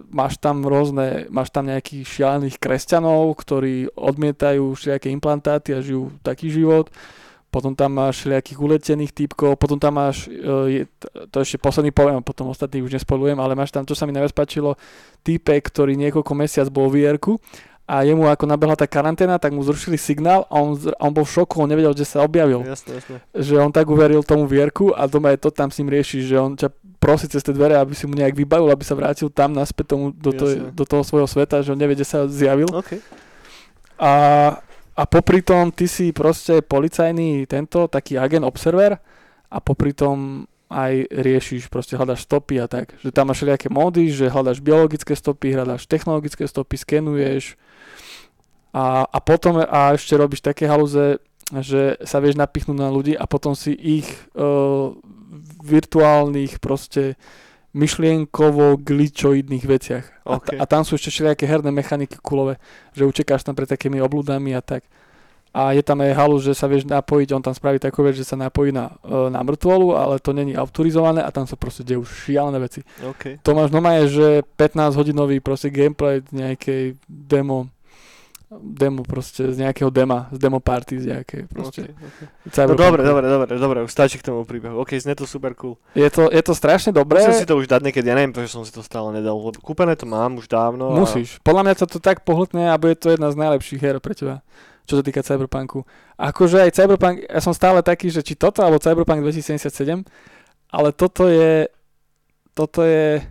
máš 0.08 0.40
tam 0.40 0.64
rôzne, 0.64 1.28
máš 1.34 1.52
tam 1.52 1.68
nejakých 1.68 2.06
šialených 2.08 2.62
kresťanov, 2.62 3.34
ktorí 3.44 3.92
odmietajú 3.98 4.72
všelijaké 4.78 5.12
implantáty 5.12 5.76
a 5.76 5.84
žijú 5.84 6.16
taký 6.24 6.48
život. 6.48 6.94
Potom 7.52 7.76
tam 7.76 7.92
máš 7.92 8.24
nejakých 8.24 8.58
uletených 8.58 9.12
typkov, 9.12 9.60
potom 9.60 9.76
tam 9.76 10.00
máš, 10.00 10.32
uh, 10.32 10.72
je, 10.72 10.88
to 11.28 11.44
ešte 11.44 11.60
posledný 11.60 11.92
poviem, 11.92 12.24
potom 12.24 12.48
ostatných 12.48 12.88
už 12.88 12.96
nespolujem, 12.96 13.36
ale 13.44 13.54
máš 13.54 13.76
tam, 13.76 13.84
čo 13.84 13.92
sa 13.92 14.08
mi 14.08 14.16
najviac 14.16 14.32
páčilo, 14.32 14.80
typek, 15.28 15.60
ktorý 15.68 16.00
niekoľko 16.00 16.32
mesiac 16.32 16.72
bol 16.72 16.88
v 16.88 17.04
vierku 17.04 17.36
a 17.92 18.08
jemu 18.08 18.24
ako 18.32 18.48
nabehla 18.48 18.80
tá 18.80 18.88
karanténa, 18.88 19.36
tak 19.36 19.52
mu 19.52 19.60
zrušili 19.68 20.00
signál 20.00 20.48
a 20.48 20.64
on, 20.64 20.80
on 20.80 21.12
bol 21.12 21.28
v 21.28 21.34
šoku, 21.36 21.60
on 21.60 21.68
nevedel, 21.68 21.92
kde 21.92 22.08
sa 22.08 22.24
objavil. 22.24 22.64
Jasne, 22.64 23.04
jasne. 23.04 23.18
Že 23.36 23.68
on 23.68 23.72
tak 23.76 23.92
uveril 23.92 24.24
tomu 24.24 24.48
vierku 24.48 24.96
a 24.96 25.12
doma 25.12 25.36
je 25.36 25.44
to 25.44 25.52
tam 25.52 25.68
s 25.68 25.84
ním 25.84 25.92
rieši, 25.92 26.24
že 26.24 26.40
on 26.40 26.56
ťa 26.56 26.72
prosí 27.04 27.28
cez 27.28 27.44
tie 27.44 27.52
dvere, 27.52 27.76
aby 27.76 27.92
si 27.92 28.08
mu 28.08 28.16
nejak 28.16 28.32
vybavil, 28.32 28.72
aby 28.72 28.86
sa 28.88 28.96
vrátil 28.96 29.28
tam 29.28 29.52
naspäť 29.52 29.98
tomu, 29.98 30.16
do, 30.16 30.32
to, 30.32 30.72
do 30.72 30.84
toho 30.88 31.04
svojho 31.04 31.28
sveta, 31.28 31.66
že 31.66 31.76
on 31.76 31.80
nevie, 31.84 32.00
kde 32.00 32.08
sa 32.08 32.30
zjavil. 32.32 32.72
OK. 32.72 32.96
A, 34.00 34.12
a 35.02 35.10
popri 35.10 35.42
tom 35.42 35.74
ty 35.74 35.90
si 35.90 36.14
proste 36.14 36.62
policajný 36.62 37.50
tento 37.50 37.90
taký 37.90 38.22
agent 38.22 38.46
observer 38.46 39.02
a 39.50 39.58
popri 39.58 39.98
tom 39.98 40.46
aj 40.72 41.10
riešiš, 41.10 41.68
proste 41.68 41.98
hľadaš 41.98 42.30
stopy 42.30 42.62
a 42.62 42.70
tak. 42.70 42.94
Že 43.02 43.10
tam 43.10 43.28
máš 43.28 43.42
všelijaké 43.42 43.68
módy, 43.68 44.14
že 44.14 44.32
hľadaš 44.32 44.62
biologické 44.62 45.18
stopy, 45.18 45.58
hľadaš 45.58 45.90
technologické 45.90 46.46
stopy, 46.46 46.78
skenuješ 46.78 47.58
a, 48.72 49.04
a 49.04 49.18
potom 49.20 49.60
a 49.60 49.98
ešte 49.98 50.16
robíš 50.16 50.46
také 50.46 50.70
halúze, 50.70 51.20
že 51.50 52.00
sa 52.06 52.24
vieš 52.24 52.40
napichnúť 52.40 52.78
na 52.78 52.88
ľudí 52.88 53.18
a 53.18 53.28
potom 53.28 53.58
si 53.58 53.76
ich 53.76 54.08
uh, 54.38 54.96
virtuálnych 55.66 56.64
proste 56.64 57.20
myšlienkovo 57.72 58.80
glitchoidných 58.84 59.64
veciach. 59.64 60.06
A, 60.28 60.38
OK. 60.40 60.60
a 60.60 60.64
tam 60.68 60.84
sú 60.84 61.00
ešte 61.00 61.12
všelijaké 61.12 61.48
herné 61.48 61.72
mechaniky 61.72 62.20
kulové, 62.20 62.60
že 62.92 63.08
učekáš 63.08 63.48
tam 63.48 63.56
pred 63.56 63.68
takými 63.68 64.04
oblúdami 64.04 64.52
a 64.52 64.62
tak. 64.62 64.84
A 65.52 65.76
je 65.76 65.84
tam 65.84 66.00
aj 66.00 66.16
halu, 66.16 66.40
že 66.40 66.56
sa 66.56 66.64
vieš 66.64 66.88
napojiť, 66.88 67.36
on 67.36 67.44
tam 67.44 67.52
spraví 67.52 67.76
takú 67.76 68.08
vec, 68.08 68.16
že 68.16 68.24
sa 68.24 68.40
napojí 68.40 68.72
na, 68.72 68.96
e, 69.04 69.28
na 69.28 69.44
mŕtvolu, 69.44 70.00
ale 70.00 70.16
to 70.24 70.32
není 70.32 70.56
autorizované 70.56 71.20
a 71.20 71.28
tam 71.28 71.44
sa 71.44 71.60
proste 71.60 71.84
dejú 71.84 72.08
šialené 72.08 72.56
veci. 72.56 72.88
OK. 73.04 73.44
To 73.44 73.52
máš 73.52 73.76
normálne, 73.76 74.08
že 74.08 74.48
15 74.56 74.96
hodinový 74.96 75.44
proste 75.44 75.68
gameplay 75.68 76.24
nejakej 76.32 76.96
demo 77.04 77.68
demo 78.52 79.08
proste 79.08 79.48
z 79.48 79.64
nejakého 79.64 79.88
dema, 79.88 80.28
z 80.36 80.38
demo 80.44 80.60
party 80.60 81.00
z 81.00 81.06
nejakej 81.16 81.48
proste. 81.48 81.88
OK, 81.88 82.04
OK. 82.04 82.20
No 82.68 82.76
dobre, 82.76 83.00
dobre, 83.00 83.24
dobre, 83.24 83.52
dobre, 83.56 83.78
už 83.88 83.92
stačí 83.92 84.20
k 84.20 84.28
tomu 84.28 84.44
príbehu. 84.44 84.76
OK, 84.76 84.92
znie 85.00 85.16
to 85.16 85.24
super 85.24 85.56
cool. 85.56 85.80
Je 85.96 86.12
to, 86.12 86.28
je 86.28 86.44
to 86.44 86.52
strašne 86.52 86.92
dobré. 86.92 87.24
Musím 87.24 87.40
si 87.40 87.48
to 87.48 87.56
už 87.56 87.72
dať 87.72 87.88
niekedy, 87.88 88.12
ja 88.12 88.16
neviem, 88.20 88.36
prečo 88.36 88.60
som 88.60 88.68
si 88.68 88.76
to 88.76 88.84
stále 88.84 89.16
nedal, 89.16 89.40
lebo 89.40 89.56
kúpené 89.64 89.96
to 89.96 90.04
mám 90.04 90.36
už 90.36 90.52
dávno. 90.52 90.92
Musíš. 90.92 91.40
Podľa 91.48 91.64
mňa 91.64 91.74
sa 91.80 91.88
to 91.88 92.04
tak 92.04 92.28
pohltne 92.28 92.68
a 92.68 92.76
bude 92.76 93.00
to 93.00 93.16
jedna 93.16 93.32
z 93.32 93.40
najlepších 93.40 93.80
hier 93.80 94.04
pre 94.04 94.12
teba, 94.12 94.44
čo 94.84 95.00
sa 95.00 95.04
týka 95.08 95.24
Cyberpunku. 95.24 95.88
Akože 96.20 96.60
aj 96.60 96.76
Cyberpunk, 96.76 97.24
ja 97.24 97.40
som 97.40 97.56
stále 97.56 97.80
taký, 97.80 98.12
že 98.12 98.20
či 98.20 98.36
toto, 98.36 98.68
alebo 98.68 98.84
Cyberpunk 98.84 99.24
2077, 99.24 100.04
ale 100.76 100.92
toto 100.92 101.32
je, 101.32 101.72
toto 102.52 102.84
je, 102.84 103.24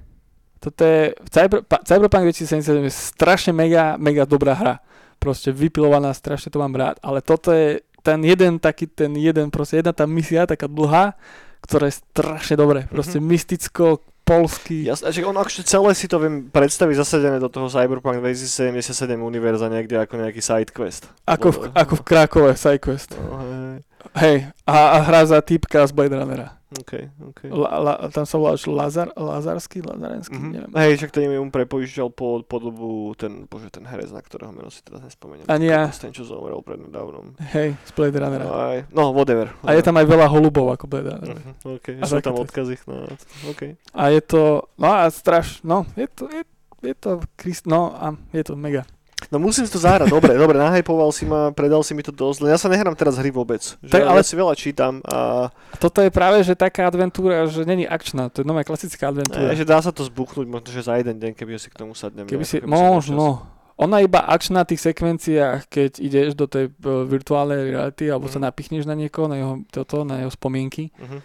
toto 0.64 0.80
je, 0.80 1.12
Cyber, 1.28 1.60
Cyberpunk 1.84 2.24
2077 2.32 2.88
je 2.88 2.92
strašne 2.92 3.52
mega, 3.52 4.00
mega 4.00 4.24
dobrá 4.24 4.56
hra. 4.56 4.80
Proste 5.20 5.52
vypilovaná, 5.52 6.16
strašne 6.16 6.48
to 6.48 6.58
mám 6.58 6.72
rád, 6.72 6.96
ale 7.04 7.20
toto 7.20 7.52
je 7.52 7.84
ten 8.00 8.24
jeden 8.24 8.56
taký, 8.56 8.88
ten 8.88 9.12
jeden, 9.12 9.52
proste 9.52 9.84
jedna 9.84 9.92
tá 9.92 10.08
misia 10.08 10.48
taká 10.48 10.64
dlhá, 10.64 11.12
ktorá 11.60 11.92
je 11.92 12.00
strašne 12.00 12.56
dobré. 12.56 12.88
Proste 12.88 13.20
mysticko, 13.20 14.00
polsky. 14.24 14.86
Jasne, 14.86 15.10
že 15.10 15.26
on 15.26 15.34
akože 15.34 15.66
celé 15.66 15.90
si 15.98 16.06
to 16.06 16.22
viem 16.22 16.46
predstaviť 16.46 16.94
zasadené 17.02 17.36
do 17.42 17.50
toho 17.50 17.66
Cyberpunk 17.66 18.22
2077 18.22 19.18
univerza 19.18 19.66
niekde 19.66 19.98
ako 19.98 20.22
nejaký 20.22 20.38
side 20.38 20.70
quest. 20.70 21.10
Ako 21.26 21.50
v, 21.50 21.56
ako 21.74 21.94
v 21.98 22.02
Krakove, 22.06 22.52
SideQuest. 22.54 23.18
No, 23.18 23.42
hej, 23.42 23.82
Hej, 24.16 24.36
a, 24.64 24.76
a 24.96 24.98
hra 25.04 25.22
za 25.28 25.38
týpka 25.44 25.82
z 25.84 25.92
Blade 25.92 26.16
Runnera. 26.16 26.59
OK, 26.70 26.92
OK. 27.26 27.40
La, 27.50 27.70
la, 27.76 27.92
tam 28.08 28.22
sa 28.22 28.38
volá 28.38 28.54
čo, 28.54 28.70
Lazar, 28.70 29.10
Lazarsky, 29.12 29.82
Lazarenský, 29.82 30.38
Mhm. 30.38 30.50
neviem. 30.50 30.70
Hej, 30.70 30.92
však 30.98 31.10
ten 31.10 31.26
mu 31.26 31.50
prepožičal 31.50 32.08
po, 32.08 32.38
po 32.40 32.56
dobu 32.56 32.88
ten, 33.14 33.42
bože, 33.44 33.68
ten 33.68 33.82
herec, 33.82 34.06
na 34.08 34.22
ktorého 34.22 34.54
meno 34.54 34.70
si 34.70 34.78
teraz 34.80 35.02
nespomeniem. 35.02 35.44
Ani 35.44 35.66
ja. 35.66 35.90
Ten, 35.90 36.14
čo 36.14 36.22
zomrel 36.22 36.62
prednedávnom. 36.62 37.34
Hej, 37.50 37.74
z 37.74 37.90
Blade 37.90 38.14
Runnera. 38.14 38.46
Aj, 38.46 38.78
no, 38.88 39.10
whatever. 39.10 39.50
A 39.60 39.74
je 39.74 39.82
tam 39.82 39.98
aj 39.98 40.06
veľa 40.06 40.30
holubov 40.30 40.70
ako 40.70 40.86
Blade 40.86 41.10
Runner. 41.10 41.34
Mhm, 41.34 41.52
OK, 41.66 41.86
A 41.98 42.04
sú 42.06 42.22
tam 42.22 42.38
odkazy. 42.38 42.78
No, 42.86 43.02
OK. 43.48 43.62
A 43.90 44.02
je 44.08 44.20
to, 44.22 44.42
no 44.78 44.86
a 44.88 45.10
straš, 45.10 45.66
no, 45.66 45.82
je 45.98 46.06
to, 46.06 46.30
je, 46.30 46.42
je 46.82 46.94
to, 46.94 47.18
Christ, 47.34 47.66
no 47.66 47.90
a 47.90 48.14
je 48.30 48.46
to 48.46 48.54
mega. 48.54 48.86
No 49.28 49.36
musím 49.36 49.62
si 49.62 49.70
to 49.70 49.76
zahrať, 49.76 50.08
dobre, 50.08 50.32
dobre, 50.34 50.56
nahypoval 50.56 51.10
si 51.10 51.22
ma, 51.22 51.50
predal 51.50 51.80
si 51.80 51.92
mi 51.92 52.00
to 52.00 52.08
dosť, 52.08 52.40
len 52.40 52.50
ja 52.50 52.58
sa 52.58 52.66
nehrám 52.66 52.94
teraz 52.94 53.14
hry 53.14 53.28
vôbec. 53.28 53.60
Že 53.76 53.90
Tak, 53.90 54.02
ale... 54.02 54.16
Ja 54.16 54.24
si 54.24 54.34
veľa 54.34 54.54
čítam 54.54 54.92
a, 55.02 55.52
toto 55.76 56.00
je 56.00 56.08
práve, 56.08 56.40
že 56.40 56.54
taká 56.54 56.84
adventúra, 56.84 57.44
že 57.44 57.62
není 57.62 57.84
akčná, 57.84 58.26
to 58.26 58.40
je 58.40 58.46
nová 58.46 58.62
klasická 58.62 59.08
adventúra. 59.08 59.52
že 59.52 59.62
dá 59.62 59.76
sa 59.78 59.90
to 59.90 60.00
zbuchnúť 60.02 60.46
možno, 60.46 60.68
že 60.68 60.80
za 60.80 60.96
jeden 60.96 61.16
deň, 61.16 61.32
keby 61.32 61.52
si 61.54 61.68
k 61.68 61.76
tomu 61.76 61.92
sadnem. 61.92 62.24
Keby 62.24 62.42
si, 62.42 62.58
keby 62.58 62.70
možno, 62.70 63.44
ona 63.76 63.98
iba 63.98 64.20
akčná 64.20 64.62
v 64.62 64.70
tých 64.70 64.82
sekvenciách, 64.86 65.64
keď 65.66 65.90
ideš 65.98 66.28
do 66.32 66.44
tej 66.44 66.68
e, 66.68 66.72
virtuálnej 67.06 67.70
reality, 67.70 68.06
alebo 68.06 68.24
sa 68.26 68.36
Mhm. 68.36 68.44
napichneš 68.46 68.84
na 68.84 68.94
niekoho, 68.94 69.24
na 69.24 69.36
jeho, 69.36 69.54
toto, 69.66 70.02
na 70.02 70.20
jeho 70.20 70.28
spomienky, 70.30 70.92
Mhm, 70.96 71.18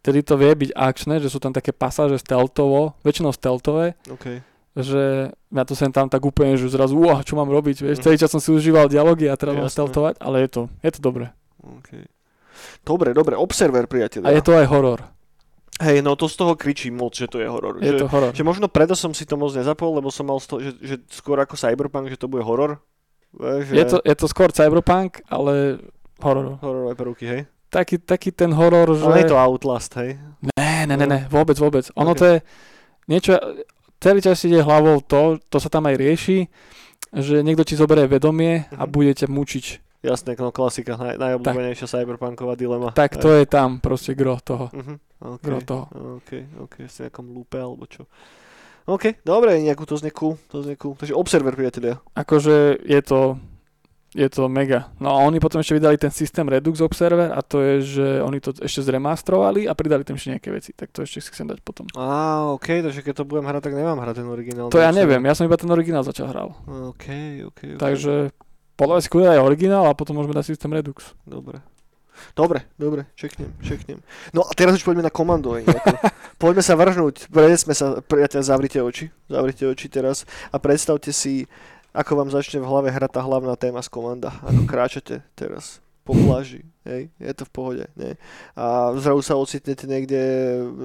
tedy 0.00 0.20
to 0.20 0.34
vie 0.34 0.52
byť 0.52 0.70
akčné, 0.72 1.14
že 1.18 1.28
sú 1.28 1.36
tam 1.36 1.50
také 1.50 1.70
pasáže 1.70 2.18
stealthovo, 2.18 2.96
väčšinou 3.00 3.30
stealthové, 3.30 3.94
OK. 4.08 4.40
Že 4.72 5.32
ja 5.36 5.62
to 5.68 5.76
sem 5.76 5.92
tam 5.92 6.08
tak 6.08 6.24
úplne, 6.24 6.56
že 6.56 6.72
zrazu, 6.72 6.96
uah, 6.96 7.20
čo 7.20 7.36
mám 7.36 7.48
robiť, 7.52 7.84
vieš, 7.84 8.00
celý 8.00 8.16
čas 8.16 8.32
som 8.32 8.40
si 8.40 8.48
užíval 8.48 8.88
dialógy 8.88 9.28
a 9.28 9.36
Jasné. 9.36 9.68
stealthovať, 9.68 10.16
ale 10.16 10.36
je 10.44 10.48
to, 10.48 10.62
je 10.80 10.90
to 10.96 11.00
dobré. 11.04 11.26
OK. 11.60 12.08
Dobre, 12.82 13.12
dobre, 13.12 13.36
Observer, 13.36 13.84
priateľ. 13.84 14.24
A 14.24 14.32
je 14.32 14.42
to 14.42 14.56
aj 14.56 14.66
horor. 14.72 15.00
Hej, 15.82 16.04
no 16.04 16.14
to 16.16 16.28
z 16.28 16.36
toho 16.36 16.52
kričí 16.54 16.88
moc, 16.92 17.16
že 17.16 17.26
to 17.26 17.42
je 17.42 17.48
horor. 17.48 17.80
Je 17.82 17.90
že, 17.90 18.04
to 18.04 18.06
horor. 18.08 18.30
že 18.32 18.44
možno 18.44 18.68
preto 18.68 18.94
som 18.94 19.10
si 19.16 19.24
to 19.24 19.40
moc 19.40 19.50
nezapol, 19.56 19.98
lebo 19.98 20.12
som 20.12 20.28
mal 20.28 20.38
z 20.38 20.46
toho, 20.46 20.58
že, 20.62 20.70
že 20.80 20.96
skôr 21.10 21.36
ako 21.40 21.58
Cyberpunk, 21.58 22.12
že 22.12 22.20
to 22.20 22.28
bude 22.28 22.44
horor. 22.44 22.78
Že... 23.32 23.72
Je 23.72 23.84
to, 23.88 23.96
je 24.04 24.14
to 24.16 24.26
skôr 24.28 24.52
cyberpunk, 24.52 25.24
ale 25.32 25.80
horor. 26.20 26.60
Hororové 26.60 26.92
peruky, 26.92 27.24
hej? 27.24 27.40
Taký, 27.72 28.04
taký 28.04 28.28
ten 28.28 28.52
horor, 28.52 28.92
že... 28.92 29.08
Ale 29.08 29.24
je 29.24 29.32
to 29.32 29.40
Outlast, 29.40 29.96
hej? 29.96 30.20
Ne, 30.52 30.84
ne, 30.84 30.94
ne, 31.00 31.06
ne, 31.08 31.20
vôbec, 31.32 31.56
vôbec. 31.56 31.88
Ono 31.96 32.12
Ok. 32.12 32.18
to 32.20 32.24
je 32.28 32.36
niečo, 33.08 33.32
celý 34.02 34.18
čas 34.18 34.36
si 34.36 34.50
ide 34.50 34.60
hlavou 34.60 34.98
to, 35.00 35.38
to 35.46 35.56
sa 35.56 35.70
tam 35.70 35.86
aj 35.86 35.94
rieši, 35.94 36.50
že 37.14 37.40
niekto 37.40 37.62
ti 37.62 37.78
zoberie 37.78 38.10
vedomie 38.10 38.66
a 38.74 38.84
Mhm. 38.84 38.90
bude 38.90 39.12
ťa 39.14 39.30
mučiť. 39.30 39.66
Jasné, 40.02 40.34
no 40.34 40.50
klasika, 40.50 40.98
naj, 40.98 41.14
najobľúbenejšia 41.14 41.86
cyberpunková 41.86 42.58
dilema. 42.58 42.90
Tak 42.90 43.22
to 43.22 43.38
je 43.38 43.46
tam 43.46 43.78
proste 43.78 44.18
gro 44.18 44.34
toho. 44.42 44.66
Uh-huh. 44.74 44.98
OK, 45.22 45.38
Gro 45.46 45.62
toho. 45.62 45.84
OK, 46.18 46.58
OK, 46.58 46.74
v 46.82 46.90
nejakom 47.06 47.26
lúpe 47.30 47.54
alebo 47.54 47.86
čo. 47.86 48.10
OK, 48.90 49.22
dobre, 49.22 49.62
nejakú 49.62 49.86
to 49.86 49.94
cool, 50.10 50.34
to 50.50 50.66
cool. 50.74 50.98
Takže 50.98 51.14
Observer, 51.14 51.54
priatelia. 51.54 52.02
Akože 52.18 52.82
je 52.82 52.98
to, 53.06 53.38
je 54.12 54.28
to 54.28 54.44
mega. 54.48 54.92
No 55.00 55.16
a 55.16 55.24
oni 55.24 55.40
potom 55.40 55.64
ešte 55.64 55.76
vydali 55.76 55.96
ten 55.96 56.12
systém 56.12 56.44
Redux 56.44 56.84
Observer 56.84 57.32
a 57.32 57.40
to 57.40 57.64
je, 57.64 57.74
že 57.80 58.06
oni 58.20 58.44
to 58.44 58.52
ešte 58.60 58.84
zremastrovali 58.84 59.64
a 59.64 59.72
pridali 59.72 60.04
tam 60.04 60.20
ešte 60.20 60.36
nejaké 60.36 60.48
veci. 60.52 60.70
Tak 60.76 60.92
to 60.92 61.08
ešte 61.08 61.24
si 61.24 61.28
chcem 61.32 61.48
dať 61.48 61.64
potom. 61.64 61.88
Á, 61.96 62.44
OK, 62.52 62.84
takže 62.84 63.00
keď 63.00 63.24
to 63.24 63.24
budem 63.24 63.48
hrať, 63.48 63.72
tak 63.72 63.74
nemám 63.74 63.96
hrať 64.04 64.20
ten 64.20 64.28
originál. 64.28 64.68
To 64.68 64.80
ja 64.80 64.92
neviem, 64.92 65.24
ja 65.24 65.32
som 65.32 65.48
iba 65.48 65.56
ten 65.56 65.72
originál 65.72 66.04
začal 66.04 66.28
hral. 66.28 66.52
OK, 66.92 67.06
OK, 67.48 67.60
OK. 67.76 67.80
Takže 67.80 68.36
podľa 68.76 69.00
si 69.00 69.08
kúde 69.08 69.32
aj 69.32 69.40
originál 69.40 69.88
a 69.88 69.96
potom 69.96 70.20
môžeme 70.20 70.36
dať 70.36 70.44
systém 70.44 70.68
Redux. 70.68 71.16
Dobre. 71.24 71.64
Dobre, 72.36 72.68
dobre, 72.78 73.10
čeknem, 73.18 73.50
čeknem. 73.64 73.98
No 74.30 74.46
a 74.46 74.52
teraz 74.54 74.78
už 74.78 74.84
poďme 74.86 75.08
na 75.08 75.12
komando. 75.12 75.58
poďme 76.42 76.62
sa 76.62 76.78
vrhnúť, 76.78 77.28
prenesme 77.28 77.74
sa, 77.74 77.98
priateľ, 77.98 78.40
zavrite 78.46 78.78
oči, 78.78 79.10
zavrite 79.26 79.66
oči 79.66 79.86
teraz 79.90 80.22
a 80.54 80.56
predstavte 80.62 81.10
si, 81.10 81.50
ako 81.92 82.12
vám 82.24 82.30
začne 82.32 82.60
v 82.60 82.68
hlave 82.68 82.88
hrať 82.88 83.12
tá 83.16 83.20
hlavná 83.20 83.56
téma 83.56 83.84
z 83.84 83.92
komanda, 83.92 84.32
ako 84.44 84.64
kráčate 84.64 85.20
teraz 85.36 85.84
po 86.02 86.18
pláži, 86.18 86.66
hej, 86.82 87.14
je 87.14 87.30
to 87.30 87.46
v 87.46 87.54
pohode, 87.54 87.84
nie? 87.94 88.18
A 88.58 88.90
zrazu 88.98 89.22
sa 89.22 89.38
ocitnete 89.38 89.86
niekde 89.86 90.18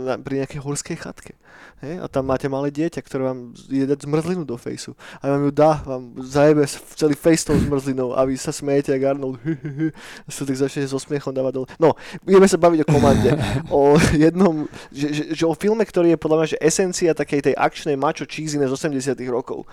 na, 0.05 0.13
pri 0.21 0.45
nejakej 0.45 0.61
horskej 0.61 0.93
chatke, 0.93 1.33
hej, 1.81 1.97
a 1.97 2.05
tam 2.05 2.29
máte 2.29 2.45
malé 2.45 2.69
dieťa, 2.69 3.01
ktoré 3.01 3.33
vám 3.33 3.57
dať 3.57 4.05
zmrzlinu 4.05 4.45
do 4.45 4.53
fejsu 4.61 4.93
a 5.17 5.33
vám 5.33 5.49
ju 5.49 5.51
dá, 5.57 5.81
vám 5.81 6.21
zajebe 6.21 6.69
celý 6.69 7.17
face 7.17 7.49
tou 7.49 7.57
zmrzlinou 7.57 8.13
a 8.13 8.29
vy 8.29 8.37
sa 8.37 8.53
smejete 8.53 8.93
jak 8.93 9.17
Arnold, 9.17 9.41
a 10.25 10.29
sa 10.29 10.45
tak 10.45 10.57
začnete 10.61 10.85
so 10.85 11.01
smiechom 11.01 11.33
dávať 11.33 11.53
dole. 11.57 11.67
No, 11.81 11.97
budeme 12.21 12.45
sa 12.45 12.61
baviť 12.61 12.85
o 12.85 12.87
komande, 12.93 13.33
o 13.73 13.97
jednom, 14.13 14.69
že, 14.93 15.07
že, 15.09 15.23
že 15.33 15.43
o 15.49 15.57
filme, 15.57 15.81
ktorý 15.81 16.13
je 16.13 16.21
podľa 16.21 16.37
mňa 16.37 16.47
že 16.53 16.61
esencia 16.61 17.17
takej 17.17 17.41
tej 17.41 17.55
akčnej 17.57 17.97
macho 17.97 18.29
cheesine 18.29 18.69
z 18.69 18.73
80 18.77 19.17
rokov. 19.33 19.65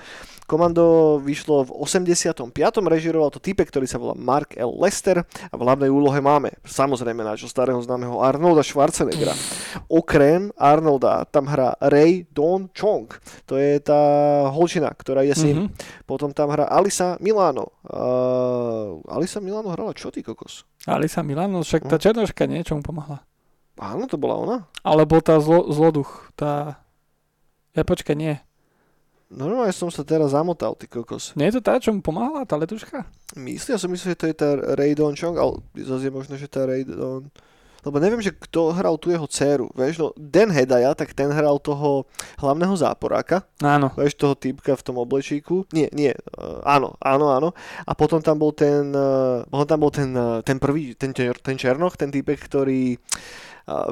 Komando 0.44 1.16
vyšlo 1.24 1.64
v 1.64 1.70
85. 1.80 2.52
režiroval 2.84 3.32
to 3.32 3.40
type, 3.40 3.64
ktorý 3.64 3.88
sa 3.88 3.96
volá 3.96 4.12
Mark 4.12 4.52
L. 4.60 4.76
Lester 4.76 5.24
a 5.24 5.54
v 5.56 5.62
hlavnej 5.64 5.88
úlohe 5.88 6.20
máme 6.20 6.52
samozrejme 6.68 7.24
nášho 7.24 7.48
starého 7.48 7.80
známeho 7.80 8.20
Arnolda 8.20 8.60
Schwarzeneggera. 8.60 9.32
Okrem 9.88 10.52
Arnolda 10.60 11.24
tam 11.32 11.48
hrá 11.48 11.72
Ray 11.80 12.28
Don 12.28 12.68
Chong. 12.76 13.08
To 13.48 13.56
je 13.56 13.80
tá 13.80 13.96
holčina, 14.52 14.92
ktorá 14.92 15.24
je 15.24 15.32
s 15.32 15.42
ním. 15.48 15.58
Mhm. 15.64 15.68
Potom 16.04 16.36
tam 16.36 16.52
hrá 16.52 16.68
Alisa 16.68 17.16
Milano. 17.24 17.72
Uh, 17.88 19.00
Alisa 19.08 19.40
Milano 19.40 19.72
hrala 19.72 19.96
čo 19.96 20.12
ty 20.12 20.20
kokos? 20.20 20.68
Alisa 20.84 21.24
Milano, 21.24 21.64
však 21.64 21.88
tá 21.88 21.96
černoška 21.96 22.44
niečo 22.44 22.76
mu 22.76 22.84
pomohla. 22.84 23.24
Áno, 23.80 24.06
to 24.06 24.20
bola 24.20 24.34
ona. 24.38 24.56
Alebo 24.86 25.18
tá 25.18 25.40
zlo, 25.42 25.72
zloduch, 25.72 26.30
tá... 26.38 26.78
Ja 27.74 27.82
počkaj, 27.82 28.14
nie. 28.14 28.38
Normálne 29.34 29.74
som 29.74 29.90
sa 29.90 30.06
teraz 30.06 30.30
zamotal, 30.30 30.78
ty 30.78 30.86
kokos. 30.86 31.34
Nie 31.34 31.50
je 31.50 31.58
to 31.58 31.62
tá, 31.66 31.82
čo 31.82 31.90
mu 31.90 31.98
pomáhala, 31.98 32.46
tá 32.46 32.54
letuška? 32.54 33.02
Myslím, 33.34 33.74
ja 33.74 33.82
som 33.82 33.90
myslel, 33.90 34.14
že 34.14 34.20
to 34.22 34.26
je 34.30 34.36
tá 34.38 34.48
Ray 34.78 34.94
Don 34.94 35.18
Chong, 35.18 35.34
ale 35.34 35.58
zase 35.74 36.06
je 36.06 36.14
možno, 36.14 36.38
že 36.38 36.46
tá 36.46 36.62
Ray 36.62 36.86
Don... 36.86 37.26
Lebo 37.84 38.00
neviem, 38.00 38.24
že 38.24 38.32
kto 38.32 38.72
hral 38.72 38.96
tu 38.96 39.12
jeho 39.12 39.28
dceru. 39.28 39.68
Vieš, 39.76 39.94
no 40.00 40.08
Dan 40.16 40.50
Hedaya, 40.50 40.96
tak 40.96 41.12
ten 41.12 41.28
hral 41.28 41.60
toho 41.60 42.08
hlavného 42.40 42.74
záporáka. 42.74 43.44
Áno. 43.60 43.92
Vieš, 43.94 44.16
toho 44.16 44.34
typka 44.34 44.74
v 44.74 44.84
tom 44.84 44.96
oblečíku. 44.96 45.68
Nie, 45.70 45.92
nie, 45.92 46.16
uh, 46.36 46.64
áno, 46.64 46.96
áno, 46.98 47.30
áno. 47.30 47.48
A 47.84 47.92
potom 47.92 48.24
tam 48.24 48.40
bol 48.40 48.56
ten, 48.56 48.90
uh, 48.90 49.44
potom 49.46 49.68
tam 49.68 49.78
bol 49.84 49.92
ten, 49.92 50.10
uh, 50.16 50.40
ten 50.40 50.56
prvý, 50.56 50.96
ten, 50.96 51.12
ten 51.14 51.56
Černoch, 51.60 52.00
ten 52.00 52.08
typek, 52.08 52.40
ktorý 52.40 52.96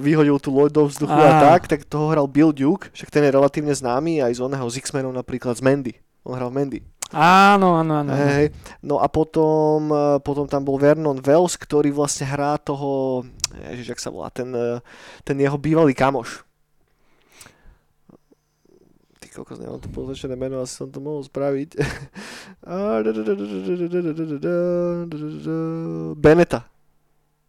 vyhodil 0.05 0.36
tú 0.36 0.53
loď 0.53 0.70
do 0.76 0.82
vzduchu 0.84 1.16
a 1.16 1.40
Á. 1.40 1.40
tak, 1.49 1.64
tak 1.64 1.88
toho 1.88 2.12
hral 2.12 2.28
Bill 2.28 2.53
Duke, 2.53 2.93
však 2.93 3.09
ten 3.09 3.24
je 3.24 3.32
relatívne 3.32 3.72
známy 3.72 4.20
aj 4.20 4.36
z 4.36 4.40
oného 4.45 4.68
z 4.68 4.84
X-menov 4.84 5.16
napríklad 5.16 5.57
z 5.57 5.64
Mandy. 5.64 5.95
On 6.28 6.36
hral 6.36 6.53
Mandy. 6.53 6.84
Áno, 7.12 7.76
áno, 7.76 7.92
áno. 8.00 8.12
Hej. 8.16 8.56
No 8.80 8.96
a 8.96 9.06
potom, 9.06 9.92
eh, 9.92 10.18
potom 10.24 10.48
tam 10.48 10.64
bol 10.64 10.80
Vernon 10.80 11.20
Wells, 11.20 11.60
ktorý 11.60 11.92
vlastne 11.92 12.24
hrá 12.24 12.56
toho, 12.56 13.22
ježiš, 13.52 13.96
jak 13.96 14.00
sa 14.00 14.08
volá, 14.08 14.32
ten, 14.32 14.48
eh, 14.56 14.80
ten 15.20 15.36
jeho 15.36 15.60
bývalý 15.60 15.92
kamoš. 15.92 16.40
Ty 19.20 19.26
kokos, 19.28 19.60
nemám 19.60 19.84
to 19.84 19.92
poznačené 19.92 20.34
meno, 20.34 20.64
asi 20.64 20.72
som 20.72 20.88
to 20.88 21.04
mohol 21.04 21.20
spraviť. 21.20 21.76
Beneta. 26.16 26.64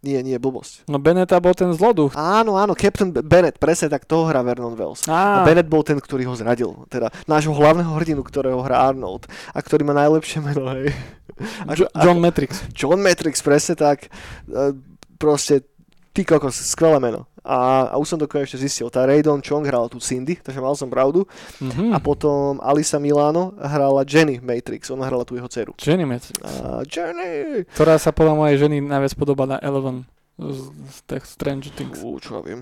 Nie, 0.04 0.20
nie, 0.20 0.36
blbosť. 0.36 0.84
No 0.92 1.00
Beneta 1.00 1.40
bol 1.40 1.56
ten 1.56 1.72
zloduch. 1.72 2.12
Áno, 2.14 2.60
áno, 2.60 2.76
Captain 2.76 3.08
Bennett, 3.08 3.56
presne 3.56 3.88
tak, 3.88 4.04
toho 4.04 4.28
hrá 4.28 4.44
Vernon 4.44 4.76
Wells. 4.76 5.08
A 5.08 5.42
Á, 5.42 5.48
Bennett 5.48 5.72
bol 5.72 5.80
ten, 5.80 5.96
ktorý 5.96 6.28
ho 6.28 6.36
zradil. 6.36 6.76
Teda 6.92 7.08
nášho 7.24 7.56
hlavného 7.56 7.88
hrdinu, 7.96 8.20
ktorého 8.20 8.60
hrá 8.60 8.84
Arnold. 8.84 9.32
A 9.56 9.64
ktorý 9.64 9.88
má 9.88 9.96
najlepšie 9.96 10.44
meno, 10.44 10.68
hej. 10.76 10.92
Jo- 11.80 11.88
John 11.98 12.20
Matrix. 12.20 12.68
John 12.76 13.00
Matrix, 13.00 13.40
presne 13.40 13.74
tak. 13.74 14.12
E, 14.46 14.76
Proste, 15.16 15.64
ty 16.12 16.28
kokos, 16.28 16.52
skvelé 16.68 17.00
meno. 17.00 17.32
A, 17.44 17.92
a 17.92 17.96
už 18.00 18.16
som 18.16 18.20
to 18.20 18.24
konečne 18.24 18.56
zistil. 18.56 18.88
Tá 18.88 19.04
Raydon 19.04 19.44
Chong 19.44 19.68
hrala 19.68 19.92
tu 19.92 20.00
Cindy, 20.00 20.40
takže 20.40 20.64
mal 20.64 20.80
som 20.80 20.88
pravdu. 20.88 21.28
Mhm. 21.60 21.92
A 21.92 22.00
potom 22.00 22.64
Alisa 22.64 23.04
Milano 23.04 23.52
hrala 23.60 24.08
Jenny 24.08 24.40
Matrix, 24.40 24.88
ona 24.88 25.04
hrala 25.06 25.28
tu 25.28 25.36
jeho 25.36 25.48
dceru. 25.52 25.76
Jenny 25.76 26.08
Matrix. 26.08 26.40
A 26.40 26.88
Jenny! 26.88 27.68
Ktorá 27.76 28.00
sa 28.00 28.16
podľa 28.16 28.40
mojej 28.40 28.58
ženy 28.64 28.80
najviac 28.80 29.14
podobá 29.20 29.44
na 29.44 29.60
Eleven 29.60 30.08
z, 30.40 30.72
z 30.72 30.98
tých 31.04 31.24
Stranger 31.28 31.72
Things. 31.76 32.00
Fú, 32.00 32.16
čo 32.24 32.40
ja 32.40 32.42
viem. 32.42 32.62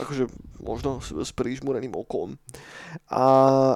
Akože 0.00 0.28
možno 0.60 1.00
s, 1.00 1.12
s 1.12 1.30
prížmureným 1.32 1.92
okom. 1.96 2.36
A, 3.08 3.24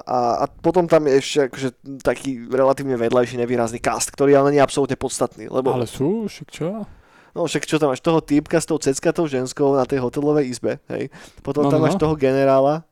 a, 0.01 0.17
a 0.41 0.45
potom 0.49 0.85
tam 0.85 1.05
je 1.07 1.13
ešte 1.17 1.39
akože 1.49 1.69
taký 2.01 2.45
relatívne 2.49 2.97
vedľajší 2.97 3.37
nevýrazný 3.41 3.79
cast, 3.81 4.11
ktorý 4.13 4.37
ale 4.37 4.53
nie 4.53 4.59
je 4.61 4.65
absolútne 4.65 4.97
podstatný. 4.97 5.49
Lebo 5.49 5.73
Ale 5.73 5.87
sú, 5.89 6.25
však 6.29 6.47
čo? 6.49 6.85
No 7.31 7.47
však 7.47 7.63
čo 7.63 7.79
tam 7.79 7.91
máš, 7.91 8.03
toho 8.03 8.19
týpka 8.19 8.59
s 8.59 8.67
tou 8.67 8.75
ceckatou 8.75 9.25
ženskou 9.25 9.71
na 9.73 9.87
tej 9.87 10.03
hotelovej 10.03 10.51
izbe, 10.51 10.83
hej. 10.91 11.07
Potom 11.41 11.63
No, 11.63 11.71
tam 11.71 11.79
no, 11.79 11.85
máš 11.87 11.95
no. 11.95 12.01
toho 12.07 12.15
generála, 12.15 12.83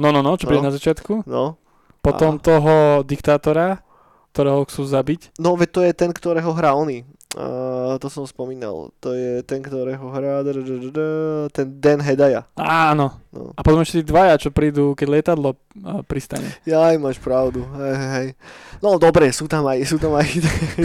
No, 0.00 0.08
no, 0.10 0.24
no, 0.24 0.32
čo 0.38 0.48
príde 0.48 0.64
No. 0.64 0.70
na 0.70 0.74
začiatku. 0.74 1.28
no. 1.28 1.60
Potom 2.00 2.40
toho 2.40 3.04
diktátora, 3.04 3.84
ktorého 4.32 4.64
chcú 4.64 4.88
zabiť. 4.88 5.36
No 5.36 5.52
veď 5.52 5.68
to 5.68 5.80
je 5.84 5.92
ten, 5.92 6.10
ktorého 6.16 6.56
hrá 6.56 6.72
oni. 6.72 7.04
Uh, 7.30 7.94
to 8.02 8.10
som 8.10 8.26
spomínal. 8.26 8.90
To 8.98 9.14
je 9.14 9.46
ten, 9.46 9.62
ktorého 9.62 10.02
hrá 10.10 10.42
ten 11.54 11.66
Dan 11.78 12.02
Hedaya. 12.02 12.42
Áno. 12.58 13.22
No. 13.30 13.54
A 13.54 13.62
potom 13.62 13.78
ešte 13.86 14.02
tí 14.02 14.10
dvaja, 14.10 14.34
čo 14.34 14.50
prídu, 14.50 14.98
keď 14.98 15.06
lietadlo 15.06 15.54
a, 15.86 16.02
pristane. 16.02 16.50
Jaj, 16.66 16.98
máš 16.98 17.22
pravdu. 17.22 17.62
Hej, 17.78 17.94
hej. 17.94 18.28
No 18.82 18.98
dobre, 18.98 19.30
sú 19.30 19.46
tam 19.46 19.62
aj, 19.70 19.86
sú 19.86 20.02
tam 20.02 20.18
aj 20.18 20.26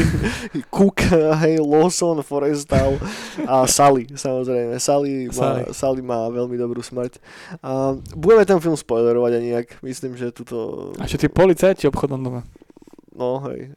Cook, 0.76 1.10
hej, 1.42 1.58
Lawson, 1.58 2.22
Forestal 2.22 3.02
a 3.50 3.66
Sally, 3.66 4.06
samozrejme. 4.14 4.78
Sally 4.78 5.26
má, 5.34 5.34
Sally. 5.34 5.62
Sally 5.74 6.02
má 6.06 6.30
veľmi 6.30 6.54
dobrú 6.62 6.86
smrť. 6.86 7.18
A 7.66 7.98
budeme 8.14 8.46
ten 8.46 8.62
film 8.62 8.78
spoilerovať 8.78 9.32
a 9.34 9.40
nejak. 9.42 9.68
Myslím, 9.82 10.14
že 10.14 10.30
tuto... 10.30 10.94
A 11.02 11.10
ešte 11.10 11.26
tí 11.26 11.28
policajti 11.34 11.90
v 11.90 11.92
obchodnom 11.98 12.22
dome. 12.22 12.46
No, 13.16 13.40
hej. 13.48 13.72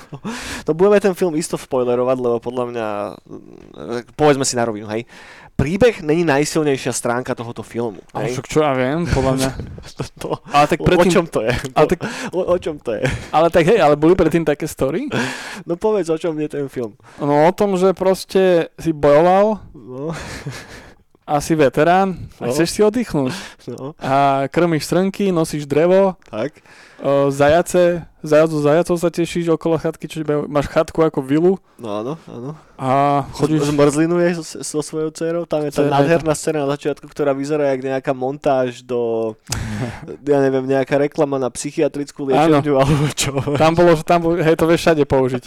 no 0.66 0.72
budeme 0.72 0.96
ten 0.98 1.12
film 1.12 1.36
isto 1.36 1.54
spoilerovať, 1.54 2.16
lebo 2.16 2.40
podľa 2.40 2.64
mňa, 2.66 2.86
mm, 3.20 4.16
povedzme 4.16 4.40
si 4.42 4.56
na 4.56 4.64
rovinu, 4.64 4.88
hej. 4.88 5.04
Príbeh 5.52 6.00
není 6.00 6.24
najsilnejšia 6.24 6.88
stránka 6.88 7.36
tohoto 7.36 7.60
filmu. 7.60 8.00
Ale 8.10 8.32
však 8.32 8.48
čo 8.48 8.64
ja 8.64 8.72
viem, 8.72 9.04
podľa 9.04 9.32
mňa. 9.36 9.50
To, 10.20 10.40
Ale 10.48 10.64
tak 10.66 10.80
o, 10.80 10.84
o 10.84 10.88
predtým, 10.88 11.12
čom 11.12 11.26
to 11.28 11.44
je? 11.44 11.52
ale, 11.72 11.86
tak, 11.86 12.00
O, 12.36 12.40
o 12.40 12.56
čom 12.56 12.76
to 12.76 12.96
je? 12.96 13.04
ale 13.28 13.48
tak 13.48 13.64
hej, 13.66 13.76
ale 13.76 13.94
boli 13.94 14.12
predtým 14.12 14.44
také 14.44 14.64
story? 14.64 15.08
No 15.64 15.76
povedz, 15.76 16.08
o 16.08 16.16
čom 16.16 16.32
je 16.34 16.48
ten 16.48 16.64
film. 16.66 16.96
No 17.16 17.44
o 17.44 17.52
tom, 17.52 17.76
že 17.76 17.92
proste 17.92 18.72
si 18.76 18.92
bojoval 18.92 19.60
No, 19.72 20.12
a 21.22 21.38
si 21.38 21.52
veterán 21.52 22.16
a 22.36 22.48
No. 22.48 22.52
chceš 22.52 22.68
si 22.70 22.80
oddychnúť. 22.80 23.32
no, 23.70 23.92
A 23.96 24.44
krmíš 24.46 24.86
strnky, 24.86 25.28
nosíš 25.28 25.64
drevo, 25.64 26.16
tak. 26.26 26.56
O, 27.00 27.32
zajace, 27.32 28.04
zajac, 28.20 28.50
zajacov 28.52 28.96
sa 29.00 29.08
tešíš 29.08 29.50
okolo 29.56 29.80
chatky, 29.80 30.06
čiže 30.06 30.24
máš 30.46 30.68
chatku 30.68 31.00
ako 31.00 31.24
vilu 31.24 31.56
No 31.80 32.04
áno, 32.04 32.12
áno. 32.28 32.52
a 32.76 33.24
Chodíš... 33.32 33.72
Zmrzlinuješ 33.72 34.44
so, 34.44 34.60
so 34.60 34.80
svojou 34.84 35.08
dcerou, 35.08 35.48
tam 35.48 35.64
je 35.64 35.72
tá 35.72 35.80
Dcera 35.80 35.88
je 35.88 35.92
nádherná 35.96 36.32
scéna 36.36 36.68
na 36.68 36.76
začiatku, 36.76 37.08
ktorá 37.08 37.32
vyzerá 37.32 37.72
jak 37.72 37.80
nejaká 37.80 38.12
montáž 38.12 38.84
do, 38.84 39.32
ja 40.28 40.38
neviem, 40.44 40.68
nejaká 40.68 41.00
reklama 41.00 41.40
na 41.40 41.48
psychiatrickú 41.48 42.28
liečebňu, 42.28 42.74
alebo 42.76 43.04
čo. 43.16 43.32
Tam 43.56 43.72
bolo, 43.72 43.96
že 43.96 44.04
tam 44.04 44.20
bolo, 44.20 44.36
hej, 44.36 44.60
to 44.60 44.68
vieš 44.68 44.92
všade 44.92 45.08
použiť. 45.08 45.42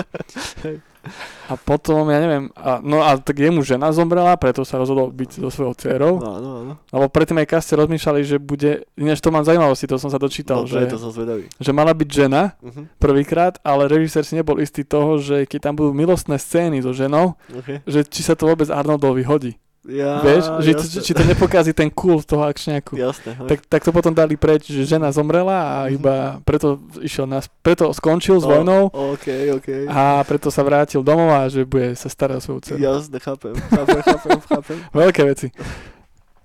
A 1.51 1.59
potom, 1.59 2.07
ja 2.07 2.17
neviem, 2.23 2.47
a, 2.55 2.79
no 2.79 3.03
a 3.03 3.19
tak 3.19 3.35
jemu 3.35 3.59
žena 3.59 3.91
zomrela, 3.91 4.39
preto 4.39 4.63
sa 4.63 4.79
rozhodol 4.79 5.11
byť 5.11 5.43
so 5.43 5.51
svojou 5.51 5.75
dcerou. 5.75 6.13
No, 6.17 6.39
no, 6.39 6.51
no. 6.63 6.73
Lebo 6.79 7.11
predtým 7.11 7.43
aj 7.43 7.47
kaste 7.59 7.75
rozmýšľali, 7.75 8.23
že 8.23 8.39
bude, 8.39 8.87
ináč 8.95 9.19
to 9.19 9.27
mám 9.27 9.43
zaujímavosti, 9.43 9.83
to 9.83 9.99
som 9.99 10.07
sa 10.07 10.15
dočítal, 10.15 10.63
no 10.63 10.71
že, 10.71 10.87
to, 10.87 10.95
to 10.95 11.03
som 11.03 11.11
zvedavý. 11.11 11.42
Že 11.53 11.71
mala 11.71 11.91
byť 11.91 12.09
žena 12.09 12.55
Uh-huh. 12.57 12.85
prvýkrát, 12.97 13.57
ale 13.61 13.85
režisér 13.85 14.21
si 14.21 14.33
nebol 14.33 14.57
istý 14.57 14.81
toho, 14.81 15.17
že 15.17 15.43
keď 15.43 15.59
tam 15.61 15.73
budú 15.75 15.91
milostné 15.91 16.35
scény 16.35 16.79
so 16.79 16.91
ženou, 16.91 17.35
Okay. 17.53 17.79
že 17.83 18.03
či 18.03 18.21
sa 18.21 18.33
to 18.33 18.45
vôbec 18.45 18.67
Arnoldovi 18.67 19.23
hodí. 19.23 19.53
Ja, 19.83 20.23
Vieš, 20.23 20.63
že 20.63 20.71
jasné. 20.71 20.99
či 21.01 21.11
to 21.11 21.23
nepokazí 21.25 21.71
ten 21.71 21.91
cool 21.91 22.23
toho 22.23 22.47
akčňaku. 22.47 22.95
Jasné, 22.95 23.35
hej. 23.35 23.47
Tak, 23.49 23.59
tak 23.67 23.81
to 23.83 23.91
potom 23.91 24.11
dali 24.11 24.33
preč, 24.33 24.63
že 24.65 24.87
žena 24.87 25.11
zomrela 25.11 25.51
a 25.59 25.91
iba 25.91 26.39
preto 26.41 26.79
išiel 26.97 27.27
nás, 27.27 27.51
preto 27.59 27.91
skončil 27.91 28.39
s 28.39 28.47
Mhm. 28.47 28.49
Vojnou 28.49 28.81
OK, 28.87 29.27
OK. 29.51 29.67
a 29.85 30.23
preto 30.23 30.47
sa 30.47 30.63
vrátil 30.63 31.03
domov 31.03 31.27
a 31.29 31.47
že 31.47 31.67
bude 31.67 31.93
sa 31.93 32.07
starať 32.07 32.39
o 32.39 32.41
svoju 32.41 32.59
dceru. 32.63 32.79
Jasne, 32.79 33.17
chápem, 33.19 33.53
chápem, 33.59 33.99
chápem, 34.01 34.39
chápem. 34.41 34.77
Veľké 34.93 35.21
veci. 35.25 35.47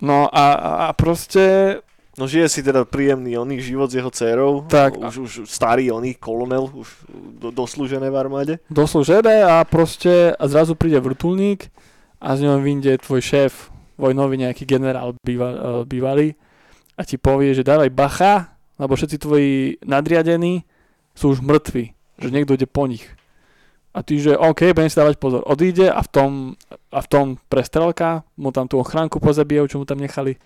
No 0.01 0.27
a- 0.29 0.59
a 0.81 0.93
proste, 0.93 1.79
No 2.19 2.27
žije 2.27 2.51
si 2.51 2.61
teda 2.67 2.83
príjemný 2.83 3.39
oný 3.39 3.63
život 3.63 3.87
s 3.87 3.95
jeho 3.95 4.11
dcerou. 4.11 4.67
Tak. 4.67 4.99
Už, 4.99 5.17
už 5.23 5.33
starý 5.47 5.95
oný 5.95 6.19
kolonel, 6.19 6.67
už 6.67 6.91
do, 7.39 7.55
doslúžené 7.55 8.11
v 8.11 8.19
armáde. 8.19 8.55
doslú 8.67 9.07
žebe 9.07 9.47
a 9.47 9.63
proste 9.63 10.35
a 10.35 10.45
zrazu 10.51 10.75
príde 10.75 10.99
vrtulník 10.99 11.71
a 12.19 12.35
z 12.35 12.51
ňom 12.51 12.59
vyjde 12.59 12.99
tvoj 13.07 13.23
šéf, 13.23 13.71
vojnový 13.95 14.43
nejaký 14.43 14.67
generál 14.67 15.15
býva, 15.23 15.49
e, 15.55 15.59
bývalý 15.87 16.29
a 16.99 17.07
ti 17.07 17.15
povie, 17.15 17.55
že 17.55 17.63
dávaj 17.63 17.95
bacha, 17.95 18.59
lebo 18.83 18.99
všetci 18.99 19.17
tvoji 19.23 19.79
nadriadení 19.87 20.67
sú 21.15 21.31
už 21.31 21.39
mŕtvi, 21.39 21.95
že 22.19 22.35
niekto 22.35 22.59
ide 22.59 22.67
po 22.67 22.91
nich. 22.91 23.07
A 23.95 24.03
ty, 24.03 24.19
že 24.19 24.35
OK, 24.35 24.75
budem 24.75 24.91
si 24.91 24.99
dávať 24.99 25.19
pozor. 25.19 25.43
Odíde 25.47 25.91
a 25.91 26.03
v 26.03 26.09
tom, 26.11 26.31
a 26.91 27.01
v 27.03 27.09
tom 27.11 27.27
prestrelka 27.47 28.27
mu 28.39 28.51
tam 28.51 28.67
tú 28.67 28.79
ochránku 28.83 29.23
pozabijajú, 29.23 29.67
čo 29.71 29.79
mu 29.83 29.87
tam 29.87 30.03
nechali 30.03 30.39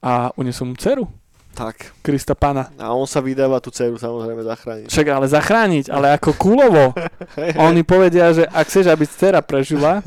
a 0.00 0.32
unesú 0.34 0.64
mu 0.64 0.74
dceru, 0.74 1.04
Tak. 1.50 1.98
Krista 2.00 2.38
Pana. 2.38 2.70
A 2.78 2.94
on 2.94 3.04
sa 3.04 3.18
vydáva 3.20 3.58
tú 3.58 3.68
dceru 3.68 3.98
samozrejme 3.98 4.40
zachrániť. 4.46 4.86
Však 4.88 5.06
ale 5.10 5.26
zachrániť, 5.26 5.84
ale 5.90 6.14
ako 6.14 6.30
kúlovo. 6.38 6.94
Hej, 7.36 7.58
Oni 7.58 7.82
povedia, 7.82 8.30
že 8.32 8.46
ak 8.46 8.70
chceš, 8.70 8.86
aby 8.86 9.04
dcera 9.04 9.42
prežila, 9.42 9.98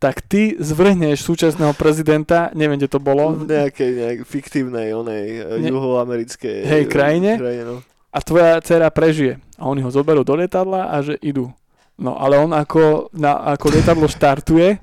tak 0.00 0.24
ty 0.24 0.56
zvrhneš 0.56 1.22
súčasného 1.22 1.74
prezidenta, 1.74 2.48
neviem, 2.56 2.78
kde 2.80 2.88
to 2.88 2.98
bolo, 2.98 3.34
v 3.34 3.46
nejakej, 3.50 3.90
nejak 3.98 4.18
fiktívnej 4.24 4.94
onej 4.94 5.24
Ne- 5.44 5.58
ne... 5.60 5.68
juhoamerickej 5.70 6.58
Hej, 6.64 6.82
krajine. 6.88 7.34
krajine 7.36 7.62
no. 7.66 7.76
a 8.08 8.18
tvoja 8.24 8.56
dcera 8.64 8.88
prežije. 8.88 9.42
A 9.58 9.66
oni 9.66 9.82
ho 9.82 9.90
zoberú 9.92 10.22
do 10.24 10.38
lietadla 10.38 10.88
a 10.88 11.02
že 11.04 11.18
idú. 11.20 11.50
No 11.98 12.14
ale 12.14 12.38
on 12.38 12.54
ako, 12.54 13.10
na, 13.12 13.42
ako 13.54 13.66
lietadlo 13.74 14.06
štartuje, 14.06 14.78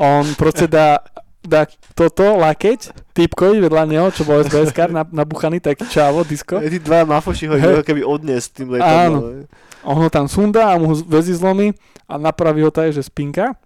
on 0.00 0.24
proste 0.34 0.64
dá, 0.66 1.04
dá 1.40 1.64
toto, 1.96 2.36
lakeť, 2.36 2.92
typkovi 3.16 3.64
vedľa 3.64 3.84
neho, 3.88 4.06
čo 4.12 4.28
bol 4.28 4.44
SBS 4.44 4.76
nabuchaný 5.10 5.60
taký 5.60 5.88
čávo, 5.88 6.20
disko. 6.24 6.60
Tí 6.60 6.80
dva 6.80 7.08
mafoši 7.08 7.48
ho 7.48 7.54
hey. 7.56 7.80
keby 7.80 8.04
odnes 8.04 8.52
tým 8.52 8.76
lietadlom. 8.76 9.20
Áno. 9.20 9.48
On 9.80 9.96
ho 9.96 10.08
tam 10.12 10.28
sundá 10.28 10.76
a 10.76 10.76
mu 10.76 10.92
väzy 10.92 11.32
zlomí 11.32 11.72
a 12.04 12.20
napraví 12.20 12.60
ho 12.60 12.68
tak, 12.68 12.92
že 12.92 13.00
spinka 13.00 13.56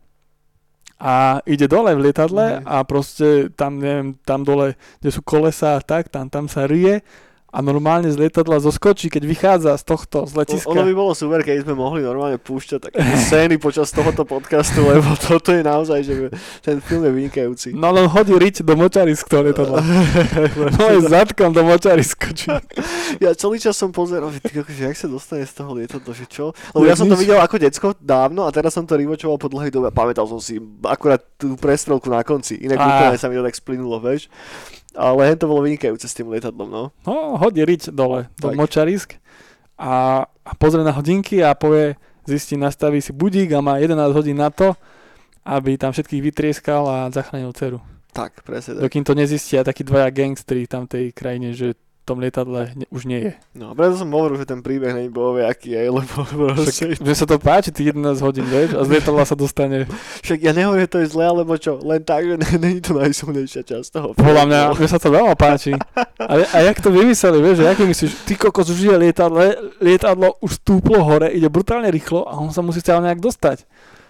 a 1.02 1.42
ide 1.42 1.66
dole 1.66 1.90
v 1.98 2.10
lietadle 2.10 2.62
a 2.62 2.86
proste 2.86 3.50
tam, 3.58 3.82
neviem, 3.82 4.14
tam 4.22 4.46
dole, 4.46 4.78
kde 5.02 5.10
sú 5.10 5.20
kolesa 5.26 5.74
a 5.76 5.82
tak, 5.82 6.06
tam, 6.08 6.30
tam 6.30 6.46
sa 6.46 6.70
rie 6.70 7.02
a 7.54 7.62
normálne 7.62 8.10
z 8.10 8.18
lietadla 8.18 8.58
zoskočí, 8.58 9.06
keď 9.06 9.22
vychádza 9.22 9.70
z 9.78 9.84
tohto, 9.86 10.26
z 10.26 10.34
letiska. 10.34 10.74
Ono 10.74 10.82
by 10.82 10.90
bolo 10.90 11.14
super, 11.14 11.46
keď 11.46 11.62
sme 11.62 11.78
mohli 11.78 12.02
normálne 12.02 12.34
púšťať 12.42 12.90
také 12.90 12.98
scény 12.98 13.62
počas 13.62 13.94
tohoto 13.94 14.26
podcastu, 14.26 14.82
lebo 14.82 15.14
toto 15.22 15.54
je 15.54 15.62
naozaj, 15.62 16.02
že 16.02 16.14
ten 16.66 16.82
film 16.82 17.06
je 17.06 17.12
vynikajúci. 17.14 17.68
No 17.70 17.94
len 17.94 18.10
hodí 18.10 18.34
riť 18.34 18.66
do 18.66 18.74
močarisk 18.74 19.30
to 19.30 19.46
lietadlo. 19.46 19.78
no 20.82 20.84
je 20.98 21.00
zadkom 21.06 21.54
do 21.54 21.62
močarisk 21.62 22.18
skočí. 22.18 22.50
ja 23.22 23.30
celý 23.38 23.62
čas 23.62 23.78
som 23.78 23.94
pozeral, 23.94 24.34
že 24.34 24.42
jak 24.74 24.98
sa 24.98 25.06
dostane 25.06 25.46
z 25.46 25.54
toho 25.54 25.70
lietadla, 25.78 26.10
že 26.10 26.26
čo? 26.26 26.50
Lebo 26.74 26.90
ja 26.90 26.98
som 26.98 27.06
to 27.06 27.14
videl 27.14 27.38
ako 27.38 27.62
decko 27.62 27.94
dávno 28.02 28.46
a 28.46 28.50
teraz 28.50 28.74
som 28.74 28.82
to 28.82 28.98
rivočoval 28.98 29.38
po 29.38 29.46
dlhej 29.46 29.70
dobe 29.70 29.90
a 29.90 29.94
pamätal 29.94 30.26
som 30.26 30.42
si 30.42 30.58
akurát 30.82 31.22
tú 31.38 31.54
prestrelku 31.54 32.10
na 32.10 32.26
konci. 32.26 32.58
Inak 32.58 32.82
úplne 32.82 33.18
sa 33.20 33.30
mi 33.30 33.38
to 33.38 33.46
tak 33.46 33.54
splynulo, 33.54 34.02
vieš. 34.02 34.26
Ale 34.94 35.34
to 35.34 35.50
bolo 35.50 35.66
vynikajúce 35.66 36.06
s 36.06 36.14
tým 36.14 36.30
lietadlom, 36.30 36.70
no. 36.70 36.82
No, 37.02 37.34
hodí 37.34 37.66
riť 37.66 37.90
dole, 37.90 38.30
do 38.38 38.54
tak. 38.54 38.56
močarisk 38.56 39.08
a, 39.74 40.22
a 40.22 40.52
pozrie 40.54 40.86
na 40.86 40.94
hodinky 40.94 41.42
a 41.42 41.58
povie, 41.58 41.98
zistí, 42.26 42.54
nastaví 42.54 43.02
si 43.02 43.10
budík 43.10 43.50
a 43.52 43.60
má 43.60 43.82
11 43.82 44.14
hodín 44.14 44.38
na 44.38 44.54
to, 44.54 44.78
aby 45.44 45.76
tam 45.76 45.92
všetkých 45.92 46.22
vytrieskal 46.22 46.86
a 46.86 46.96
zachránil 47.10 47.52
dceru. 47.52 47.78
Tak, 48.14 48.46
presne 48.46 48.78
tak. 48.78 48.86
Dokým 48.86 49.02
to 49.02 49.18
nezistia 49.18 49.66
takí 49.66 49.82
dvaja 49.82 50.08
gangstri 50.14 50.70
tam 50.70 50.86
tej 50.86 51.10
krajine, 51.10 51.50
že 51.50 51.74
tom 52.04 52.20
lietadle 52.20 52.76
ne, 52.76 52.84
už 52.92 53.08
nie 53.08 53.20
je. 53.24 53.32
No, 53.56 53.72
preto 53.72 53.96
som 53.96 54.12
hovoril, 54.12 54.36
že 54.36 54.44
ten 54.44 54.60
príbeh 54.60 54.92
není 54.92 55.08
aký 55.40 55.72
je, 55.72 55.82
lebo 55.88 56.16
proste... 56.28 56.92
Však, 56.92 57.00
že 57.00 57.14
sa 57.16 57.26
to 57.26 57.36
páči, 57.40 57.72
tých 57.72 57.96
11 57.96 58.20
hodín, 58.20 58.44
vieš, 58.44 58.76
a 58.76 58.84
z 58.84 58.88
lietadla 58.92 59.24
sa 59.24 59.32
dostane... 59.32 59.88
Však 60.20 60.38
ja 60.44 60.52
nehovorím, 60.52 60.84
že 60.84 60.92
to 60.92 60.98
je 61.00 61.08
zle, 61.08 61.24
alebo 61.24 61.56
čo, 61.56 61.80
len 61.80 62.04
tak, 62.04 62.28
že 62.28 62.36
není 62.60 62.84
to 62.84 62.92
najsilnejšia 62.92 63.64
časť 63.64 63.88
toho. 63.88 64.08
Podľa 64.14 64.44
mňa, 64.44 64.60
mne 64.76 64.88
sa 64.92 65.00
to 65.00 65.08
veľmi 65.08 65.34
páči. 65.34 65.72
A, 66.20 66.34
a 66.44 66.58
jak 66.60 66.78
to 66.84 66.92
vymysleli, 66.92 67.40
vieš, 67.40 67.56
že 67.60 67.68
jak 67.72 67.80
myslíš, 67.80 68.12
ty 68.28 68.32
kokos 68.36 68.68
už 68.68 68.80
je 68.84 68.96
lietadlo, 69.00 69.40
lietadlo 69.80 70.36
už 70.44 70.60
stúplo 70.60 71.00
hore, 71.00 71.32
ide 71.32 71.48
brutálne 71.48 71.88
rýchlo 71.88 72.28
a 72.28 72.36
on 72.36 72.52
sa 72.52 72.60
musí 72.60 72.84
stále 72.84 73.00
nejak 73.00 73.24
dostať. 73.24 73.64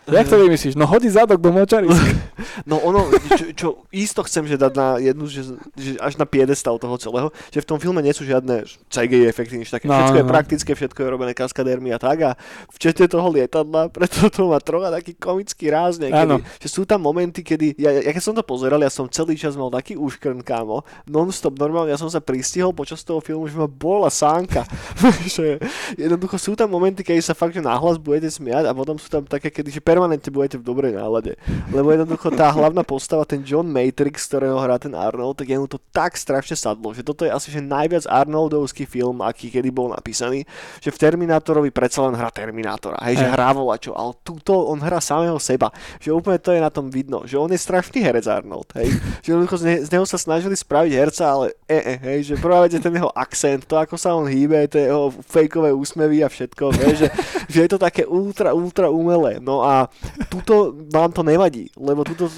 Jak 0.05 0.28
to 0.28 0.36
vymyslíš? 0.36 0.76
No 0.76 0.84
hodí 0.84 1.09
zadok 1.09 1.40
do 1.40 1.52
močariska. 1.52 2.12
No 2.64 2.78
ono, 2.80 3.11
čo, 3.34 3.44
čo 3.52 3.68
isto 3.90 4.22
chcem, 4.24 4.46
že 4.46 4.55
dať 4.55 4.72
na 4.78 4.88
jednu, 5.02 5.26
že, 5.26 5.59
že 5.74 5.98
až 5.98 6.16
na 6.16 6.24
piedestal 6.24 6.78
toho 6.78 6.94
celého, 6.96 7.28
že 7.50 7.61
v 7.61 7.68
tom 7.68 7.78
filme 7.82 7.98
nie 8.00 8.14
sú 8.14 8.22
žiadne 8.22 8.62
CGI 8.88 9.26
efekty, 9.26 9.59
nič 9.59 9.74
také. 9.74 9.90
No, 9.90 9.98
všetko 9.98 10.14
no, 10.14 10.22
je 10.22 10.26
no. 10.26 10.32
praktické, 10.32 10.70
všetko 10.72 10.98
je 11.02 11.09
robené 11.09 11.32
kaskadérmi 11.34 11.90
a 11.92 11.98
tak 11.98 12.18
a 12.22 12.30
včetne 12.72 13.11
toho 13.11 13.26
lietadla, 13.32 13.88
preto 13.96 14.30
to 14.30 14.48
má 14.48 14.62
trocha 14.62 14.94
taký 14.94 15.18
komický 15.18 15.68
ráz 15.68 15.98
niekedy. 15.98 16.40
Že 16.62 16.68
sú 16.70 16.82
tam 16.86 17.02
momenty, 17.05 17.42
kedy, 17.42 17.74
ja, 17.76 17.90
ja, 18.00 18.11
keď 18.14 18.22
som 18.22 18.34
to 18.34 18.44
pozeral, 18.46 18.80
ja 18.80 18.92
som 18.92 19.11
celý 19.11 19.34
čas 19.34 19.59
mal 19.59 19.68
taký 19.68 19.98
úškrn, 19.98 20.40
kámo, 20.46 20.86
non-stop, 21.05 21.59
normálne, 21.59 21.90
ja 21.90 21.98
som 22.00 22.09
sa 22.09 22.22
pristihol 22.22 22.72
počas 22.72 23.02
toho 23.02 23.18
filmu, 23.20 23.50
že 23.50 23.59
ma 23.59 23.66
bola 23.68 24.09
sánka. 24.09 24.64
že 25.36 25.59
jednoducho 25.98 26.38
sú 26.38 26.52
tam 26.55 26.70
momenty, 26.70 27.02
keď 27.02 27.20
sa 27.20 27.34
fakt, 27.36 27.55
že 27.55 27.62
náhlas 27.64 27.98
budete 27.98 28.30
smiať 28.30 28.68
a 28.68 28.72
potom 28.72 28.96
sú 28.96 29.11
tam 29.11 29.26
také, 29.26 29.50
kedy, 29.50 29.70
že 29.74 29.82
permanentne 29.95 30.30
budete 30.34 30.59
v 30.59 30.66
dobrej 30.66 30.99
nálade. 30.99 31.38
Lebo 31.70 31.95
jednoducho 31.95 32.34
tá 32.34 32.51
hlavná 32.51 32.82
postava, 32.82 33.22
ten 33.22 33.47
John 33.47 33.70
Matrix, 33.70 34.26
ktorého 34.26 34.59
hrá 34.59 34.74
ten 34.82 34.90
Arnold, 34.90 35.38
tak 35.38 35.47
mu 35.55 35.70
to 35.70 35.78
tak 35.95 36.18
strašne 36.18 36.59
sadlo, 36.59 36.90
že 36.90 37.07
toto 37.07 37.22
je 37.22 37.30
asi 37.30 37.55
že 37.55 37.62
najviac 37.62 38.11
Arnoldovský 38.11 38.90
film, 38.90 39.22
aký 39.22 39.55
kedy 39.55 39.70
bol 39.70 39.95
napísaný, 39.95 40.42
že 40.82 40.90
v 40.90 40.99
Terminátorovi 40.99 41.70
predsa 41.70 42.03
len 42.11 42.18
hrá 42.18 42.26
Terminátora, 42.34 42.99
hej, 43.07 43.22
že 43.22 43.26
hrá 43.30 43.55
volačo, 43.55 43.95
ale 43.95 44.18
túto 44.26 44.66
on 44.66 44.82
hrá 44.82 44.99
samého 44.99 45.38
seba, 45.38 45.70
že 46.03 46.11
úplne 46.11 46.42
to 46.42 46.51
je 46.51 46.59
na 46.59 46.74
tom 46.74 46.90
vidno, 46.90 47.22
že 47.22 47.38
on 47.38 47.47
je 47.55 47.61
strašný 47.61 48.03
herec 48.03 48.26
Arnold, 48.26 48.74
hej, 48.74 48.90
že 49.22 49.30
jednoducho 49.30 49.62
z, 49.62 49.64
ne, 49.64 49.76
z 49.86 49.88
neho 49.95 50.07
sa 50.09 50.18
snažili 50.18 50.59
spraviť 50.59 50.92
herca, 50.99 51.24
ale 51.30 51.55
e, 51.70 51.78
e, 51.78 51.95
hej, 52.03 52.18
že 52.32 52.34
prvá 52.42 52.66
vec 52.66 52.74
je 52.74 52.82
ten 52.82 52.90
jeho 52.90 53.14
akcent, 53.14 53.62
to 53.62 53.78
ako 53.78 53.95
sa 53.95 54.18
on 54.18 54.26
hýbe, 54.26 54.66
tie 54.66 54.90
jeho 54.90 55.14
fejkové 55.22 55.70
úsmevy 55.70 56.26
a 56.26 56.28
všetko, 56.32 56.64
hej, 56.82 57.07
že, 57.07 57.09
že 57.47 57.59
je 57.62 57.68
to 57.70 57.78
také 57.78 58.03
ultra, 58.09 58.51
ultra 58.51 58.90
umelé, 58.90 59.38
no 59.38 59.62
a 59.62 59.84
tuto 60.28 60.74
vám 60.93 61.11
to 61.12 61.22
nevadí, 61.22 61.70
lebo 61.78 62.05
tuto, 62.05 62.28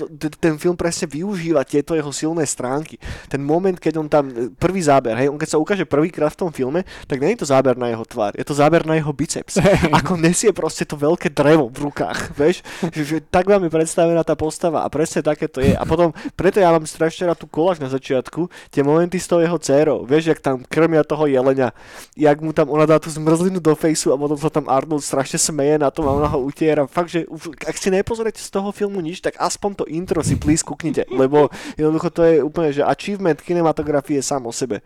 ten 0.41 0.57
film 0.57 0.77
presne 0.77 1.11
využíva 1.11 1.67
tieto 1.67 1.97
jeho 1.97 2.11
silné 2.11 2.45
stránky. 2.47 3.01
Ten 3.27 3.43
moment, 3.43 3.77
keď 3.77 3.95
on 3.99 4.09
tam, 4.09 4.25
prvý 4.57 4.81
záber, 4.83 5.17
hej, 5.19 5.29
on 5.33 5.39
keď 5.39 5.57
sa 5.57 5.63
ukáže 5.63 5.85
prvýkrát 5.89 6.33
v 6.33 6.41
tom 6.47 6.51
filme, 6.51 6.85
tak 7.07 7.21
nie 7.21 7.35
je 7.35 7.45
to 7.45 7.51
záber 7.51 7.75
na 7.75 7.91
jeho 7.91 8.05
tvár, 8.05 8.33
je 8.37 8.45
to 8.47 8.55
záber 8.55 8.85
na 8.85 8.97
jeho 8.99 9.13
biceps. 9.13 9.59
Ako 9.99 10.17
nesie 10.17 10.51
proste 10.51 10.85
to 10.87 10.99
veľké 10.99 11.33
drevo 11.33 11.69
v 11.73 11.91
rukách, 11.91 12.31
vieš, 12.41 12.63
že, 12.93 13.03
že 13.03 13.17
tak 13.23 13.49
vám 13.49 13.67
je 13.67 13.71
predstavená 13.73 14.23
tá 14.23 14.39
postava 14.39 14.83
a 14.85 14.89
presne 14.93 15.23
také 15.23 15.51
to 15.51 15.61
je. 15.63 15.75
A 15.75 15.83
potom, 15.83 16.15
preto 16.35 16.63
ja 16.63 16.71
mám 16.71 16.87
strašne 16.87 17.29
rád 17.29 17.41
tú 17.41 17.47
koláž 17.51 17.83
na 17.83 17.91
začiatku, 17.91 18.49
tie 18.71 18.83
momenty 18.87 19.19
s 19.21 19.29
tou 19.29 19.41
jeho 19.43 19.59
dcerou, 19.59 20.05
vieš, 20.07 20.35
jak 20.35 20.41
tam 20.41 20.63
krmia 20.67 21.03
toho 21.03 21.27
jelenia, 21.27 21.71
jak 22.15 22.39
mu 22.41 22.53
tam 22.53 22.71
ona 22.71 22.87
dá 22.87 22.97
tú 22.99 23.11
zmrzlinu 23.11 23.59
do 23.63 23.73
fejsu 23.77 24.13
a 24.13 24.21
potom 24.21 24.37
sa 24.37 24.51
tam 24.51 24.67
Arnold 24.67 25.03
strašne 25.03 25.39
smeje 25.39 25.77
na 25.79 25.89
tom 25.89 26.09
a 26.09 26.17
ona 26.17 26.29
ho 26.31 26.39
utiera. 26.43 26.87
Fakt, 26.87 27.11
že 27.13 27.25
ak 27.43 27.77
si 27.77 27.89
nepozriete 27.93 28.41
z 28.41 28.51
toho 28.51 28.73
filmu 28.73 28.99
nič, 29.05 29.23
tak 29.23 29.37
aspoň 29.39 29.71
to 29.83 29.85
intro 29.87 30.21
si 30.25 30.37
please 30.37 30.65
kuknite, 30.65 31.07
lebo 31.13 31.53
jednoducho 31.77 32.09
to 32.11 32.23
je 32.25 32.35
úplne, 32.43 32.73
že 32.73 32.83
achievement 32.83 33.39
kinematografie 33.41 34.19
sám 34.21 34.49
o 34.49 34.53
sebe. 34.53 34.83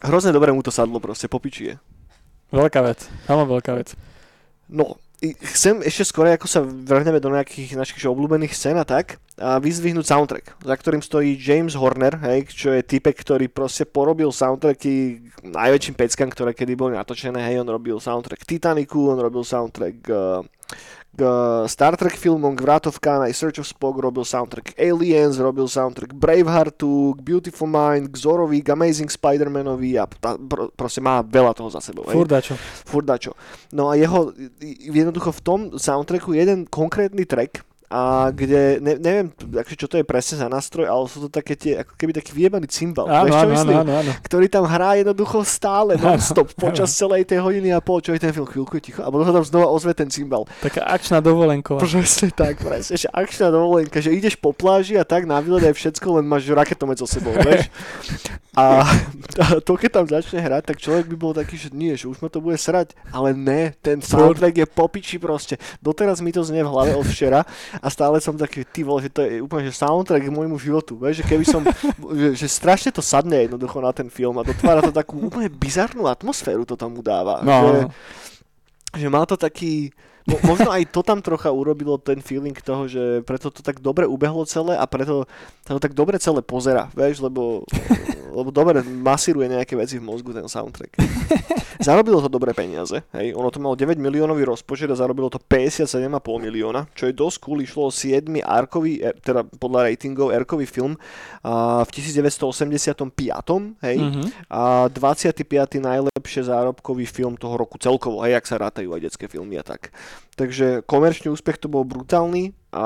Hrozne 0.00 0.32
dobre 0.32 0.54
mu 0.54 0.64
to 0.64 0.72
sadlo 0.72 0.96
proste, 1.02 1.28
popičie. 1.28 1.76
Veľká 2.50 2.80
vec, 2.82 3.06
veľmi 3.28 3.46
veľká 3.46 3.72
vec. 3.78 3.94
No, 4.70 4.96
chcem 5.20 5.84
ešte 5.84 6.08
skôr, 6.08 6.32
ako 6.32 6.48
sa 6.48 6.64
vrhneme 6.64 7.20
do 7.20 7.28
nejakých 7.28 7.76
našich 7.76 8.08
obľúbených 8.08 8.56
scén 8.56 8.80
a 8.80 8.88
tak, 8.88 9.20
a 9.36 9.60
vyzvihnúť 9.60 10.08
soundtrack, 10.08 10.64
za 10.64 10.74
ktorým 10.76 11.04
stojí 11.04 11.36
James 11.36 11.76
Horner, 11.76 12.16
hej, 12.24 12.48
čo 12.48 12.72
je 12.72 12.80
typek, 12.80 13.20
ktorý 13.20 13.52
proste 13.52 13.84
porobil 13.84 14.32
soundtracky 14.32 15.20
najväčším 15.44 15.94
peckám, 15.96 16.32
ktoré 16.32 16.56
kedy 16.56 16.72
boli 16.72 16.96
natočené, 16.96 17.36
hej, 17.52 17.60
on 17.60 17.68
robil 17.68 18.00
soundtrack 18.00 18.48
Titanicu, 18.48 19.12
on 19.12 19.20
robil 19.20 19.44
soundtrack 19.44 19.96
uh, 20.08 20.40
k 21.10 21.22
Star 21.66 21.98
Trek 21.98 22.14
filmom, 22.14 22.54
k 22.54 22.62
Khan, 23.02 23.26
aj 23.26 23.34
Search 23.34 23.58
of 23.58 23.66
Spock 23.66 23.98
robil 23.98 24.22
soundtrack 24.22 24.78
Aliens, 24.78 25.42
robil 25.42 25.66
soundtrack 25.66 26.14
Braveheartu, 26.14 27.18
k 27.18 27.20
Beautiful 27.20 27.66
Mind, 27.66 28.14
k 28.14 28.16
Zorovi, 28.16 28.62
k 28.62 28.72
Amazing 28.72 29.10
Spider-Manovi 29.10 29.98
a 29.98 30.06
tá, 30.06 30.38
pr- 30.38 30.70
proste 30.72 31.02
má 31.02 31.20
veľa 31.26 31.52
toho 31.52 31.68
za 31.68 31.82
sebou. 31.82 32.06
Furdačo. 32.06 32.54
Furdačo. 32.86 33.34
No 33.74 33.90
a 33.90 33.98
jeho, 33.98 34.30
jednoducho 34.62 35.34
v 35.34 35.40
tom 35.42 35.60
soundtracku 35.74 36.30
jeden 36.32 36.64
konkrétny 36.70 37.26
track, 37.26 37.66
a 37.90 38.30
kde, 38.30 38.78
ne, 38.78 38.94
neviem, 39.02 39.34
akože 39.34 39.74
čo 39.74 39.90
to 39.90 39.98
je 39.98 40.06
presne 40.06 40.38
za 40.38 40.46
nástroj, 40.46 40.86
ale 40.86 41.10
sú 41.10 41.26
to 41.26 41.28
také 41.28 41.58
tie, 41.58 41.82
ako 41.82 41.98
keby 41.98 42.14
taký 42.14 42.30
vyjebaný 42.38 42.70
cymbal, 42.70 43.10
áno, 43.10 43.34
áno, 43.34 43.50
myslím? 43.50 43.76
Áno, 43.82 43.92
áno. 43.98 44.12
ktorý 44.22 44.46
tam 44.46 44.62
hrá 44.62 44.94
jednoducho 44.94 45.42
stále 45.42 45.98
non-stop 45.98 46.54
počas 46.54 46.94
celej 46.94 47.26
tej 47.26 47.42
hodiny 47.42 47.74
a 47.74 47.82
pol, 47.82 47.98
čo 47.98 48.14
je 48.14 48.22
ten 48.22 48.30
film, 48.30 48.46
chvíľku 48.46 48.78
je 48.78 48.94
ticho 48.94 49.02
a 49.02 49.10
potom 49.10 49.26
sa 49.26 49.34
tam 49.34 49.42
znova 49.42 49.66
ozve 49.74 49.90
ten 49.90 50.06
cymbal. 50.06 50.46
Taká 50.62 50.86
akčná 50.86 51.18
dovolenková. 51.18 51.82
Presne 51.82 52.30
tak, 52.30 52.62
presne, 52.62 52.94
že 52.94 53.10
akčná 53.10 53.50
dovolenka, 53.50 53.98
že 53.98 54.14
ideš 54.14 54.38
po 54.38 54.54
pláži 54.54 54.94
a 54.94 55.02
tak 55.02 55.26
na 55.26 55.42
výlet 55.42 55.66
aj 55.66 55.74
všetko, 55.74 56.22
len 56.22 56.30
máš 56.30 56.46
raketomet 56.46 57.02
so 57.02 57.10
sebou, 57.10 57.34
vieš? 57.42 57.74
A, 58.54 58.86
a 59.38 59.44
to, 59.66 59.74
keď 59.74 59.90
tam 59.98 60.06
začne 60.06 60.38
hrať, 60.38 60.62
tak 60.62 60.78
človek 60.78 61.10
by 61.10 61.16
bol 61.18 61.34
taký, 61.34 61.58
že 61.58 61.74
nie, 61.74 61.98
že 61.98 62.06
už 62.06 62.22
ma 62.22 62.30
to 62.30 62.38
bude 62.38 62.54
srať, 62.54 62.94
ale 63.10 63.34
ne, 63.34 63.74
ten 63.82 63.98
soundtrack 63.98 64.62
je 64.62 64.66
popiči 64.66 65.16
proste. 65.18 65.58
Doteraz 65.82 66.22
mi 66.22 66.30
to 66.30 66.46
znie 66.46 66.62
v 66.62 66.70
hlave 66.70 66.94
od 66.94 67.06
včera 67.06 67.42
a 67.80 67.88
stále 67.88 68.20
som 68.20 68.36
taký, 68.36 68.62
ty 68.68 68.84
vole, 68.84 69.00
že 69.02 69.10
to 69.10 69.24
je 69.24 69.40
úplne 69.40 69.64
že 69.64 69.74
soundtrack 69.80 70.28
k 70.28 70.36
môjmu 70.36 70.60
životu, 70.60 71.00
vieš, 71.00 71.24
že 71.24 71.28
keby 71.28 71.44
som, 71.48 71.64
že, 72.12 72.36
že 72.36 72.46
strašne 72.46 72.92
to 72.92 73.00
sadne 73.00 73.48
jednoducho 73.48 73.80
na 73.80 73.90
ten 73.90 74.12
film 74.12 74.36
a 74.36 74.44
dotvára 74.44 74.84
to 74.84 74.92
takú 74.92 75.16
úplne 75.16 75.48
bizarnú 75.48 76.04
atmosféru 76.04 76.68
to 76.68 76.76
tomu 76.76 77.00
dáva. 77.00 77.40
No. 77.40 77.56
Že, 77.56 77.80
že 79.00 79.06
má 79.08 79.24
to 79.24 79.40
taký, 79.40 79.90
Mo, 80.28 80.36
možno 80.44 80.68
aj 80.68 80.92
to 80.92 81.00
tam 81.00 81.24
trocha 81.24 81.48
urobilo 81.48 81.96
ten 81.96 82.20
feeling 82.20 82.52
toho, 82.52 82.84
že 82.84 83.24
preto 83.24 83.48
to 83.48 83.64
tak 83.64 83.80
dobre 83.80 84.04
ubehlo 84.04 84.44
celé 84.44 84.76
a 84.76 84.84
preto 84.84 85.24
to 85.64 85.80
tak 85.80 85.96
dobre 85.96 86.20
celé 86.20 86.44
pozera, 86.44 86.92
vieš, 86.92 87.24
lebo 87.24 87.64
lebo 88.30 88.50
dobre 88.50 88.80
masíruje 88.82 89.50
nejaké 89.50 89.74
veci 89.74 89.98
v 89.98 90.06
mozgu 90.06 90.30
ten 90.30 90.46
soundtrack. 90.46 90.96
Zarobilo 91.80 92.20
to 92.20 92.28
dobré 92.28 92.52
peniaze, 92.52 93.00
hej, 93.16 93.32
ono 93.32 93.48
to 93.48 93.56
malo 93.56 93.72
9 93.72 93.96
miliónový 93.96 94.44
rozpočet 94.44 94.92
a 94.92 94.96
zarobilo 94.96 95.32
to 95.32 95.40
57,5 95.40 96.12
milióna, 96.20 96.84
čo 96.92 97.08
je 97.08 97.16
dosť 97.16 97.36
cool, 97.40 97.64
išlo 97.64 97.88
7 97.88 98.20
arkový, 98.44 99.00
er, 99.00 99.16
teda 99.16 99.48
podľa 99.48 99.88
ratingov, 99.88 100.28
erkový 100.28 100.68
film 100.68 101.00
a 101.40 101.80
v 101.80 101.90
1985, 101.90 103.80
hej, 103.80 103.96
Mhm. 103.96 104.22
a 104.52 104.92
25. 104.92 105.80
najlepšie 105.80 106.44
zárobkový 106.44 107.08
film 107.08 107.40
toho 107.40 107.56
roku 107.56 107.80
celkovo, 107.80 108.20
aj 108.20 108.32
ak 108.36 108.44
sa 108.44 108.60
rátajú 108.60 108.92
aj 108.92 109.00
detské 109.00 109.24
filmy 109.24 109.56
a 109.56 109.64
tak. 109.64 109.88
Takže 110.36 110.84
komerčný 110.84 111.32
úspech 111.32 111.56
to 111.56 111.68
bol 111.68 111.84
brutálny 111.84 112.52
a 112.72 112.84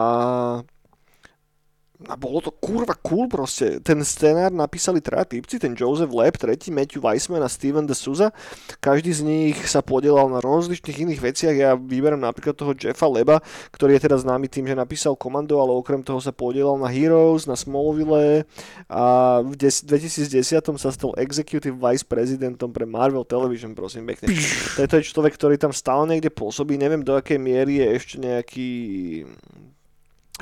a 2.02 2.18
bolo 2.18 2.42
to 2.42 2.50
kurva 2.50 2.98
cool 3.06 3.30
proste. 3.30 3.78
Ten 3.78 4.02
scenár 4.02 4.50
napísali 4.50 4.98
traja 4.98 5.24
typci, 5.24 5.62
ten 5.62 5.78
Joseph 5.78 6.10
Leb, 6.10 6.34
tretí 6.34 6.74
Matthew 6.74 6.98
Weissman 6.98 7.40
a 7.40 7.48
Steven 7.48 7.86
de 7.86 7.94
Souza. 7.94 8.34
Každý 8.82 9.14
z 9.14 9.22
nich 9.22 9.56
sa 9.70 9.78
podielal 9.78 10.26
na 10.26 10.42
rozličných 10.42 11.06
iných 11.06 11.20
veciach. 11.22 11.54
Ja 11.54 11.78
vyberiem 11.78 12.18
napríklad 12.18 12.58
toho 12.58 12.74
Jeffa 12.74 13.06
Leba, 13.06 13.38
ktorý 13.70 13.94
je 13.96 14.10
teda 14.10 14.18
známy 14.18 14.50
tým, 14.50 14.66
že 14.66 14.74
napísal 14.74 15.14
Komando, 15.14 15.62
ale 15.62 15.70
okrem 15.70 16.02
toho 16.02 16.18
sa 16.18 16.34
podielal 16.34 16.82
na 16.82 16.90
Heroes, 16.90 17.46
na 17.46 17.54
Smallville 17.54 18.42
a 18.90 19.38
v 19.46 19.54
des- 19.54 19.86
2010 19.86 20.66
sa 20.74 20.90
stal 20.90 21.14
Executive 21.14 21.78
Vice 21.78 22.02
Presidentom 22.02 22.74
pre 22.74 22.84
Marvel 22.90 23.22
Television, 23.22 23.70
prosím 23.70 24.10
pekne. 24.10 24.34
To 24.82 24.98
je 24.98 25.06
človek, 25.06 25.38
ktorý 25.38 25.54
tam 25.56 25.70
stále 25.70 26.10
niekde 26.10 26.34
pôsobí, 26.34 26.74
neviem 26.74 27.06
do 27.06 27.14
akej 27.14 27.38
miery 27.38 27.78
je 27.78 27.86
ešte 27.94 28.14
nejaký 28.18 28.68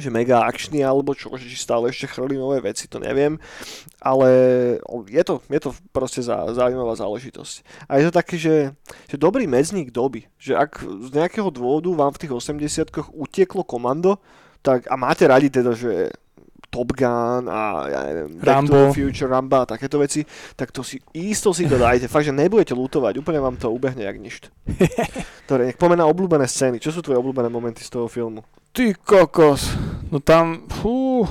že 0.00 0.08
mega 0.08 0.40
akčný 0.40 0.80
alebo 0.80 1.12
čo, 1.12 1.28
že 1.36 1.52
stále 1.52 1.92
ešte 1.92 2.08
chrlí 2.08 2.40
nové 2.40 2.64
veci, 2.64 2.88
to 2.88 2.96
neviem, 2.96 3.36
ale 4.00 4.28
je 5.04 5.20
to, 5.20 5.44
je 5.52 5.60
to 5.60 5.70
proste 5.92 6.24
zaujímavá 6.24 6.96
záležitosť. 6.96 7.86
A 7.92 8.00
je 8.00 8.08
to 8.08 8.12
taký, 8.16 8.40
že, 8.40 8.72
že 9.04 9.16
dobrý 9.20 9.44
medzník 9.44 9.92
doby, 9.92 10.24
že 10.40 10.56
ak 10.56 10.80
z 10.80 11.08
nejakého 11.12 11.52
dôvodu 11.52 11.92
vám 11.92 12.16
v 12.16 12.20
tých 12.24 12.32
80 12.32 12.88
utieklo 13.12 13.68
komando, 13.68 14.16
tak 14.64 14.88
a 14.88 14.96
máte 14.96 15.28
radi 15.28 15.52
teda, 15.52 15.76
že 15.76 16.08
Top 16.72 16.88
Gun 16.96 17.52
a 17.52 17.84
ja 17.92 18.00
neviem, 18.08 18.40
Back 18.40 18.64
to 18.64 18.72
the 18.72 18.88
Rambo. 18.88 18.96
Future, 18.96 19.28
Rambo 19.28 19.60
a 19.60 19.68
takéto 19.68 20.00
veci, 20.00 20.24
tak 20.56 20.72
to 20.72 20.80
si 20.80 20.96
isto 21.12 21.52
si 21.52 21.68
to 21.68 21.76
dajte. 21.76 22.08
Fakt, 22.08 22.24
že 22.24 22.32
nebudete 22.32 22.72
lutovať, 22.72 23.20
úplne 23.20 23.44
vám 23.44 23.60
to 23.60 23.68
ubehne 23.68 24.00
jak 24.00 24.16
ništa. 24.16 24.48
Dobre, 25.52 25.68
nech 25.68 25.76
pomená 25.76 26.08
obľúbené 26.08 26.48
scény. 26.48 26.80
Čo 26.80 26.96
sú 26.96 27.04
tvoje 27.04 27.20
obľúbené 27.20 27.52
momenty 27.52 27.84
z 27.84 27.92
toho 27.92 28.08
filmu? 28.08 28.40
Ty 28.72 28.96
kokos. 28.96 29.68
No 30.08 30.16
tam, 30.16 30.64
fú. 30.80 31.28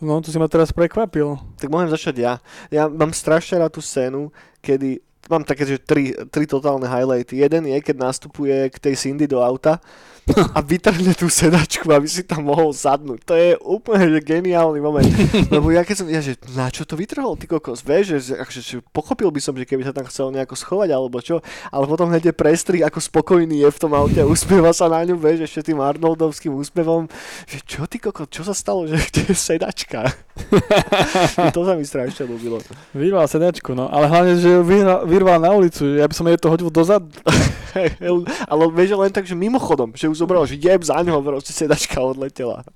No 0.00 0.24
to 0.24 0.32
si 0.32 0.40
ma 0.40 0.48
teraz 0.48 0.72
prekvapil. 0.72 1.36
Tak 1.60 1.68
môžem 1.68 1.92
začať 1.92 2.24
ja. 2.24 2.32
Ja 2.72 2.88
mám 2.88 3.12
strašne 3.12 3.60
rád 3.60 3.76
tú 3.76 3.84
scénu, 3.84 4.32
kedy 4.64 5.04
mám 5.28 5.44
také, 5.44 5.68
že 5.68 5.76
tri, 5.76 6.16
tri 6.32 6.48
totálne 6.48 6.88
highlighty. 6.88 7.44
Jeden 7.44 7.68
je, 7.68 7.76
keď 7.84 8.08
nastupuje 8.08 8.72
k 8.72 8.76
tej 8.80 8.94
Cindy 8.96 9.28
do 9.28 9.44
auta 9.44 9.84
a 10.56 10.60
vytrhne 10.60 11.12
tú 11.16 11.26
sedačku, 11.28 11.88
aby 11.90 12.08
si 12.08 12.22
tam 12.24 12.48
mohol 12.48 12.70
sadnúť. 12.72 13.20
To 13.24 13.34
je 13.34 13.56
úplne 13.60 14.06
že 14.12 14.20
geniálny 14.22 14.80
moment. 14.80 15.08
Lebo 15.54 15.72
ja 15.72 15.82
keď 15.82 15.96
som, 16.04 16.06
ja 16.08 16.20
že 16.20 16.36
na 16.52 16.68
čo 16.68 16.84
to 16.84 16.94
vytrhol, 16.94 17.36
ty 17.36 17.48
kokos, 17.48 17.82
vieš, 17.82 18.20
že, 18.20 18.36
že, 18.36 18.60
že 18.60 18.76
pochopil 18.92 19.28
by 19.32 19.40
som, 19.40 19.54
že 19.56 19.64
keby 19.64 19.84
sa 19.84 19.94
tam 19.94 20.06
chcel 20.06 20.30
nejako 20.32 20.54
schovať 20.56 20.88
alebo 20.92 21.18
čo, 21.22 21.40
ale 21.72 21.84
potom 21.88 22.10
hneď 22.12 22.32
je 22.32 22.34
prestrih, 22.34 22.82
ako 22.84 22.98
spokojný 23.00 23.64
je 23.64 23.68
v 23.68 23.78
tom 23.80 23.92
aute 23.96 24.20
usmieva 24.24 24.72
sa 24.76 24.86
na 24.90 25.02
ňu, 25.04 25.16
vieš, 25.16 25.48
ešte 25.48 25.72
tým 25.72 25.80
Arnoldovským 25.80 26.52
úsmevom, 26.52 27.08
že 27.48 27.58
čo 27.64 27.88
ty 27.88 27.96
kokos, 27.98 28.28
čo 28.28 28.42
sa 28.44 28.52
stalo, 28.52 28.84
že 28.84 29.00
kde 29.08 29.32
je 29.32 29.36
sedačka? 29.36 30.12
to 31.50 31.60
sa 31.66 31.74
mi 31.74 31.82
strašne 31.82 32.28
ľúbilo. 32.28 32.62
Vyrval 32.94 33.26
sedačku, 33.26 33.74
no. 33.74 33.90
Ale 33.90 34.06
hlavne, 34.06 34.38
že 34.38 34.48
ju 34.48 34.62
vyrval, 34.62 35.02
vyrval 35.08 35.38
na 35.42 35.50
ulicu. 35.50 35.98
Ja 35.98 36.06
by 36.06 36.14
som 36.14 36.28
jej 36.30 36.38
to 36.38 36.52
hodil 36.52 36.70
dozadu. 36.70 37.10
ale 38.52 38.62
vieš, 38.74 38.98
len 38.98 39.12
tak, 39.12 39.24
že 39.28 39.38
mimochodom, 39.38 39.94
že 39.94 40.10
už 40.10 40.18
zobral, 40.24 40.44
že 40.44 40.58
jeb 40.58 40.82
za 40.82 40.98
ňoho, 41.00 41.22
proste 41.22 41.54
sedačka 41.54 42.02
odletela. 42.02 42.66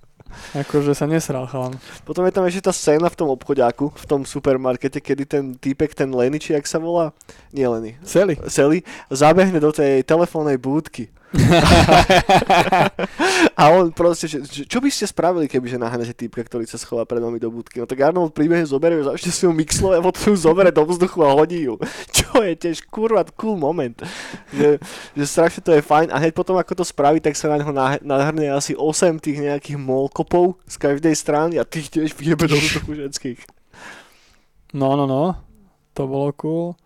Akože 0.56 0.96
sa 0.96 1.04
nesral, 1.04 1.44
chalan. 1.44 1.76
Potom 2.08 2.24
je 2.24 2.32
tam 2.32 2.44
ešte 2.48 2.64
tá 2.64 2.72
scéna 2.72 3.12
v 3.12 3.18
tom 3.20 3.28
obchodiaku, 3.28 3.92
v 3.92 4.04
tom 4.08 4.24
supermarkete, 4.24 5.00
kedy 5.00 5.24
ten 5.28 5.44
týpek, 5.56 5.92
ten 5.92 6.08
Lenny, 6.08 6.40
či 6.40 6.56
jak 6.56 6.64
sa 6.64 6.80
volá, 6.80 7.12
nie 7.52 7.68
Lenny, 7.68 8.00
Celý. 8.04 8.40
Sally, 8.48 8.80
zabehne 9.12 9.60
do 9.60 9.68
tej 9.68 10.00
telefónnej 10.04 10.56
búdky. 10.56 11.12
a 13.60 13.62
on 13.72 13.88
proste, 13.88 14.28
že, 14.28 14.44
že, 14.44 14.62
čo 14.68 14.84
by 14.84 14.88
ste 14.92 15.08
spravili, 15.08 15.48
keby 15.48 15.64
že 15.64 15.80
nahnete 15.80 16.12
týpka, 16.12 16.44
ktorý 16.44 16.68
sa 16.68 16.76
schová 16.76 17.08
pred 17.08 17.24
vami 17.24 17.40
do 17.40 17.48
budky? 17.48 17.80
No 17.80 17.88
tak 17.88 18.04
Arnold 18.04 18.36
príbehe 18.36 18.68
zoberie, 18.68 19.00
ešte 19.00 19.32
si 19.32 19.48
ju 19.48 19.52
mixlo 19.52 19.96
a 19.96 20.04
potom 20.04 20.32
ju 20.32 20.36
zoberie 20.36 20.68
do 20.68 20.84
vzduchu 20.84 21.24
a 21.24 21.32
hodí 21.32 21.64
ju. 21.64 21.80
Čo 22.16 22.44
je 22.44 22.52
tiež 22.52 22.84
kurva 22.92 23.24
cool 23.36 23.56
moment. 23.56 23.96
Že, 24.52 24.76
že 25.16 25.24
strašne 25.24 25.64
to 25.64 25.72
je 25.72 25.80
fajn 25.80 26.12
a 26.12 26.20
hneď 26.20 26.36
potom 26.36 26.60
ako 26.60 26.80
to 26.80 26.84
spraví, 26.84 27.20
tak 27.24 27.32
sa 27.32 27.48
na 27.48 27.64
neho 27.64 27.72
nah- 27.72 28.02
nahrne 28.04 28.52
asi 28.52 28.76
8 28.76 29.16
tých 29.16 29.40
nejakých 29.40 29.80
molkopov 29.80 30.60
z 30.68 30.76
každej 30.76 31.16
strany 31.16 31.56
a 31.56 31.64
tých 31.64 31.88
tiež 31.88 32.12
vyjebe 32.12 32.44
do 32.44 32.60
vzduchu 32.60 32.92
všetkých. 32.92 33.40
No, 34.76 34.96
no, 34.96 35.08
no. 35.08 35.36
To 35.96 36.08
bolo 36.08 36.32
cool. 36.36 36.76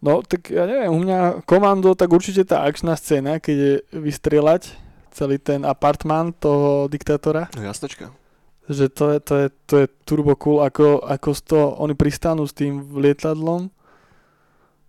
No, 0.00 0.24
tak 0.24 0.48
ja 0.48 0.64
neviem, 0.64 0.88
u 0.88 0.96
mňa 0.96 1.44
komando, 1.44 1.92
tak 1.92 2.08
určite 2.08 2.48
tá 2.48 2.64
akčná 2.64 2.96
scéna, 2.96 3.36
keď 3.36 3.56
je 3.56 3.72
vystrieľať 3.92 4.72
celý 5.12 5.36
ten 5.36 5.60
apartmán 5.62 6.32
toho 6.32 6.88
diktátora, 6.88 7.52
No 7.52 7.60
jasnočka. 7.60 8.08
že 8.64 8.88
to 8.88 9.12
je, 9.12 9.18
to 9.20 9.34
je, 9.36 9.46
to 9.68 9.74
je 9.84 9.86
turbo 10.08 10.32
cool, 10.40 10.64
ako, 10.64 11.04
ako 11.04 11.28
toho, 11.36 11.66
oni 11.76 11.92
pristanú 11.92 12.48
s 12.48 12.56
tým 12.56 12.80
lietadlom 12.96 13.68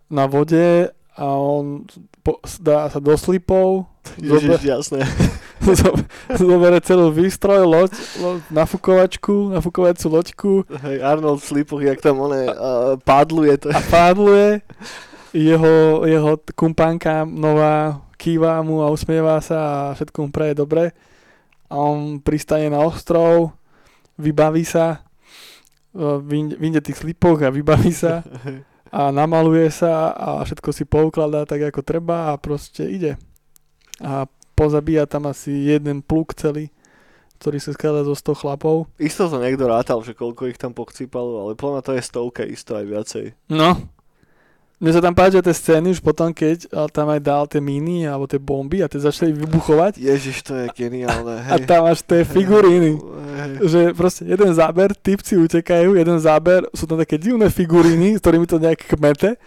na 0.07 0.23
vode 0.27 0.93
a 1.17 1.25
on 1.27 1.83
po, 2.23 2.39
dá 2.61 2.87
sa 2.87 2.99
do 3.03 3.11
slipov, 3.17 3.89
Ježiš, 4.17 4.63
jasné. 4.63 5.05
zo- 5.79 5.97
zoberie 6.33 6.81
celú 6.81 7.13
výstroj, 7.13 7.67
loď, 7.67 7.91
loď, 8.17 8.41
nafukovačku, 8.49 9.53
nafukovaciu 9.53 10.09
loďku 10.09 10.51
Hej, 10.65 10.97
Arnold 11.05 11.41
v 11.41 11.45
slipoch, 11.45 11.81
jak 11.81 12.01
tam 12.01 12.17
one 12.17 12.49
uh, 12.49 12.97
pádluje 13.01 13.57
to. 13.61 13.67
a 13.69 13.79
pádluje. 13.91 14.61
Jeho, 15.31 16.03
jeho 16.03 16.31
kumpánka 16.59 17.23
nová 17.23 18.03
kýva 18.19 18.59
mu 18.61 18.83
a 18.83 18.91
usmieva 18.91 19.39
sa 19.39 19.57
a 19.59 19.75
všetko 19.95 20.17
mu 20.27 20.29
praje 20.29 20.53
dobre. 20.57 20.91
A 21.71 21.79
on 21.79 22.19
pristane 22.19 22.67
na 22.67 22.83
ostrov, 22.83 23.55
vybaví 24.19 24.67
sa, 24.67 25.07
vyjde 26.59 26.83
tých 26.83 26.99
slipoch 26.99 27.39
a 27.43 27.49
vybaví 27.53 27.95
sa 27.95 28.23
a 28.91 29.09
namaluje 29.09 29.71
sa 29.71 30.11
a 30.11 30.43
všetko 30.43 30.69
si 30.75 30.83
poukladá 30.83 31.47
tak 31.47 31.63
ako 31.71 31.79
treba 31.81 32.35
a 32.35 32.39
proste 32.39 32.83
ide. 32.91 33.15
A 34.03 34.27
pozabíja 34.53 35.07
tam 35.07 35.31
asi 35.31 35.71
jeden 35.71 36.03
pluk 36.03 36.35
celý, 36.35 36.69
ktorý 37.39 37.57
sa 37.57 37.71
skladá 37.71 38.03
zo 38.03 38.13
100 38.13 38.43
chlapov. 38.43 38.91
Isto 38.99 39.31
to 39.31 39.39
niekto 39.39 39.65
rátal, 39.65 40.03
že 40.03 40.11
koľko 40.11 40.51
ich 40.51 40.59
tam 40.59 40.75
pochcípalo, 40.75 41.47
ale 41.47 41.55
mňa 41.55 41.81
to 41.81 41.95
je 41.95 42.03
stovka 42.03 42.43
isto 42.43 42.75
aj 42.75 42.85
viacej. 42.85 43.25
No. 43.47 43.79
Mne 44.81 44.97
sa 44.97 45.01
tam 45.05 45.13
páčia 45.13 45.45
tie 45.45 45.53
scény 45.53 45.93
už 45.93 46.01
potom, 46.01 46.33
keď 46.33 46.65
a 46.73 46.89
tam 46.89 47.05
aj 47.13 47.21
dal 47.21 47.45
tie 47.45 47.61
míny 47.61 48.09
alebo 48.09 48.25
tie 48.25 48.41
bomby 48.41 48.81
a 48.81 48.89
tie 48.89 48.97
začali 48.97 49.29
vybuchovať 49.29 50.01
Ježiš, 50.01 50.41
to 50.41 50.57
je 50.57 50.65
geniálne, 50.73 51.37
a 51.37 51.53
hej. 51.53 51.69
tam 51.69 51.85
máš 51.85 52.01
tie 52.01 52.25
figuríny. 52.25 52.97
Hej. 52.97 53.51
Že 53.61 53.79
proste 53.93 54.25
jeden 54.25 54.49
záber, 54.57 54.97
typci 54.97 55.37
utekajú, 55.37 55.93
jeden 55.93 56.17
záber, 56.17 56.65
sú 56.73 56.89
tam 56.89 56.97
také 56.97 57.21
divné 57.21 57.53
figuríny, 57.53 58.17
s 58.17 58.25
ktorými 58.25 58.49
to 58.49 58.57
nejak 58.57 58.81
kmete. 58.89 59.37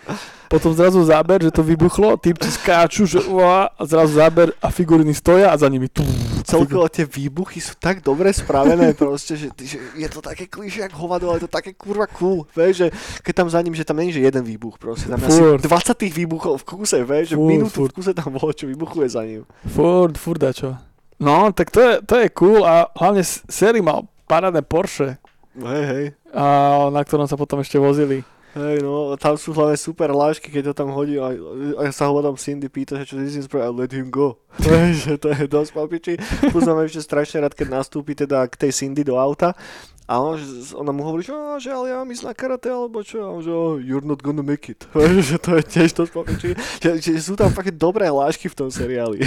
Potom 0.54 0.70
zrazu 0.70 1.02
záber, 1.02 1.42
že 1.42 1.50
to 1.50 1.60
vybuchlo, 1.60 2.14
typci 2.14 2.46
skáču, 2.46 3.04
že 3.04 3.18
uá, 3.26 3.66
a 3.68 3.82
zrazu 3.82 4.14
záber 4.14 4.54
a 4.62 4.70
figuríny 4.70 5.10
stoja 5.10 5.50
a 5.50 5.58
za 5.58 5.66
nimi 5.66 5.90
tú. 5.90 6.06
Celkovo 6.46 6.86
tie 6.86 7.02
výbuchy 7.02 7.58
sú 7.58 7.74
tak 7.74 7.98
dobre 7.98 8.30
spravené 8.30 8.94
proste, 8.94 9.34
že, 9.34 9.50
že 9.56 9.82
je 9.98 10.06
to 10.06 10.22
také 10.22 10.46
klišé 10.46 10.86
jak 10.86 10.94
hovado, 10.94 11.26
ale 11.26 11.42
je 11.42 11.50
to 11.50 11.52
také 11.52 11.74
kurva 11.74 12.06
cool. 12.06 12.46
Vieš, 12.54 12.74
že 12.76 12.86
keď 13.20 13.32
tam 13.34 13.48
za 13.50 13.58
ním, 13.58 13.74
že 13.74 13.82
tam 13.82 13.98
není, 13.98 14.14
že 14.14 14.22
jeden 14.22 14.46
výbuch 14.46 14.78
proste, 14.78 15.10
tam 15.10 15.18
je 15.18 15.26
asi 15.26 15.40
Furt. 15.42 15.60
20 15.66 15.98
tých 15.98 16.14
výbuchov 16.14 16.54
v 16.60 16.64
kúse, 16.64 16.96
vieš, 17.02 17.34
že 17.34 17.36
Furt, 17.36 17.50
minútu 17.50 17.78
furt. 17.82 17.90
v 17.90 17.96
kúse 17.98 18.12
tam 18.14 18.30
bolo, 18.30 18.52
čo 18.54 18.70
vybuchuje 18.70 19.06
za 19.10 19.26
ním. 19.26 19.42
Furt, 19.66 20.14
furt 20.14 20.38
dačo. 20.38 20.78
No, 21.18 21.50
tak 21.50 21.74
to 21.74 21.82
je, 21.82 21.92
to 22.04 22.14
je 22.14 22.28
cool 22.30 22.62
a 22.62 22.86
hlavne 22.94 23.26
s- 23.26 23.42
sérii 23.46 23.82
mal 23.82 24.06
parádne 24.30 24.62
Porsche, 24.62 25.18
Hej, 25.54 25.82
hej. 25.86 26.04
a 26.30 26.44
na 26.90 27.02
ktorom 27.02 27.26
sa 27.26 27.34
potom 27.34 27.58
ešte 27.58 27.74
vozili. 27.76 28.22
Hej, 28.54 28.86
no, 28.86 29.10
tam 29.18 29.34
sú 29.34 29.50
hlavne 29.50 29.74
super 29.74 30.14
lášky, 30.14 30.46
keď 30.46 30.70
to 30.70 30.74
tam 30.78 30.94
hodí 30.94 31.18
a, 31.18 31.34
a 31.74 31.90
sa 31.90 32.06
ho 32.06 32.22
tam 32.22 32.38
Cindy 32.38 32.70
pýta, 32.70 32.94
že 33.02 33.10
čo 33.10 33.18
this 33.18 33.34
is 33.34 33.50
I 33.50 33.66
let 33.66 33.90
him 33.90 34.14
go. 34.14 34.38
Že 35.02 35.18
to 35.18 35.28
je 35.34 35.44
dosť 35.50 35.70
papiči. 35.74 36.14
Mám 36.54 36.86
ešte 36.86 37.02
strašne 37.02 37.42
rád, 37.42 37.58
keď 37.58 37.82
nastúpi 37.82 38.14
teda 38.14 38.46
k 38.46 38.54
tej 38.54 38.70
Cindy 38.70 39.02
do 39.02 39.18
auta 39.18 39.58
a 40.06 40.22
on, 40.22 40.38
ona 40.78 40.94
mu 40.94 41.02
hovorí, 41.02 41.26
že, 41.26 41.34
"Á, 41.34 41.58
že 41.58 41.74
ale 41.74 41.90
ja 41.90 41.98
mám 41.98 42.12
ísť 42.14 42.30
na 42.30 42.34
karate 42.36 42.70
alebo 42.70 43.02
čo, 43.02 43.24
a 43.24 43.34
on, 43.34 43.42
že 43.42 43.50
oh, 43.50 43.74
you're 43.82 44.06
not 44.06 44.22
gonna 44.22 44.44
make 44.46 44.70
it. 44.70 44.86
Že 45.26 45.36
to 45.42 45.50
je 45.58 45.64
tiež 45.64 45.90
dosť 45.98 46.12
papiči. 46.14 46.50
Že, 46.78 46.90
že, 47.02 47.10
sú 47.18 47.34
tam 47.34 47.50
fakt 47.50 47.74
dobré 47.74 48.06
hlášky 48.06 48.46
v 48.46 48.54
tom 48.54 48.68
seriáli. 48.70 49.26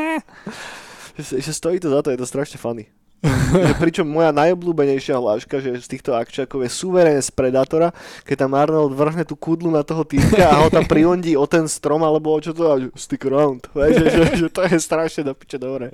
že, 1.20 1.36
že 1.36 1.52
stojí 1.52 1.76
to 1.82 1.92
za 1.92 2.00
to, 2.00 2.14
je 2.14 2.18
to 2.22 2.24
strašne 2.24 2.56
funny. 2.56 2.88
Že 3.24 3.74
pričom 3.80 4.06
moja 4.06 4.30
najobľúbenejšia 4.30 5.16
hláška, 5.16 5.58
že 5.58 5.74
z 5.80 5.88
týchto 5.88 6.14
akčiakov 6.14 6.62
je 6.62 6.70
suverén 6.70 7.18
z 7.18 7.32
Predatora, 7.32 7.90
keď 8.22 8.36
tam 8.46 8.52
Arnold 8.54 8.92
vrhne 8.94 9.24
tú 9.24 9.34
kudlu 9.34 9.72
na 9.72 9.82
toho 9.82 10.04
týpka 10.06 10.46
a 10.46 10.62
ho 10.62 10.68
tam 10.70 10.84
priondí 10.84 11.34
o 11.34 11.48
ten 11.48 11.66
strom, 11.66 12.04
alebo 12.04 12.30
o 12.30 12.38
čo 12.38 12.52
to, 12.52 12.64
a 12.70 12.76
stick 12.94 13.24
around. 13.26 13.66
Vieš, 13.74 13.92
že, 13.98 14.06
že, 14.06 14.22
že, 14.44 14.48
to 14.52 14.62
je 14.68 14.76
strašne 14.78 15.26
do 15.26 15.32
piče 15.34 15.58
dobre. 15.58 15.90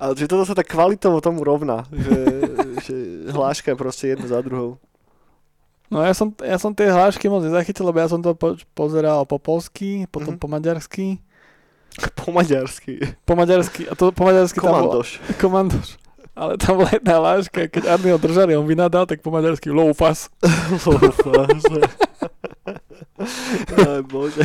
Ale 0.00 0.16
že 0.16 0.26
toto 0.26 0.42
sa 0.42 0.56
tak 0.56 0.66
kvalitovo 0.66 1.20
tomu 1.22 1.44
rovná, 1.44 1.84
že, 1.92 2.16
že 2.82 2.94
hláška 3.30 3.70
je 3.72 3.78
proste 3.78 4.04
jedna 4.16 4.26
za 4.26 4.40
druhou. 4.40 4.80
No 5.92 6.00
ja 6.02 6.16
som, 6.16 6.32
ja 6.42 6.56
som 6.58 6.72
tie 6.74 6.88
hlášky 6.90 7.28
moc 7.28 7.44
nezachytil, 7.44 7.86
lebo 7.86 8.00
ja 8.02 8.08
som 8.08 8.18
to 8.18 8.32
po, 8.34 8.56
pozeral 8.74 9.22
po 9.28 9.36
polsky, 9.38 10.08
potom 10.10 10.34
Mhm. 10.34 10.40
po 10.40 10.48
maďarsky. 10.50 11.20
Po 12.18 12.34
maďarsky. 12.34 12.98
Po 13.22 13.38
maďarsky, 13.38 13.86
a 13.86 13.94
to 13.94 14.10
po 14.10 14.26
maďarsky 14.26 14.58
tam 14.58 14.74
bolo, 14.74 15.06
Komandoš. 15.38 16.02
Ale 16.34 16.58
tam 16.58 16.82
bola 16.82 16.90
jedna 16.90 17.14
hláška, 17.22 17.70
keď 17.70 17.94
ho 17.94 18.18
držali, 18.18 18.58
on 18.58 18.66
vynadal, 18.66 19.06
tak 19.06 19.22
po 19.22 19.30
maďarsky 19.30 19.70
low 19.70 19.94
fast. 19.94 20.34
Aj 23.78 24.02
bože. 24.02 24.42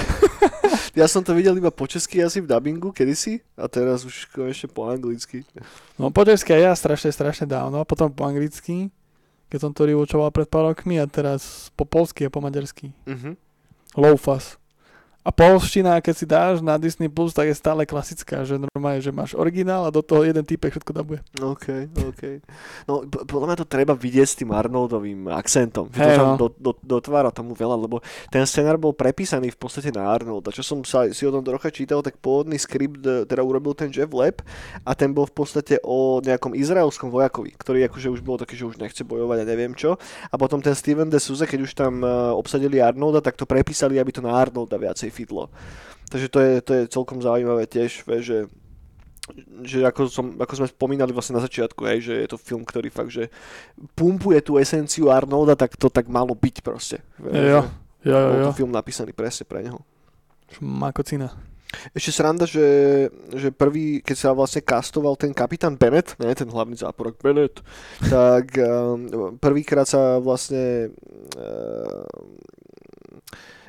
Ja 0.94 1.10
som 1.10 1.26
to 1.26 1.34
videl 1.34 1.58
iba 1.58 1.74
po 1.74 1.90
česky 1.90 2.22
asi 2.22 2.46
v 2.46 2.50
dubbingu 2.50 2.94
kedysi 2.94 3.42
a 3.58 3.66
teraz 3.66 4.06
už 4.06 4.30
konečne 4.30 4.70
po 4.70 4.86
anglicky. 4.86 5.42
No 5.98 6.14
po 6.14 6.22
česky 6.22 6.62
ja 6.62 6.78
strašne, 6.78 7.10
strašne 7.10 7.50
dávno, 7.50 7.82
potom 7.90 8.14
po 8.14 8.30
anglicky, 8.30 8.94
keď 9.50 9.60
som 9.66 9.72
to 9.74 9.90
rewatchoval 9.90 10.30
pred 10.30 10.46
pár 10.46 10.70
rokmi 10.70 11.02
a 11.02 11.10
teraz 11.10 11.74
po 11.74 11.90
polsky 11.90 12.30
a 12.30 12.34
po 12.34 12.38
maďarsky. 12.38 12.94
Mhm. 13.10 13.34
Low 13.98 14.14
fast. 14.14 14.62
A 15.30 15.32
polština, 15.32 16.02
keď 16.02 16.16
si 16.18 16.26
dáš 16.26 16.58
na 16.58 16.74
Disney 16.82 17.06
Plus, 17.06 17.38
tak 17.38 17.46
je 17.46 17.54
stále 17.54 17.86
klasická, 17.86 18.42
že 18.42 18.58
normálne, 18.58 18.98
že 18.98 19.14
máš 19.14 19.38
originál 19.38 19.86
a 19.86 19.94
do 19.94 20.02
toho 20.02 20.26
jeden 20.26 20.42
typek 20.42 20.74
všetko 20.74 20.90
dabuje. 20.90 21.22
OK, 21.38 21.86
OK. 22.10 22.42
No, 22.90 23.06
podľa 23.06 23.46
mňa 23.54 23.58
to 23.62 23.70
treba 23.70 23.94
vidieť 23.94 24.26
s 24.26 24.34
tým 24.42 24.50
Arnoldovým 24.50 25.30
akcentom. 25.30 25.94
Že 25.94 26.02
to 26.02 26.10
Hej, 26.10 26.18
tam 26.18 26.30
no. 26.34 26.38
do, 26.42 26.48
do, 26.58 26.72
dotvára 26.82 27.30
tomu 27.30 27.54
veľa, 27.54 27.78
lebo 27.78 28.02
ten 28.34 28.42
scenár 28.50 28.82
bol 28.82 28.90
prepísaný 28.90 29.54
v 29.54 29.60
podstate 29.62 29.94
na 29.94 30.10
Arnolda. 30.10 30.50
Čo 30.50 30.66
som 30.66 30.82
sa, 30.82 31.06
si 31.14 31.22
o 31.22 31.30
tom 31.30 31.46
trocha 31.46 31.70
čítal, 31.70 32.02
tak 32.02 32.18
pôvodný 32.18 32.58
skript 32.58 33.06
e, 33.06 33.30
teda 33.30 33.46
urobil 33.46 33.78
ten 33.78 33.94
Jeff 33.94 34.10
Leb 34.10 34.42
a 34.82 34.98
ten 34.98 35.14
bol 35.14 35.30
v 35.30 35.46
podstate 35.46 35.78
o 35.86 36.26
nejakom 36.26 36.58
izraelskom 36.58 37.14
vojakovi, 37.14 37.54
ktorý 37.54 37.86
akože 37.86 38.10
už 38.18 38.26
bol 38.26 38.42
taký, 38.42 38.58
že 38.58 38.66
už 38.66 38.82
nechce 38.82 39.06
bojovať 39.06 39.46
a 39.46 39.50
neviem 39.50 39.78
čo. 39.78 39.94
A 40.34 40.36
potom 40.42 40.58
ten 40.58 40.74
Steven 40.74 41.06
de 41.06 41.22
Souza, 41.22 41.46
keď 41.46 41.60
už 41.70 41.78
tam 41.78 42.02
e, 42.02 42.10
obsadili 42.34 42.82
Arnolda, 42.82 43.22
tak 43.22 43.38
to 43.38 43.46
prepísali, 43.46 44.02
aby 44.02 44.10
to 44.10 44.26
na 44.26 44.34
Arnolda 44.34 44.82
viacej 44.82 45.19
fidlo. 45.20 45.52
Takže 46.08 46.28
to 46.32 46.40
je, 46.40 46.54
to 46.64 46.72
je 46.74 46.84
celkom 46.88 47.20
zaujímavé 47.20 47.68
tiež, 47.68 48.08
že 48.24 48.48
že 49.62 49.86
ako, 49.86 50.10
som, 50.10 50.26
ako 50.42 50.54
sme 50.58 50.68
spomínali 50.74 51.14
vlastne 51.14 51.38
na 51.38 51.46
začiatku, 51.46 51.86
hej, 51.86 52.00
že 52.02 52.14
je 52.18 52.28
to 52.34 52.38
film, 52.42 52.66
ktorý 52.66 52.90
fakt, 52.90 53.14
že 53.14 53.30
pumpuje 53.94 54.42
tú 54.42 54.58
esenciu 54.58 55.14
Arnolda, 55.14 55.54
tak 55.54 55.78
to 55.78 55.86
tak 55.86 56.10
malo 56.10 56.34
byť 56.34 56.56
proste. 56.66 56.98
Že 57.22 57.30
jo, 57.30 57.62
jo, 58.10 58.18
Bol 58.18 58.42
to 58.50 58.58
film 58.58 58.74
napísaný 58.74 59.14
presne 59.14 59.46
pre 59.46 59.62
neho. 59.62 59.86
Makocina. 60.58 61.30
Ešte 61.94 62.10
sranda, 62.10 62.50
že, 62.50 62.66
že 63.38 63.54
prvý, 63.54 64.02
keď 64.02 64.18
sa 64.18 64.30
vlastne 64.34 64.66
castoval 64.66 65.14
ten 65.14 65.30
kapitán 65.30 65.78
Bennett, 65.78 66.18
ne 66.18 66.34
ten 66.34 66.50
hlavný 66.50 66.74
záporok 66.74 67.22
Bennett, 67.22 67.62
tak 68.10 68.58
um, 68.58 69.38
prvýkrát 69.38 69.86
sa 69.86 70.18
vlastne 70.18 70.90
um, 71.38 72.42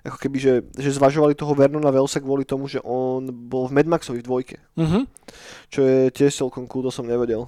ako 0.04 0.16
keby, 0.16 0.36
že, 0.40 0.54
že 0.76 0.96
zvažovali 0.96 1.36
toho 1.36 1.52
Vernona 1.52 1.92
Velsa 1.92 2.20
kvôli 2.20 2.48
tomu, 2.48 2.66
že 2.66 2.80
on 2.80 3.28
bol 3.28 3.68
v 3.68 3.74
Mad 3.76 3.88
Maxovi 3.88 4.24
v 4.24 4.28
dvojke. 4.28 4.56
Mhm. 4.76 5.06
čo 5.70 5.80
je 5.86 6.10
tiež 6.10 6.34
celkom 6.34 6.66
cool, 6.66 6.82
to 6.82 6.90
som 6.90 7.06
nevedel. 7.06 7.46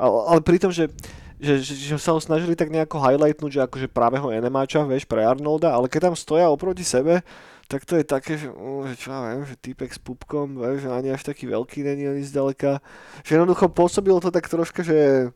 Ale, 0.00 0.18
ale 0.32 0.40
pri 0.40 0.56
tom, 0.56 0.72
že, 0.72 0.88
že, 1.36 1.60
že, 1.60 1.74
že 1.76 1.94
sa 2.00 2.16
ho 2.16 2.20
snažili 2.22 2.56
tak 2.56 2.72
nejako 2.72 3.02
highlightnúť, 3.02 3.52
že 3.52 3.64
akože 3.66 3.86
práveho 3.92 4.32
enemáča, 4.32 4.86
vieš, 4.88 5.04
pre 5.04 5.22
Arnolda, 5.22 5.74
ale 5.74 5.90
keď 5.90 6.10
tam 6.10 6.14
stoja 6.16 6.48
oproti 6.48 6.82
sebe, 6.86 7.20
tak 7.68 7.88
to 7.88 7.96
je 7.96 8.04
také, 8.04 8.36
že, 8.36 8.52
uh, 8.52 8.84
že 8.84 8.94
čo 9.00 9.12
ja 9.12 9.32
viem, 9.32 9.48
že 9.48 9.56
týpek 9.56 9.90
s 9.92 10.00
pupkom, 10.00 10.60
vieš, 10.60 10.84
že 10.84 10.90
ani 10.92 11.08
až 11.12 11.24
taký 11.24 11.48
veľký 11.48 11.84
není 11.84 12.04
ani 12.04 12.22
zďaleka. 12.24 12.84
Že 13.24 13.30
jednoducho 13.40 13.72
pôsobilo 13.72 14.20
to 14.20 14.28
tak 14.28 14.44
troška, 14.44 14.84
že 14.84 15.30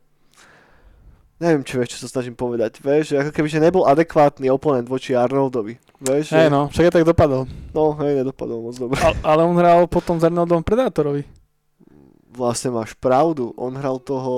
neviem, 1.36 1.62
čo 1.64 1.76
vieš, 1.76 1.96
čo 1.96 2.02
sa 2.06 2.08
snažím 2.08 2.32
povedať, 2.32 2.80
vieš, 2.80 3.16
ako 3.16 3.30
keby, 3.32 3.48
že 3.48 3.60
nebol 3.60 3.84
adekvátny 3.84 4.48
oponent 4.48 4.88
voči 4.88 5.12
Arnoldovi, 5.12 5.76
vieš, 6.00 6.32
že, 6.32 6.36
Hej 6.36 6.48
no, 6.48 6.68
však 6.72 6.88
aj 6.88 6.94
tak 6.96 7.08
dopadol. 7.08 7.44
no, 7.76 7.92
hej, 8.00 8.24
nedopadol 8.24 8.64
moc 8.64 8.74
dobre. 8.76 8.96
Ale, 9.00 9.16
ale 9.20 9.40
on 9.44 9.56
hral 9.56 9.84
potom 9.86 10.16
s 10.16 10.24
Arnoldom 10.24 10.64
Predátorovi. 10.64 11.24
vlastne 12.36 12.68
máš 12.68 12.92
pravdu. 12.96 13.56
On 13.56 13.72
hral 13.72 13.96
toho... 14.00 14.32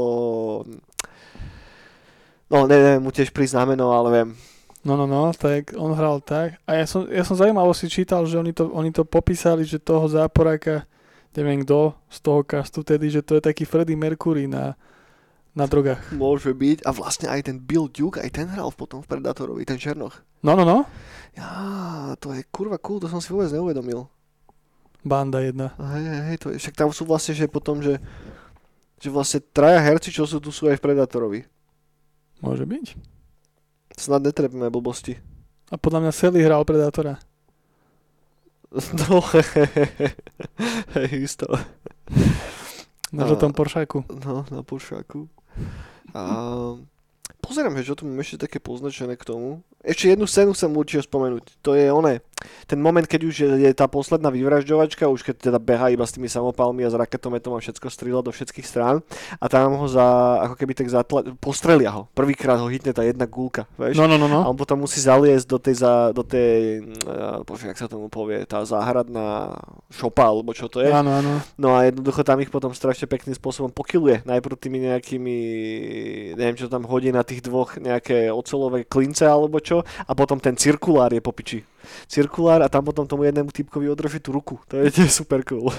No, 2.48 2.64
neviem 2.64 3.02
mu 3.02 3.10
tiež 3.12 3.34
priznámeno, 3.34 3.92
ale 3.92 4.08
viem. 4.08 4.28
No, 4.86 4.94
no, 4.96 5.04
no, 5.04 5.34
tak 5.34 5.74
on 5.76 5.92
hral 5.92 6.22
tak. 6.22 6.56
A 6.64 6.78
ja 6.78 6.86
som, 6.88 7.04
ja 7.10 7.20
som 7.26 7.36
zaujímavo 7.36 7.74
si 7.74 7.90
čítal, 7.90 8.24
že 8.24 8.38
oni 8.38 8.54
to, 8.54 8.70
oni 8.70 8.94
to 8.94 9.02
popísali, 9.04 9.66
že 9.66 9.82
toho 9.82 10.06
záporáka, 10.08 10.86
neviem 11.36 11.60
kto 11.66 11.92
z 12.08 12.18
toho 12.24 12.40
castu 12.46 12.80
tedy, 12.86 13.10
že 13.12 13.20
to 13.20 13.36
je 13.36 13.42
taký 13.44 13.68
Freddie 13.68 13.98
Mercury 13.98 14.48
na, 14.48 14.78
na 15.58 15.66
drogách. 15.66 16.14
Môže 16.14 16.54
byť. 16.54 16.86
A 16.86 16.94
vlastne 16.94 17.26
aj 17.26 17.50
ten 17.50 17.58
Bill 17.58 17.90
Duke, 17.90 18.22
aj 18.22 18.30
ten 18.30 18.46
hral 18.46 18.70
potom 18.70 19.02
v 19.02 19.10
Predatorovi, 19.10 19.66
ten 19.66 19.82
Černoch. 19.82 20.22
No, 20.46 20.54
no, 20.54 20.62
no. 20.62 20.86
Ja, 21.34 22.14
to 22.22 22.30
je 22.30 22.46
kurva 22.54 22.78
cool, 22.78 23.02
to 23.02 23.10
som 23.10 23.18
si 23.18 23.34
vôbec 23.34 23.50
neuvedomil. 23.50 24.06
Banda 25.02 25.42
jedna. 25.42 25.74
Hej, 25.78 26.04
hej, 26.06 26.22
hej, 26.30 26.36
to 26.38 26.46
je, 26.54 26.56
však 26.62 26.74
tam 26.78 26.90
sú 26.94 27.02
vlastne, 27.06 27.34
že 27.34 27.50
potom, 27.50 27.82
že 27.82 27.98
že 28.98 29.14
vlastne 29.14 29.38
traja 29.54 29.78
herci, 29.78 30.10
čo 30.10 30.26
sú 30.26 30.42
tu, 30.42 30.50
sú 30.50 30.66
aj 30.66 30.82
v 30.82 30.84
Predatorovi. 30.90 31.40
Môže 32.42 32.66
byť. 32.66 32.86
Snad 33.94 34.26
netrebíme 34.26 34.70
blbosti. 34.70 35.18
A 35.70 35.78
podľa 35.78 36.06
mňa 36.06 36.12
Sally 36.14 36.42
hral 36.42 36.66
Predátora. 36.66 37.22
No, 39.08 39.24
hej, 40.92 41.24
isto. 41.24 41.48
Na 43.08 43.24
žltom 43.24 43.56
Poršáku. 43.56 44.04
No, 44.20 44.44
na 44.52 44.60
Poršáku. 44.60 45.30
A 46.14 46.76
pozerám, 47.48 47.80
že 47.80 47.96
tu 47.96 48.04
mám 48.04 48.20
ešte 48.20 48.44
také 48.44 48.60
poznačené 48.60 49.16
k 49.16 49.24
tomu. 49.24 49.64
Ešte 49.80 50.12
jednu 50.12 50.28
scénu 50.28 50.52
chcem 50.52 50.68
určite 50.74 51.08
spomenúť. 51.08 51.64
To 51.64 51.72
je 51.72 51.88
oné. 51.88 52.20
Ten 52.68 52.78
moment, 52.78 53.02
keď 53.02 53.20
už 53.24 53.34
je, 53.34 53.48
je 53.66 53.72
tá 53.74 53.90
posledná 53.90 54.30
vyvražďovačka, 54.30 55.10
už 55.10 55.26
keď 55.26 55.50
teda 55.50 55.58
beha 55.58 55.90
iba 55.90 56.06
s 56.06 56.14
tými 56.14 56.30
samopalmi 56.30 56.86
a 56.86 56.92
s 56.92 56.94
raketometom 56.94 57.56
a 57.56 57.62
všetko 57.62 57.86
strieľa 57.90 58.22
do 58.26 58.30
všetkých 58.30 58.66
strán 58.66 59.02
a 59.40 59.46
tam 59.50 59.74
ho 59.74 59.86
za, 59.90 60.38
ako 60.46 60.54
keby 60.54 60.72
tak 60.76 60.90
zatla, 60.90 61.34
postrelia 61.42 61.90
ho. 61.90 62.06
Prvýkrát 62.14 62.60
ho 62.62 62.70
hitne 62.70 62.94
tá 62.94 63.02
jedna 63.02 63.26
gulka, 63.26 63.66
vieš? 63.74 63.98
No, 63.98 64.06
no, 64.06 64.20
no, 64.20 64.26
A 64.30 64.46
no. 64.46 64.54
on 64.54 64.58
potom 64.58 64.82
musí 64.82 65.02
zaliesť 65.02 65.46
do 65.50 65.58
tej, 65.58 65.74
za, 65.82 65.94
do 66.14 66.22
tej 66.22 66.82
uh, 67.06 67.42
bože, 67.42 67.66
jak 67.66 67.78
sa 67.78 67.90
tomu 67.90 68.06
povie, 68.06 68.46
tá 68.46 68.62
záhradná 68.62 69.58
šopa, 69.90 70.30
alebo 70.30 70.54
čo 70.54 70.70
to 70.70 70.78
je. 70.78 70.90
Áno, 70.94 71.18
áno. 71.18 71.42
No 71.58 71.74
a 71.74 71.90
jednoducho 71.90 72.22
tam 72.22 72.38
ich 72.38 72.54
potom 72.54 72.70
strašne 72.70 73.10
pekným 73.10 73.34
spôsobom 73.34 73.74
pokiluje. 73.74 74.22
Najprv 74.22 74.54
tými 74.58 74.78
nejakými, 74.90 75.36
neviem 76.38 76.58
čo 76.58 76.70
tam 76.70 76.86
hodí 76.86 77.10
na 77.10 77.26
tých 77.26 77.37
dvoch, 77.44 77.78
nejaké 77.78 78.30
ocelové 78.32 78.84
klince 78.84 79.26
alebo 79.26 79.62
čo. 79.62 79.82
A 79.82 80.12
potom 80.12 80.38
ten 80.40 80.56
cirkulár 80.56 81.12
je 81.14 81.22
po 81.22 81.32
piči. 81.32 81.62
Cirkulár 82.06 82.62
a 82.64 82.68
tam 82.68 82.84
potom 82.84 83.04
tomu 83.04 83.24
jednému 83.28 83.52
typkovi 83.52 83.88
održí 83.90 84.20
tú 84.20 84.32
ruku. 84.32 84.60
To 84.68 84.80
je 84.80 84.92
tiež 84.92 85.10
super 85.24 85.42
cool. 85.44 85.72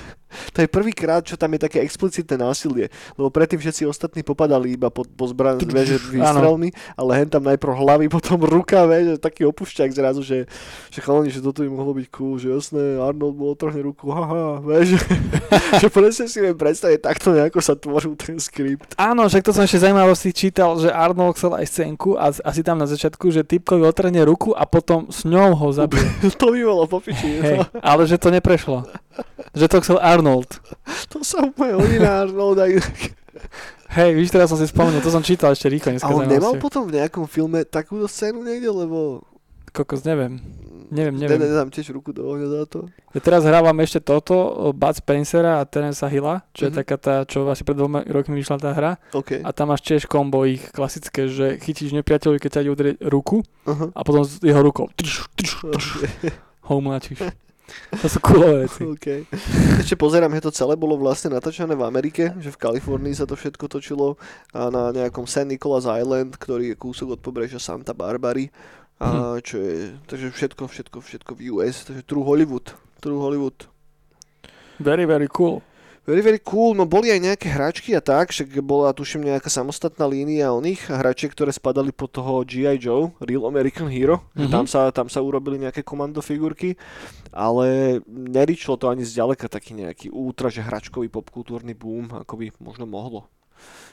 To 0.53 0.61
je 0.61 0.69
prvýkrát, 0.69 1.25
čo 1.25 1.33
tam 1.37 1.57
je 1.57 1.65
také 1.65 1.81
explicitné 1.81 2.37
násilie. 2.37 2.93
Lebo 3.17 3.33
predtým 3.33 3.57
všetci 3.57 3.89
ostatní 3.89 4.21
popadali 4.21 4.77
iba 4.77 4.93
po, 4.93 5.01
po 5.01 5.25
zbran, 5.25 5.57
vieš, 5.57 5.97
že 5.97 6.21
výstrelmi, 6.21 6.69
ale 6.93 7.11
hen 7.17 7.29
tam 7.33 7.43
najprv 7.49 7.73
hlavy, 7.73 8.05
potom 8.13 8.37
ruka, 8.45 8.85
vieš, 8.85 9.17
taký 9.17 9.49
opušťak 9.49 9.89
zrazu, 9.89 10.21
že, 10.21 10.45
že 10.93 10.99
chalani, 11.01 11.33
že 11.33 11.41
toto 11.41 11.65
by 11.65 11.69
mohlo 11.73 11.97
byť 11.97 12.07
cool, 12.13 12.37
že 12.37 12.53
jasné, 12.53 13.01
Arnold 13.01 13.35
mu 13.41 13.49
otrhne 13.49 13.81
ruku, 13.81 14.13
haha, 14.13 14.61
vieš, 14.61 15.01
že 15.81 15.87
presne 15.89 16.29
si 16.29 16.37
viem 16.37 16.53
predstaviť 16.53 16.99
takto 17.01 17.33
nejako 17.33 17.59
sa 17.65 17.73
tvoril 17.73 18.13
ten 18.13 18.37
skript. 18.37 18.93
Áno, 19.01 19.25
však 19.25 19.41
to 19.41 19.51
som 19.51 19.65
ešte 19.65 19.81
zaujímavo 19.81 20.13
si 20.13 20.29
čítal, 20.29 20.77
že 20.77 20.93
Arnold 20.93 21.41
chcel 21.41 21.57
aj 21.57 21.65
scénku 21.65 22.19
a 22.21 22.29
asi 22.29 22.61
tam 22.61 22.77
na 22.77 22.85
začiatku, 22.85 23.33
že 23.33 23.41
typkovi 23.41 23.81
otrhne 23.81 24.21
ruku 24.29 24.53
a 24.53 24.69
potom 24.69 25.09
s 25.09 25.25
ňou 25.25 25.57
ho 25.57 25.67
zabije. 25.73 25.98
to 26.39 26.45
by 26.51 26.59
bolo 26.63 26.83
popiči. 26.85 27.39
Hej, 27.39 27.57
ale 27.79 28.01
že 28.07 28.17
to 28.17 28.29
neprešlo. 28.29 28.87
Že 29.53 29.65
to 29.67 29.77
chcel 29.83 29.97
Arnold. 29.99 30.59
To 31.11 31.23
sa 31.25 31.43
úplne 31.43 31.79
hodí 31.79 31.97
na 31.99 32.23
Arnolda. 32.23 32.69
Hej, 33.89 34.11
víš, 34.13 34.29
teraz 34.29 34.53
som 34.53 34.59
si 34.59 34.69
spomenul, 34.69 35.01
to 35.01 35.09
som 35.09 35.25
čítal 35.25 35.49
ešte 35.49 35.65
rýchlo. 35.65 35.97
A 35.97 36.13
on 36.13 36.29
nemal 36.29 36.53
potom 36.61 36.85
v 36.85 37.01
nejakom 37.01 37.25
filme 37.25 37.65
takúto 37.65 38.05
scénu 38.05 38.45
niekde, 38.45 38.69
lebo... 38.69 39.25
Kokos, 39.73 40.05
neviem. 40.05 40.37
Neviem, 40.89 41.15
Ne, 41.15 41.29
neviem. 41.29 41.39
ne, 41.39 41.53
dám 41.53 41.69
tiež 41.69 41.93
ruku 41.93 42.09
do 42.09 42.25
ohňa 42.25 42.47
za 42.49 42.61
to. 42.65 42.79
Ja 43.13 43.21
teraz 43.21 43.45
hrávam 43.45 43.77
ešte 43.77 44.01
toto, 44.01 44.35
Bud 44.73 44.95
Spencera 44.95 45.61
a 45.61 45.65
Terensa 45.65 46.09
Hilla, 46.09 46.41
čo 46.51 46.65
je 46.65 46.71
Mhm. 46.73 46.77
taká 46.81 46.95
tá, 46.97 47.15
čo 47.23 47.45
asi 47.45 47.61
pred 47.61 47.77
dvoma 47.77 48.01
rokmi 48.03 48.37
vyšla 48.37 48.57
tá 48.57 48.73
hra. 48.73 48.91
OK. 49.13 49.45
A 49.45 49.49
tam 49.53 49.69
máš 49.69 49.85
tiež 49.85 50.09
kombo 50.09 50.43
ich 50.43 50.65
klasické, 50.69 51.29
že 51.29 51.61
chytíš 51.61 51.93
nepriateľovi, 51.93 52.37
keď 52.37 52.49
ťa 52.49 52.61
ide 52.65 52.71
udrieť 52.73 52.95
ruku 53.05 53.45
Aha. 53.65 53.93
a 53.93 53.99
potom 54.01 54.25
s 54.25 54.41
jeho 54.41 54.59
rukou 54.59 54.89
trš, 54.97 55.29
trš, 55.37 55.51
trš, 55.69 55.85
Okay. 56.01 56.33
ho. 56.69 56.77
To 58.01 58.07
sú 58.09 58.17
coolové 58.17 58.65
veci. 58.65 58.81
Okay. 58.81 59.29
Ešte 59.77 59.93
pozerám, 59.93 60.33
že 60.33 60.41
to 60.41 60.51
celé 60.53 60.73
bolo 60.73 60.97
vlastne 60.97 61.29
natáčané 61.29 61.77
v 61.77 61.85
Amerike, 61.85 62.33
že 62.41 62.49
v 62.49 62.57
Kalifornii 62.57 63.13
sa 63.13 63.29
to 63.29 63.37
všetko 63.37 63.69
točilo 63.69 64.17
a 64.49 64.73
na 64.73 64.89
nejakom 64.89 65.29
St. 65.29 65.45
Nicholas 65.45 65.85
Island, 65.85 66.33
ktorý 66.33 66.73
je 66.73 66.81
kúsok 66.81 67.13
od 67.13 67.19
pobrežia 67.21 67.61
Santa 67.61 67.93
Barbary. 67.93 68.49
A 68.99 69.39
čo 69.39 69.63
je, 69.63 69.95
takže 70.11 70.27
všetko, 70.35 70.67
všetko, 70.67 70.97
všetko 70.99 71.31
v 71.39 71.55
US, 71.55 71.87
takže 71.87 72.03
True 72.03 72.27
Hollywood. 72.27 72.75
True 72.99 73.15
Hollywood. 73.23 73.71
Very, 74.79 75.07
very 75.07 75.31
cool. 75.31 75.63
Very, 76.03 76.19
very 76.19 76.41
cool. 76.43 76.75
No 76.75 76.83
boli 76.83 77.13
aj 77.13 77.21
nejaké 77.21 77.47
hračky 77.47 77.95
a 77.95 78.01
tak, 78.03 78.35
však 78.35 78.59
bola 78.59 78.91
tuším 78.91 79.29
nejaká 79.29 79.47
samostatná 79.47 80.03
línia 80.03 80.51
oných 80.51 80.91
hračiek, 80.91 81.31
ktoré 81.31 81.53
spadali 81.53 81.95
pod 81.95 82.11
toho 82.11 82.43
G.I. 82.43 82.75
Joe, 82.81 83.15
Real 83.23 83.47
American 83.47 83.87
Hero. 83.87 84.27
Mm-hmm. 84.35 84.51
Tam, 84.51 84.65
sa, 84.67 84.91
tam 84.91 85.07
sa 85.07 85.23
urobili 85.23 85.63
nejaké 85.63 85.79
komando 85.85 86.19
figurky, 86.19 86.75
ale 87.31 87.99
neričilo 88.09 88.75
to 88.75 88.91
ani 88.91 89.07
zďaleka 89.07 89.47
taký 89.47 89.79
nejaký 89.79 90.11
ultra, 90.11 90.51
že 90.51 90.65
hračkový 90.65 91.07
popkultúrny 91.07 91.71
boom, 91.71 92.11
ako 92.11 92.33
by 92.35 92.45
možno 92.59 92.83
mohlo 92.83 93.31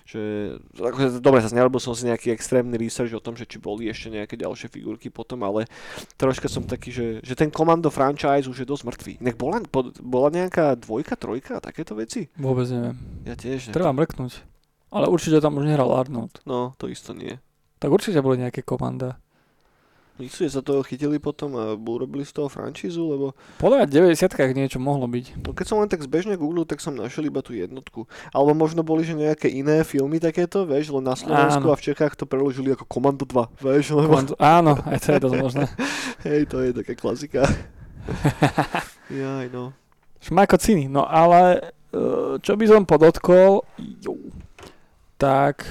že 0.06 0.54
akože, 0.78 1.18
dobre, 1.18 1.42
sa 1.42 1.50
nerobil 1.50 1.82
som 1.82 1.92
si 1.92 2.06
nejaký 2.06 2.30
extrémny 2.30 2.78
research 2.78 3.10
o 3.12 3.22
tom, 3.22 3.34
že 3.34 3.42
či 3.42 3.58
boli 3.58 3.90
ešte 3.90 4.14
nejaké 4.14 4.38
ďalšie 4.38 4.70
figurky 4.70 5.10
potom, 5.10 5.42
ale 5.42 5.66
troška 6.14 6.46
som 6.46 6.62
taký, 6.62 6.94
že, 6.94 7.06
že 7.26 7.34
ten 7.34 7.50
Commando 7.50 7.90
franchise 7.90 8.46
už 8.46 8.62
je 8.62 8.70
dosť 8.70 8.84
mŕtvý. 8.86 9.12
Nech 9.18 9.34
bola, 9.34 9.60
bola 9.98 10.28
nejaká 10.30 10.78
dvojka, 10.78 11.18
trojka 11.18 11.58
takéto 11.58 11.98
veci? 11.98 12.30
Vôbec 12.38 12.70
neviem. 12.70 12.96
Ja 13.26 13.34
tiež. 13.34 13.74
Treba 13.74 13.90
mrknúť. 13.90 14.46
Ale 14.94 15.10
určite 15.10 15.42
tam 15.42 15.58
už 15.58 15.66
nehral 15.66 15.90
Arnold. 15.90 16.40
No, 16.46 16.78
to 16.78 16.86
isto 16.86 17.10
nie. 17.10 17.42
Tak 17.82 17.90
určite 17.90 18.22
boli 18.22 18.40
nejaké 18.40 18.62
komanda. 18.62 19.18
Myslíš, 20.16 20.56
sa 20.56 20.64
toho 20.64 20.80
chytili 20.80 21.20
potom 21.20 21.52
a 21.60 21.76
urobili 21.76 22.24
z 22.24 22.32
toho 22.32 22.48
francízu, 22.48 23.04
lebo... 23.04 23.36
Podľa 23.60 23.84
v 23.84 24.16
90 24.16 24.56
niečo 24.56 24.80
mohlo 24.80 25.04
byť. 25.04 25.44
No 25.44 25.52
keď 25.52 25.66
som 25.68 25.76
len 25.84 25.92
tak 25.92 26.00
zbežne 26.00 26.40
googlil, 26.40 26.64
tak 26.64 26.80
som 26.80 26.96
našiel 26.96 27.28
iba 27.28 27.44
tú 27.44 27.52
jednotku. 27.52 28.08
Alebo 28.32 28.56
možno 28.56 28.80
boli, 28.80 29.04
že 29.04 29.12
nejaké 29.12 29.52
iné 29.52 29.84
filmy 29.84 30.16
takéto, 30.16 30.64
vieš, 30.64 30.88
len 30.88 31.04
na 31.04 31.12
Slovensku 31.12 31.68
áno. 31.68 31.72
a 31.72 31.76
v 31.76 31.84
Čechách 31.92 32.16
to 32.16 32.24
preložili 32.24 32.72
ako 32.72 32.88
Komando 32.88 33.28
2, 33.28 33.60
vieš, 33.60 33.92
lebo... 33.92 34.16
Komando, 34.16 34.34
áno, 34.40 34.80
aj 34.88 34.98
to 35.04 35.08
je 35.12 35.20
dosť 35.20 35.36
možné. 35.36 35.64
Hej, 36.26 36.40
to 36.48 36.56
je 36.64 36.70
taká 36.72 36.92
klasika. 36.96 37.44
Jaj, 39.12 39.52
no. 39.52 39.76
Šmajko 40.24 40.56
ciny, 40.56 40.88
no 40.88 41.04
ale 41.04 41.60
e, 41.92 42.40
čo 42.40 42.56
by 42.56 42.64
som 42.64 42.88
podotkol, 42.88 43.68
tak 45.20 45.68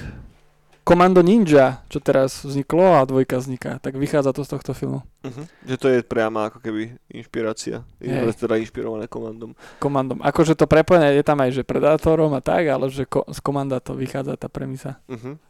Komando 0.86 1.26
Ninja, 1.26 1.82
čo 1.90 1.98
teraz 1.98 2.46
vzniklo 2.46 3.02
a 3.02 3.10
dvojka 3.10 3.42
vzniká, 3.42 3.82
tak 3.82 3.98
vychádza 3.98 4.38
to 4.38 4.46
z 4.46 4.54
tohto 4.54 4.72
filmu. 4.78 5.02
Uh-huh. 5.26 5.50
Že 5.66 5.76
to 5.82 5.88
je 5.90 5.98
priama 6.06 6.54
ako 6.54 6.62
keby 6.62 7.02
inšpirácia. 7.10 7.82
Je 7.98 8.14
teda 8.38 8.62
inšpirované 8.62 9.10
komandom. 9.10 9.58
Komandom. 9.82 10.22
Akože 10.22 10.54
to 10.54 10.70
prepojenie 10.70 11.18
je 11.18 11.26
tam 11.26 11.42
aj, 11.42 11.58
že 11.58 11.66
Predátorom 11.66 12.30
a 12.38 12.42
tak, 12.46 12.70
ale 12.70 12.94
že 12.94 13.10
ko- 13.10 13.26
z 13.26 13.42
komanda 13.42 13.82
to 13.82 13.98
vychádza 13.98 14.38
tá 14.38 14.46
premisa. 14.46 15.02
Uh-huh. 15.10 15.42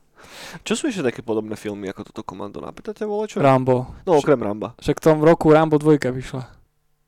Čo 0.63 0.73
sú 0.79 0.83
ešte 0.87 1.11
také 1.11 1.19
podobné 1.19 1.59
filmy 1.59 1.91
ako 1.91 2.07
toto 2.07 2.23
komando? 2.23 2.63
Napýtate 2.63 3.03
vole 3.03 3.27
čo? 3.27 3.43
Rambo. 3.43 3.91
No 4.07 4.15
okrem 4.15 4.39
Ramba. 4.39 4.73
Však 4.79 5.03
v 5.03 5.03
tom 5.03 5.19
roku 5.19 5.51
Rambo 5.51 5.75
2 5.75 5.99
vyšla. 5.99 6.47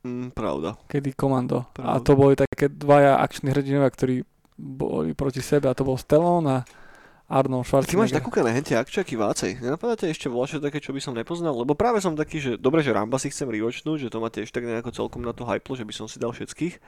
Mm, 0.03 0.35
pravda. 0.35 0.75
Kedy 0.91 1.15
komando. 1.15 1.63
Pravda. 1.71 1.95
A 1.95 2.03
to 2.03 2.11
boli 2.19 2.35
také 2.35 2.67
dvaja 2.67 3.23
akční 3.23 3.55
hrdinovia, 3.55 3.87
ktorí 3.87 4.15
boli 4.57 5.15
proti 5.15 5.39
sebe 5.39 5.71
a 5.71 5.77
to 5.77 5.85
bol 5.85 5.95
Stallone 5.95 6.47
a 6.49 6.57
Arnold 7.27 7.67
Schwarzenegger. 7.67 7.91
Ty 7.91 8.01
máš 8.07 8.15
takúkané 8.15 8.49
hente 8.55 8.71
akčaky 8.71 9.19
vácej. 9.19 9.59
Nenapadá 9.59 9.99
ťa 9.99 10.15
ešte 10.15 10.31
voľačo 10.31 10.63
také, 10.63 10.79
čo 10.79 10.95
by 10.95 11.03
som 11.03 11.11
nepoznal? 11.11 11.59
Lebo 11.59 11.75
práve 11.75 11.99
som 11.99 12.15
taký, 12.15 12.39
že 12.39 12.51
dobre, 12.55 12.79
že 12.79 12.95
Ramba 12.95 13.19
si 13.19 13.27
chcem 13.27 13.51
rewatchnúť, 13.51 14.07
že 14.07 14.11
to 14.11 14.23
ma 14.23 14.31
tiež 14.31 14.47
tak 14.47 14.63
nejako 14.63 14.95
celkom 14.95 15.27
na 15.27 15.35
to 15.35 15.43
hyplo, 15.43 15.75
že 15.75 15.83
by 15.83 15.91
som 15.91 16.07
si 16.07 16.23
dal 16.23 16.31
všetkých. 16.31 16.79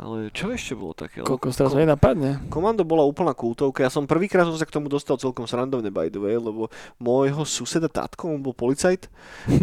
Ale 0.00 0.32
čo 0.32 0.48
ešte 0.48 0.72
bolo 0.72 0.96
také? 0.96 1.20
Koľko 1.20 1.52
sa 1.52 1.68
Kom- 1.68 1.84
napadne? 1.84 2.40
Komando 2.48 2.80
bola 2.80 3.04
úplná 3.04 3.36
kultovka. 3.36 3.84
Ja 3.84 3.92
som 3.92 4.08
prvýkrát 4.08 4.48
som 4.48 4.56
sa 4.56 4.64
k 4.64 4.72
tomu 4.72 4.88
dostal 4.88 5.20
celkom 5.20 5.44
srandovne 5.44 5.92
by 5.92 6.08
the 6.08 6.16
way, 6.16 6.40
lebo 6.40 6.72
môjho 6.96 7.44
suseda 7.44 7.92
tatko, 7.92 8.32
on 8.32 8.40
bol 8.40 8.56
policajt 8.56 9.12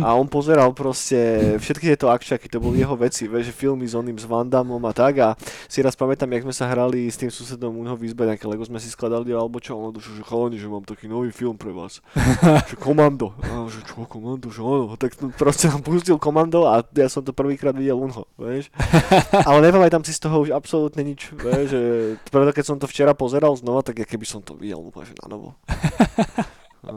a 0.06 0.14
on 0.14 0.30
pozeral 0.30 0.70
proste 0.78 1.18
všetky 1.58 1.92
tieto 1.92 2.14
akčaky, 2.14 2.46
to 2.46 2.62
boli 2.62 2.78
jeho 2.78 2.94
veci, 2.94 3.26
vieš, 3.26 3.50
filmy 3.58 3.90
s 3.90 3.98
oným, 3.98 4.22
s 4.22 4.30
Vandamom 4.30 4.80
a 4.86 4.94
tak 4.94 5.18
a 5.18 5.30
si 5.66 5.82
raz 5.82 5.98
pamätám, 5.98 6.30
jak 6.30 6.46
sme 6.46 6.54
sa 6.54 6.70
hrali 6.70 7.10
s 7.10 7.18
tým 7.18 7.34
susedom 7.34 7.74
u 7.74 7.82
neho 7.82 7.98
v 7.98 8.06
izbe, 8.06 8.30
nejaké 8.30 8.46
Lego 8.46 8.62
sme 8.62 8.78
si 8.78 8.94
skladali 8.94 9.34
alebo 9.34 9.58
čo, 9.58 9.82
on 9.82 9.98
že 9.98 10.22
chalani, 10.22 10.62
že 10.62 10.70
mám 10.70 10.86
taký 10.86 11.10
nový 11.10 11.34
film 11.34 11.58
pre 11.58 11.74
vás. 11.74 12.06
že 12.70 12.78
komando. 12.78 13.34
A 13.42 13.66
že 13.66 13.82
čo, 13.82 14.06
komando, 14.06 14.54
že 14.54 14.62
áno. 14.62 14.94
Tak 14.94 15.18
proste 15.42 15.74
nám 15.74 15.82
pustil 15.90 16.22
komando 16.22 16.70
a 16.70 16.86
ja 16.94 17.10
som 17.10 17.26
to 17.26 17.34
prvýkrát 17.34 17.74
videl 17.74 17.98
unho, 17.98 18.30
vieš. 18.38 18.70
Ale 19.50 19.66
nepamätám 19.66 20.06
si 20.06 20.19
z 20.20 20.28
toho 20.28 20.44
už 20.44 20.52
absolútne 20.52 21.00
nič. 21.08 21.32
Vie, 21.32 21.64
že 21.64 21.82
preto 22.28 22.52
keď 22.52 22.66
som 22.68 22.76
to 22.76 22.92
včera 22.92 23.16
pozeral 23.16 23.56
znova, 23.56 23.88
tak 23.88 24.04
keby 24.04 24.28
som 24.28 24.44
to 24.44 24.52
videl 24.52 24.84
úplne 24.84 25.16
na 25.16 25.28
novo. 25.32 25.56
No. 26.80 26.96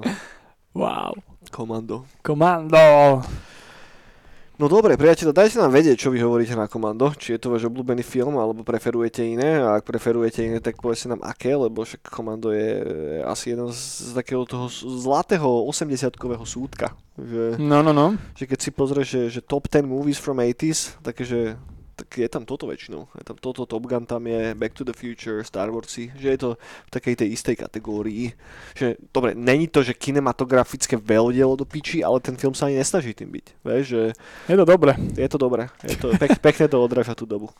Wow. 0.79 1.19
Komando. 1.51 2.07
Komando. 2.23 2.79
No 4.55 4.71
dobre, 4.71 4.95
priateľ, 4.95 5.35
dajte 5.35 5.59
nám 5.59 5.75
vedieť, 5.75 6.07
čo 6.07 6.15
vy 6.15 6.23
hovoríte 6.23 6.55
na 6.55 6.71
komando, 6.71 7.11
či 7.19 7.35
je 7.35 7.43
to 7.43 7.51
váš 7.51 7.67
obľúbený 7.67 8.07
film, 8.07 8.39
alebo 8.39 8.63
preferujete 8.63 9.27
iné, 9.27 9.59
a 9.59 9.75
ak 9.75 9.83
preferujete 9.83 10.47
iné, 10.47 10.63
tak 10.63 10.79
povedzte 10.79 11.11
nám 11.11 11.19
aké, 11.27 11.51
lebo 11.51 11.83
však 11.83 12.07
komando 12.07 12.55
je 12.55 12.79
asi 13.27 13.59
jeden 13.59 13.75
z, 13.75 14.15
takého 14.15 14.47
toho 14.47 14.71
zlatého 15.03 15.67
80-kového 15.67 16.47
súdka. 16.47 16.95
Že, 17.19 17.59
no, 17.59 17.83
no, 17.83 17.91
no. 17.91 18.15
Že 18.39 18.55
keď 18.55 18.59
si 18.63 18.71
pozrieš, 18.71 19.09
že, 19.11 19.23
že 19.35 19.41
top 19.43 19.67
10 19.67 19.83
movies 19.83 20.23
from 20.23 20.39
80s, 20.39 21.03
takže 21.03 21.25
že 21.27 21.41
tak 22.03 22.19
je 22.19 22.27
tam 22.27 22.43
toto 22.43 22.67
väčšinou. 22.67 23.07
Je 23.15 23.23
tam 23.23 23.39
toto 23.39 23.63
Top 23.63 23.87
Gun, 23.87 24.03
tam 24.03 24.27
je 24.27 24.59
Back 24.59 24.75
to 24.75 24.83
the 24.83 24.91
Future, 24.91 25.47
Star 25.47 25.71
Warsy, 25.71 26.11
že 26.19 26.35
je 26.35 26.39
to 26.43 26.51
v 26.59 26.91
takej 26.91 27.15
tej 27.15 27.29
istej 27.39 27.55
kategórii. 27.63 28.35
Že, 28.75 28.99
dobre, 29.15 29.39
není 29.39 29.71
to, 29.71 29.87
že 29.87 29.95
kinematografické 29.95 30.99
veľdielo 30.99 31.55
do 31.55 31.63
piči, 31.63 32.03
ale 32.03 32.19
ten 32.19 32.35
film 32.35 32.59
sa 32.59 32.67
ani 32.67 32.83
nesnaží 32.83 33.15
tým 33.15 33.31
byť. 33.31 33.47
Vieš, 33.63 33.85
že... 33.87 34.03
Je 34.51 34.57
to 34.59 34.67
dobre. 34.67 34.99
Je 35.15 35.29
to 35.31 35.39
dobre. 35.39 35.71
Je 35.87 35.95
to, 35.95 36.11
pek, 36.19 36.43
pekne 36.43 36.67
to 36.67 36.83
odráža 36.83 37.15
tú 37.15 37.23
dobu, 37.23 37.55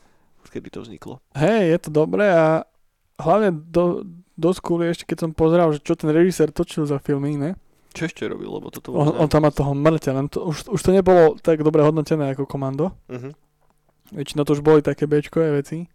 kedy 0.51 0.67
to 0.67 0.83
vzniklo. 0.83 1.23
Hej, 1.39 1.71
je 1.71 1.79
to 1.87 1.89
dobré 2.03 2.27
a 2.27 2.67
hlavne 3.15 3.55
do, 3.55 4.03
do 4.35 4.49
skúry 4.51 4.91
ešte 4.91 5.07
keď 5.07 5.17
som 5.23 5.31
pozeral, 5.31 5.71
že 5.71 5.79
čo 5.79 5.95
ten 5.95 6.11
režisér 6.11 6.51
točil 6.51 6.83
za 6.83 6.99
filmy, 6.99 7.39
ne? 7.39 7.55
Čo 7.93 8.09
ešte 8.09 8.25
robil, 8.25 8.49
lebo 8.49 8.73
toto 8.73 8.89
on, 8.91 9.13
on 9.13 9.29
tam 9.29 9.45
má 9.45 9.53
toho 9.53 9.77
mŕťa, 9.77 10.11
to, 10.33 10.49
už, 10.49 10.65
už 10.73 10.81
to 10.81 10.91
nebolo 10.91 11.37
tak 11.37 11.61
dobre 11.61 11.85
hodnotené 11.85 12.33
ako 12.33 12.49
komando. 12.49 12.89
Uh-huh. 13.05 13.37
Väčšinou 14.11 14.43
to 14.43 14.57
už 14.57 14.65
boli 14.65 14.83
také 14.83 15.07
bečkové 15.07 15.55
veci. 15.63 15.87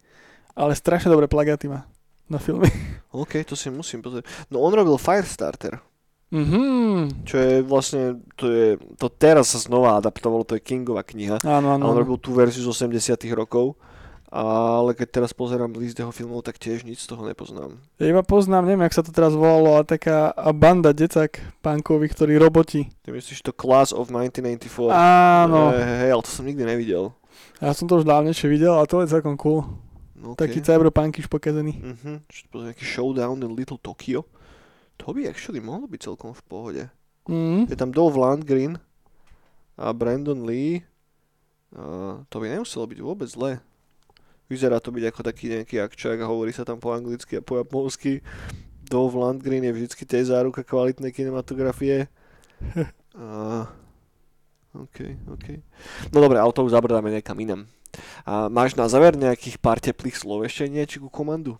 Ale 0.56 0.72
strašne 0.72 1.12
dobré 1.12 1.28
plagáty 1.28 1.68
má 1.68 1.84
na 2.30 2.40
filmy. 2.40 2.70
OK, 3.12 3.44
to 3.44 3.52
si 3.58 3.68
musím 3.68 4.00
pozrieť. 4.00 4.24
No 4.48 4.64
on 4.64 4.72
robil 4.72 4.96
Firestarter. 4.96 5.80
Mm-hmm. 6.28 7.24
Čo 7.24 7.36
je 7.40 7.52
vlastne, 7.64 8.20
to 8.36 8.52
je, 8.52 8.68
to 9.00 9.08
teraz 9.08 9.56
sa 9.56 9.58
znova 9.64 9.96
adaptovalo, 9.96 10.44
to 10.44 10.60
je 10.60 10.64
Kingova 10.64 11.00
kniha. 11.00 11.40
Áno, 11.40 11.72
áno. 11.72 11.82
A 11.84 11.88
on 11.88 11.96
robil 11.96 12.20
tú 12.20 12.36
verziu 12.36 12.68
z 12.68 12.84
80 12.84 13.16
rokov. 13.32 13.80
Ale 14.28 14.92
keď 14.92 15.08
teraz 15.08 15.32
pozerám 15.32 15.72
list 15.80 15.96
jeho 15.96 16.12
filmov, 16.12 16.44
tak 16.44 16.60
tiež 16.60 16.84
nič 16.84 17.00
z 17.00 17.08
toho 17.08 17.24
nepoznám. 17.24 17.80
Ja 17.96 18.12
iba 18.12 18.20
poznám, 18.20 18.68
neviem, 18.68 18.84
jak 18.84 19.00
sa 19.00 19.00
to 19.00 19.08
teraz 19.08 19.32
volalo, 19.32 19.80
a 19.80 19.88
taká 19.88 20.36
banda 20.52 20.92
decak 20.92 21.40
pánkových, 21.64 22.12
ktorí 22.12 22.36
roboti. 22.36 22.92
Ty 23.08 23.16
myslíš 23.16 23.40
to 23.40 23.56
Class 23.56 23.96
of 23.96 24.12
1994? 24.12 24.92
Áno. 24.92 25.72
Hej, 25.72 25.80
hey, 25.80 26.10
ale 26.12 26.20
to 26.20 26.28
som 26.28 26.44
nikdy 26.44 26.60
nevidel. 26.60 27.16
Ja 27.58 27.74
som 27.74 27.90
to 27.90 27.98
už 27.98 28.06
dávnejšie 28.06 28.46
videl 28.46 28.74
a 28.78 28.86
to 28.86 29.02
je 29.02 29.10
celkom 29.10 29.34
cool. 29.34 29.66
Okay. 30.18 30.50
Taký 30.50 30.58
cyberpunkiš 30.66 31.30
pokazený. 31.30 31.78
Uh-huh. 31.78 32.18
Čiže 32.26 32.50
nejaký 32.50 32.84
showdown 32.84 33.38
in 33.42 33.54
Little 33.54 33.78
Tokyo. 33.78 34.26
To 34.98 35.14
by 35.14 35.30
actually 35.30 35.62
mohlo 35.62 35.86
byť 35.86 36.00
celkom 36.10 36.34
v 36.34 36.42
pohode. 36.50 36.82
Mm. 37.30 37.70
Je 37.70 37.76
tam 37.78 37.94
Dolph 37.94 38.18
Lundgren 38.18 38.82
a 39.78 39.94
Brandon 39.94 40.42
Lee. 40.42 40.82
A 41.70 42.18
to 42.26 42.42
by 42.42 42.50
nemuselo 42.50 42.90
byť 42.90 42.98
vôbec 42.98 43.30
zlé. 43.30 43.62
Vyzerá 44.50 44.82
to 44.82 44.90
byť 44.90 45.04
ako 45.12 45.20
taký 45.22 45.44
nejaký 45.54 45.76
akčák 45.78 46.18
a 46.24 46.30
hovorí 46.30 46.50
sa 46.50 46.66
tam 46.66 46.82
po 46.82 46.90
anglicky 46.90 47.38
a 47.38 47.44
po 47.44 47.60
japonsky. 47.62 48.24
Dolph 48.88 49.14
Lundgren 49.14 49.62
je 49.62 49.76
vždycky 49.76 50.02
tej 50.02 50.34
záruka 50.34 50.66
kvalitnej 50.66 51.14
kinematografie. 51.14 52.10
a 53.14 53.68
OK, 54.78 54.98
OK. 55.34 55.46
No 56.14 56.22
dobre, 56.22 56.38
ale 56.38 56.54
to 56.54 56.62
už 56.62 56.74
zabrdáme 56.74 57.10
niekam 57.10 57.38
inam. 57.42 57.66
A 58.22 58.46
máš 58.46 58.78
na 58.78 58.86
záver 58.86 59.18
nejakých 59.18 59.58
pár 59.58 59.82
teplých 59.82 60.14
slov 60.14 60.46
ešte 60.46 60.70
niečo 60.70 61.02
ku 61.02 61.10
komandu? 61.10 61.58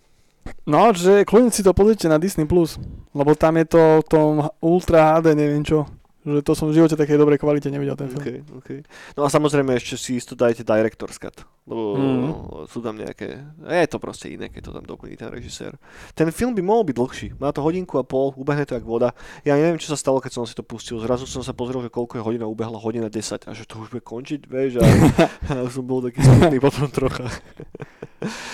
No, 0.65 0.93
že 0.97 1.29
kľudne 1.29 1.53
si 1.53 1.61
to 1.61 1.77
pozrite 1.77 2.09
na 2.09 2.17
Disney+, 2.17 2.49
Plus, 2.49 2.81
lebo 3.13 3.37
tam 3.37 3.61
je 3.61 3.67
to 3.69 3.83
v 4.01 4.07
tom 4.09 4.33
Ultra 4.65 5.19
HD, 5.19 5.37
neviem 5.37 5.65
čo. 5.65 5.85
Že 6.25 6.41
to 6.45 6.53
som 6.53 6.67
v 6.69 6.77
živote 6.77 6.97
takej 6.97 7.17
dobrej 7.21 7.41
kvalite 7.41 7.69
nevidel 7.73 7.97
ten 7.97 8.09
film. 8.09 8.21
Okay, 8.21 8.39
okay. 8.57 8.79
No 9.17 9.25
a 9.25 9.33
samozrejme 9.33 9.77
ešte 9.77 9.97
si 9.97 10.17
isto 10.17 10.37
dajte 10.37 10.65
Director's 10.65 11.17
Cut, 11.21 11.45
lebo 11.69 11.83
Mm. 11.95 12.31
sú 12.67 12.81
tam 12.81 12.97
nejaké, 12.97 13.45
je 13.61 13.89
to 13.93 14.01
proste 14.01 14.33
iné, 14.33 14.49
keď 14.49 14.73
to 14.73 14.73
tam 14.73 14.85
doplní 14.89 15.21
ten 15.21 15.29
režisér. 15.29 15.77
Ten 16.17 16.33
film 16.33 16.57
by 16.57 16.63
mohol 16.65 16.89
byť 16.89 16.97
dlhší, 16.97 17.29
má 17.37 17.53
to 17.53 17.61
hodinku 17.61 18.01
a 18.01 18.05
pol, 18.05 18.33
ubehne 18.35 18.65
to 18.65 18.75
jak 18.75 18.89
voda. 18.89 19.13
Ja 19.45 19.55
neviem, 19.55 19.77
čo 19.77 19.93
sa 19.93 19.99
stalo, 20.01 20.19
keď 20.25 20.33
som 20.33 20.45
si 20.49 20.57
to 20.57 20.65
pustil. 20.65 20.97
Zrazu 20.99 21.29
som 21.29 21.45
sa 21.45 21.53
pozrel, 21.53 21.85
že 21.85 21.93
koľko 21.93 22.19
je 22.19 22.23
hodina, 22.25 22.49
ubehla 22.49 22.81
hodina 22.81 23.13
10 23.13 23.45
a 23.45 23.53
že 23.53 23.69
to 23.69 23.85
už 23.85 23.93
bude 23.93 24.05
končiť, 24.05 24.49
vieš, 24.49 24.81
a, 24.81 24.85
a 25.53 25.69
som 25.69 25.85
bol 25.85 26.01
taký 26.01 26.25
smutný 26.25 26.59
potom 26.59 26.89
trocha. 26.89 27.29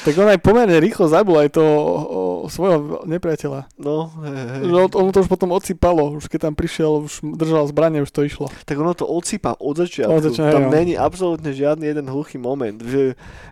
Tak 0.04 0.12
on 0.20 0.28
aj 0.28 0.44
pomerne 0.44 0.76
rýchlo 0.76 1.08
zabil 1.08 1.32
aj 1.40 1.56
to 1.56 1.64
o, 1.64 2.44
o 2.44 2.48
svojho 2.52 3.08
nepriateľa. 3.08 3.64
No, 3.80 4.12
hej, 4.20 4.36
hej. 4.36 4.62
Že 4.68 4.76
on, 4.76 5.08
to 5.08 5.18
už 5.24 5.28
potom 5.32 5.56
odsypalo, 5.56 6.20
už 6.20 6.28
keď 6.28 6.52
tam 6.52 6.54
prišiel, 6.54 7.08
už 7.08 7.24
držal 7.24 7.64
zbranie, 7.72 8.04
už 8.04 8.12
to 8.12 8.28
išlo. 8.28 8.52
tak 8.68 8.76
ono 8.76 8.92
to 8.92 9.08
odsýpa 9.08 9.56
od 9.56 9.80
začiatku. 9.80 10.12
Od 10.12 10.24
začiatku, 10.28 10.52
tam 10.52 10.68
no. 10.68 10.72
není 10.72 11.00
absolútne 11.00 11.48
žiadny 11.56 11.88
jeden 11.88 12.06
hluchý 12.12 12.36
moment. 12.36 12.76
Že, 12.76 13.02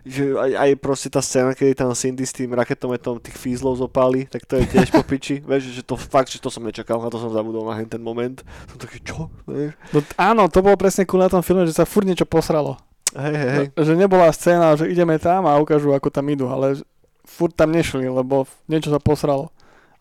že 0.01 0.33
aj, 0.33 0.51
aj 0.57 0.69
proste 0.81 1.09
tá 1.13 1.21
scéna, 1.21 1.53
keď 1.53 1.85
tam 1.85 1.93
Cindy 1.93 2.25
s 2.25 2.33
tým 2.33 2.49
raketometom 2.49 3.21
tých 3.21 3.37
fízlov 3.37 3.77
zopáli, 3.77 4.25
tak 4.25 4.49
to 4.49 4.57
je 4.57 4.65
tiež 4.65 4.89
po 4.89 5.05
piči. 5.05 5.43
Vieš, 5.49 5.77
že 5.77 5.83
to 5.85 5.93
fakt, 5.93 6.33
že 6.33 6.41
to 6.41 6.49
som 6.49 6.65
nečakal, 6.65 6.97
na 6.97 7.13
to 7.13 7.21
som 7.21 7.29
zabudol 7.29 7.69
na 7.69 7.77
ten 7.85 8.01
moment. 8.01 8.41
Som 8.71 8.77
taký, 8.81 8.99
čo? 9.05 9.29
Vieš? 9.45 9.77
No, 9.93 9.99
áno, 10.17 10.43
to 10.49 10.65
bolo 10.65 10.75
presne 10.75 11.05
cool 11.05 11.21
na 11.21 11.29
tom 11.29 11.45
filme, 11.45 11.69
že 11.69 11.77
sa 11.77 11.85
furt 11.85 12.09
niečo 12.09 12.25
posralo. 12.25 12.81
Hej, 13.13 13.35
hej, 13.37 13.51
hej. 13.53 13.67
Že 13.77 13.93
nebola 13.93 14.33
scéna, 14.33 14.73
že 14.73 14.89
ideme 14.89 15.21
tam 15.21 15.45
a 15.45 15.61
ukážu, 15.61 15.93
ako 15.93 16.09
tam 16.09 16.25
idú, 16.33 16.49
ale 16.49 16.81
furt 17.23 17.53
tam 17.53 17.69
nešli, 17.69 18.09
lebo 18.09 18.49
niečo 18.65 18.89
sa 18.89 18.97
posralo. 18.97 19.53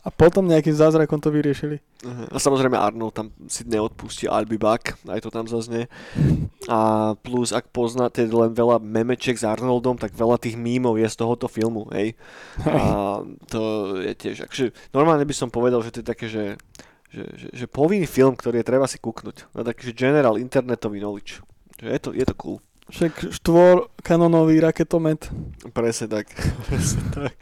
A 0.02 0.10
potom 0.10 0.50
nejakým 0.50 0.74
zázrakom 0.74 1.22
to 1.22 1.30
vyriešili. 1.30 1.78
Uh-huh. 2.02 2.26
A 2.34 2.42
samozrejme 2.42 2.74
Arnold 2.74 3.14
tam 3.14 3.30
si 3.46 3.62
neodpustí 3.62 4.26
I'll 4.26 4.50
be 4.50 4.58
back, 4.58 4.98
aj 5.06 5.22
to 5.22 5.30
tam 5.30 5.46
zaznie. 5.46 5.86
A 6.66 7.14
plus, 7.22 7.54
ak 7.54 7.70
poznáte 7.70 8.26
len 8.26 8.50
veľa 8.50 8.82
memeček 8.82 9.38
s 9.38 9.46
Arnoldom, 9.46 9.94
tak 9.94 10.10
veľa 10.18 10.42
tých 10.42 10.58
mímov 10.58 10.98
je 10.98 11.06
z 11.06 11.16
tohoto 11.22 11.46
filmu, 11.46 11.86
hej. 11.94 12.18
A 12.66 13.22
to 13.46 13.94
je 14.02 14.12
tiež, 14.18 14.42
akže 14.42 14.74
normálne 14.90 15.22
by 15.22 15.34
som 15.38 15.54
povedal, 15.54 15.78
že 15.86 15.94
to 15.94 16.02
je 16.02 16.06
také, 16.10 16.26
že, 16.26 16.58
že, 17.14 17.22
že, 17.38 17.48
že 17.54 17.66
povinný 17.70 18.10
film, 18.10 18.34
ktorý 18.34 18.58
je 18.58 18.68
treba 18.74 18.90
si 18.90 18.98
kúknuť. 18.98 19.54
Na 19.54 19.62
taký, 19.62 19.94
general 19.94 20.34
internetový 20.34 20.98
knowledge. 20.98 21.46
Že 21.78 21.88
je 21.94 22.00
to, 22.02 22.10
je 22.10 22.26
to 22.26 22.34
cool. 22.34 22.58
Však 22.92 23.32
štvor 23.32 23.88
kanonový 24.04 24.60
raketomet. 24.60 25.32
Presne 25.72 26.12
tak. 26.12 26.28
Presne 26.68 27.02
tak. 27.08 27.36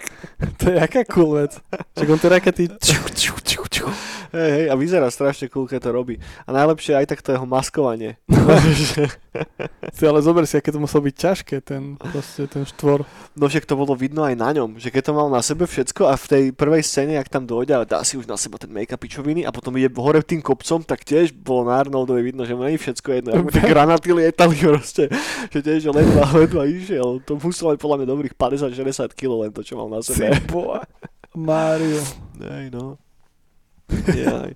To 0.62 0.64
je 0.70 0.76
aká 0.78 1.02
cool 1.10 1.42
vec. 1.42 1.58
Však 1.98 2.06
on 2.06 2.20
tie 2.22 2.30
rakety... 2.30 2.62
Ču, 2.78 2.98
ču, 3.10 3.34
ču, 3.42 3.62
ču. 3.66 3.86
Hej, 4.30 4.50
hej, 4.54 4.66
a 4.70 4.78
vyzerá 4.78 5.10
strašne 5.10 5.50
cool, 5.50 5.66
keď 5.66 5.80
to 5.82 5.90
robí. 5.90 6.14
A 6.46 6.54
najlepšie 6.54 6.94
aj 6.94 7.10
tak 7.10 7.18
to 7.18 7.34
jeho 7.34 7.42
maskovanie. 7.50 8.14
Ty, 9.98 10.02
ale 10.06 10.22
zober 10.22 10.46
si, 10.46 10.54
aké 10.54 10.70
to 10.70 10.78
muselo 10.78 11.02
byť 11.02 11.14
ťažké, 11.18 11.56
ten, 11.66 11.98
proste, 11.98 12.46
ten 12.46 12.62
štvor. 12.62 13.02
No 13.34 13.50
však 13.50 13.66
to 13.66 13.74
bolo 13.74 13.98
vidno 13.98 14.22
aj 14.22 14.38
na 14.38 14.54
ňom, 14.54 14.78
že 14.78 14.94
keď 14.94 15.10
to 15.10 15.12
mal 15.18 15.26
na 15.34 15.42
sebe 15.42 15.66
všetko 15.66 16.06
a 16.06 16.14
v 16.14 16.26
tej 16.30 16.44
prvej 16.54 16.82
scéne, 16.86 17.18
ak 17.18 17.26
tam 17.26 17.42
dojde 17.42 17.74
a 17.74 17.82
dá 17.82 18.06
si 18.06 18.14
už 18.14 18.30
na 18.30 18.38
seba 18.38 18.54
ten 18.54 18.70
make-up 18.70 19.02
pičoviny 19.02 19.42
a 19.42 19.50
potom 19.50 19.74
ide 19.74 19.90
hore 19.98 20.22
tým 20.22 20.46
kopcom, 20.46 20.86
tak 20.86 21.02
tiež 21.02 21.34
bolo 21.34 21.66
na 21.66 21.82
Arnoldovi 21.82 22.22
vidno, 22.22 22.46
že 22.46 22.54
mu 22.54 22.62
nie 22.70 22.78
je 22.78 22.86
všetko 22.86 23.08
jedno. 23.10 23.30
Tie 23.50 23.66
granaty 23.74 24.14
lietali 24.14 24.54
proste, 24.62 25.10
že 25.52 25.58
tiež 25.64 25.90
ledva, 25.90 26.24
ledva 26.36 26.62
išiel. 26.68 27.22
To 27.24 27.40
muselo 27.40 27.72
aj 27.72 27.78
podľa 27.80 27.96
mňa 28.02 28.06
dobrých 28.08 28.34
50-60 28.36 29.16
kg 29.16 29.46
len 29.46 29.50
to, 29.54 29.64
čo 29.64 29.78
mal 29.78 29.88
na 29.88 30.00
sebe. 30.04 30.34
boha. 30.50 30.84
Mário. 31.32 32.02
Hej, 32.42 32.74
no. 32.74 32.98
Jaj. 34.10 34.54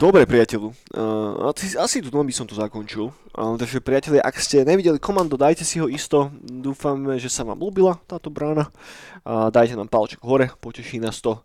Dobre, 0.00 0.24
priateľu. 0.24 0.72
Uh, 0.96 1.52
asi, 1.52 1.76
asi 1.76 2.00
tu 2.00 2.08
by 2.08 2.32
som 2.32 2.48
to 2.48 2.56
zakončil. 2.56 3.12
Uh, 3.36 3.60
takže, 3.60 3.84
priatelia, 3.84 4.24
ak 4.24 4.40
ste 4.40 4.64
nevideli 4.64 4.96
komando, 4.96 5.36
dajte 5.36 5.60
si 5.60 5.76
ho 5.76 5.92
isto. 5.92 6.32
Dúfame, 6.40 7.20
že 7.20 7.28
sa 7.28 7.44
vám 7.44 7.60
ľúbila 7.60 8.00
táto 8.08 8.32
brána. 8.32 8.72
Uh, 9.20 9.52
dajte 9.52 9.76
nám 9.76 9.92
palček 9.92 10.24
hore, 10.24 10.48
poteší 10.56 11.04
nás 11.04 11.20
to. 11.20 11.44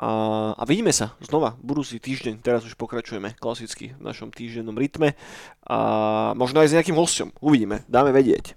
A, 0.00 0.10
a 0.56 0.62
vidíme 0.64 0.96
sa 0.96 1.12
znova 1.20 1.60
budúci 1.60 2.00
týždeň. 2.00 2.40
Teraz 2.40 2.64
už 2.64 2.72
pokračujeme 2.80 3.36
klasicky 3.36 3.92
v 4.00 4.02
našom 4.08 4.32
týždennom 4.32 4.72
rytme. 4.72 5.12
A 5.68 5.78
možno 6.32 6.64
aj 6.64 6.72
s 6.72 6.76
nejakým 6.80 6.96
hosťom. 6.96 7.36
Uvidíme, 7.44 7.84
dáme 7.84 8.08
vedieť. 8.16 8.56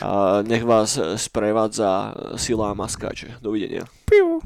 A 0.00 0.40
nech 0.48 0.64
vás 0.64 0.96
sprevádza 1.20 2.16
sila 2.40 2.72
a 2.72 2.78
maskáče. 2.78 3.36
Dovidenia. 3.44 3.84
Piu. 4.08 4.40